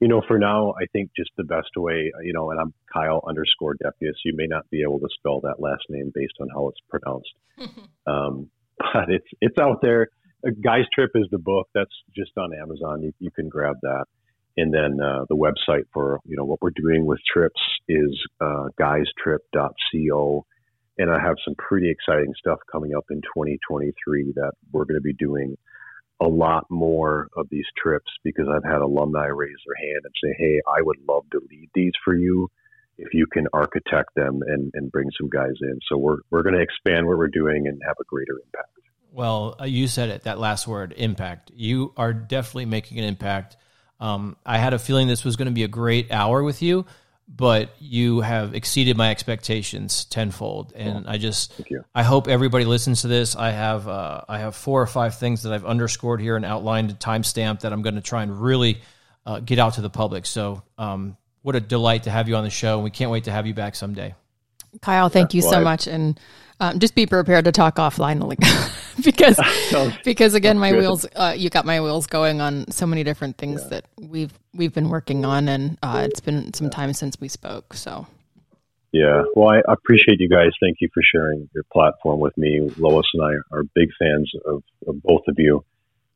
you 0.00 0.08
know, 0.08 0.22
for 0.28 0.38
now, 0.38 0.72
I 0.72 0.86
think 0.92 1.10
just 1.16 1.30
the 1.36 1.44
best 1.44 1.70
way, 1.76 2.12
you 2.22 2.32
know, 2.32 2.50
and 2.50 2.60
I'm 2.60 2.74
Kyle 2.92 3.22
underscore 3.26 3.74
Depiesse. 3.74 4.24
You 4.24 4.34
may 4.36 4.46
not 4.46 4.68
be 4.70 4.82
able 4.82 5.00
to 5.00 5.08
spell 5.18 5.40
that 5.42 5.56
last 5.58 5.84
name 5.88 6.12
based 6.14 6.34
on 6.40 6.48
how 6.54 6.68
it's 6.68 6.80
pronounced, 6.88 7.34
um, 8.06 8.50
but 8.78 9.08
it's 9.08 9.28
it's 9.40 9.58
out 9.58 9.80
there. 9.82 10.08
A 10.44 10.52
Guy's 10.52 10.84
Trip 10.94 11.10
is 11.14 11.26
the 11.30 11.38
book. 11.38 11.68
That's 11.74 11.94
just 12.14 12.32
on 12.36 12.52
Amazon. 12.54 13.02
You, 13.02 13.12
you 13.18 13.30
can 13.30 13.48
grab 13.48 13.76
that. 13.82 14.04
And 14.56 14.72
then 14.72 14.98
uh, 15.00 15.24
the 15.28 15.36
website 15.36 15.84
for 15.92 16.20
you 16.24 16.36
know 16.36 16.44
what 16.44 16.62
we're 16.62 16.70
doing 16.70 17.04
with 17.04 17.18
trips 17.30 17.60
is 17.88 18.18
uh, 18.40 18.68
guystrip.co. 18.80 20.46
And 20.98 21.10
I 21.10 21.20
have 21.20 21.36
some 21.44 21.54
pretty 21.58 21.90
exciting 21.90 22.32
stuff 22.38 22.58
coming 22.72 22.94
up 22.96 23.04
in 23.10 23.18
2023 23.18 24.32
that 24.36 24.52
we're 24.72 24.86
going 24.86 24.94
to 24.96 25.02
be 25.02 25.12
doing 25.12 25.56
a 26.22 26.26
lot 26.26 26.64
more 26.70 27.28
of 27.36 27.46
these 27.50 27.66
trips 27.76 28.10
because 28.24 28.46
I've 28.48 28.64
had 28.64 28.80
alumni 28.80 29.26
raise 29.26 29.56
their 29.66 29.88
hand 29.88 30.00
and 30.04 30.14
say, 30.24 30.34
"Hey, 30.38 30.60
I 30.66 30.80
would 30.80 30.96
love 31.06 31.24
to 31.32 31.40
lead 31.50 31.68
these 31.74 31.92
for 32.04 32.14
you." 32.14 32.48
If 32.98 33.12
you 33.12 33.26
can 33.26 33.46
architect 33.52 34.14
them 34.16 34.40
and, 34.46 34.70
and 34.72 34.90
bring 34.90 35.10
some 35.20 35.28
guys 35.28 35.52
in, 35.60 35.78
so 35.86 35.98
we're 35.98 36.18
we're 36.30 36.42
going 36.42 36.54
to 36.54 36.62
expand 36.62 37.06
what 37.06 37.18
we're 37.18 37.28
doing 37.28 37.66
and 37.68 37.78
have 37.86 37.96
a 38.00 38.04
greater 38.04 38.40
impact. 38.42 38.70
Well, 39.12 39.56
uh, 39.60 39.64
you 39.64 39.86
said 39.86 40.10
it, 40.10 40.24
that 40.24 40.38
last 40.38 40.66
word, 40.66 40.94
impact. 40.96 41.50
You 41.54 41.92
are 41.96 42.12
definitely 42.12 42.66
making 42.66 42.98
an 42.98 43.04
impact. 43.04 43.56
Um, 44.00 44.36
I 44.44 44.58
had 44.58 44.74
a 44.74 44.78
feeling 44.78 45.08
this 45.08 45.24
was 45.24 45.36
going 45.36 45.46
to 45.46 45.52
be 45.52 45.64
a 45.64 45.68
great 45.68 46.12
hour 46.12 46.42
with 46.42 46.62
you, 46.62 46.86
but 47.28 47.74
you 47.78 48.20
have 48.20 48.54
exceeded 48.54 48.96
my 48.96 49.10
expectations 49.10 50.04
tenfold. 50.04 50.72
And 50.76 51.06
I 51.08 51.18
just, 51.18 51.52
I 51.94 52.02
hope 52.02 52.28
everybody 52.28 52.64
listens 52.64 53.02
to 53.02 53.08
this. 53.08 53.34
I 53.34 53.50
have, 53.50 53.88
uh, 53.88 54.22
I 54.28 54.38
have 54.38 54.54
four 54.54 54.80
or 54.80 54.86
five 54.86 55.18
things 55.18 55.42
that 55.42 55.52
I've 55.52 55.64
underscored 55.64 56.20
here 56.20 56.36
and 56.36 56.44
outlined, 56.44 56.90
a 56.90 56.94
timestamp 56.94 57.60
that 57.60 57.72
I'm 57.72 57.82
going 57.82 57.96
to 57.96 58.00
try 58.00 58.22
and 58.22 58.40
really 58.40 58.80
uh, 59.24 59.40
get 59.40 59.58
out 59.58 59.74
to 59.74 59.80
the 59.80 59.90
public. 59.90 60.26
So, 60.26 60.62
um, 60.78 61.16
what 61.42 61.54
a 61.54 61.60
delight 61.60 62.04
to 62.04 62.10
have 62.10 62.28
you 62.28 62.34
on 62.34 62.42
the 62.42 62.50
show. 62.50 62.74
And 62.74 62.84
we 62.84 62.90
can't 62.90 63.10
wait 63.10 63.24
to 63.24 63.30
have 63.30 63.46
you 63.46 63.54
back 63.54 63.76
someday. 63.76 64.14
Kyle, 64.82 65.08
thank 65.08 65.34
you 65.34 65.42
so 65.42 65.60
much. 65.60 65.86
And 65.86 66.18
um, 66.60 66.78
just 66.78 66.94
be 66.94 67.06
prepared 67.06 67.44
to 67.44 67.52
talk 67.52 67.76
offline 67.76 68.20
because 69.04 69.38
because 70.04 70.34
again, 70.34 70.58
my 70.58 70.72
wheels 70.72 71.06
uh, 71.14 71.34
you 71.36 71.50
got 71.50 71.66
my 71.66 71.80
wheels 71.80 72.06
going 72.06 72.40
on 72.40 72.70
so 72.70 72.86
many 72.86 73.04
different 73.04 73.36
things 73.36 73.62
yeah. 73.62 73.68
that 73.68 73.84
we've 73.98 74.32
we've 74.54 74.72
been 74.72 74.88
working 74.88 75.24
on, 75.24 75.48
and 75.48 75.78
uh, 75.82 76.02
it's 76.08 76.20
been 76.20 76.54
some 76.54 76.70
time 76.70 76.92
since 76.92 77.20
we 77.20 77.28
spoke. 77.28 77.74
So. 77.74 78.06
Yeah, 78.92 79.24
well, 79.34 79.50
I 79.50 79.60
appreciate 79.70 80.20
you 80.20 80.28
guys. 80.28 80.52
Thank 80.58 80.78
you 80.80 80.88
for 80.94 81.02
sharing 81.12 81.50
your 81.54 81.64
platform 81.70 82.18
with 82.18 82.34
me. 82.38 82.70
Lois 82.78 83.04
and 83.12 83.22
I 83.22 83.54
are 83.54 83.62
big 83.74 83.88
fans 83.98 84.32
of, 84.46 84.62
of 84.86 85.02
both 85.02 85.22
of 85.28 85.34
you 85.36 85.66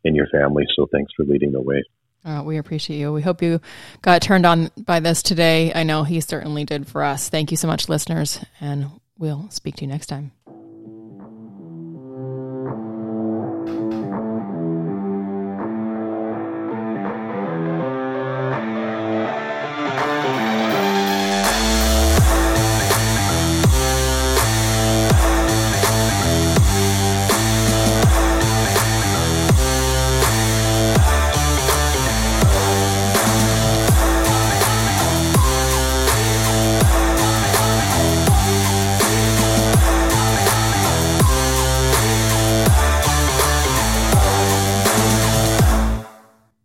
and 0.04 0.16
your 0.16 0.26
family. 0.28 0.64
So 0.76 0.86
thanks 0.90 1.12
for 1.14 1.26
leading 1.26 1.52
the 1.52 1.60
way. 1.60 1.82
Uh, 2.24 2.42
we 2.44 2.58
appreciate 2.58 2.98
you. 2.98 3.12
We 3.12 3.22
hope 3.22 3.42
you 3.42 3.60
got 4.02 4.22
turned 4.22 4.44
on 4.44 4.70
by 4.76 5.00
this 5.00 5.22
today. 5.22 5.72
I 5.74 5.84
know 5.84 6.04
he 6.04 6.20
certainly 6.20 6.64
did 6.64 6.86
for 6.86 7.02
us. 7.02 7.28
Thank 7.28 7.50
you 7.50 7.56
so 7.56 7.66
much, 7.66 7.88
listeners, 7.88 8.44
and 8.60 8.90
we'll 9.18 9.48
speak 9.50 9.76
to 9.76 9.82
you 9.82 9.88
next 9.88 10.06
time. 10.06 10.32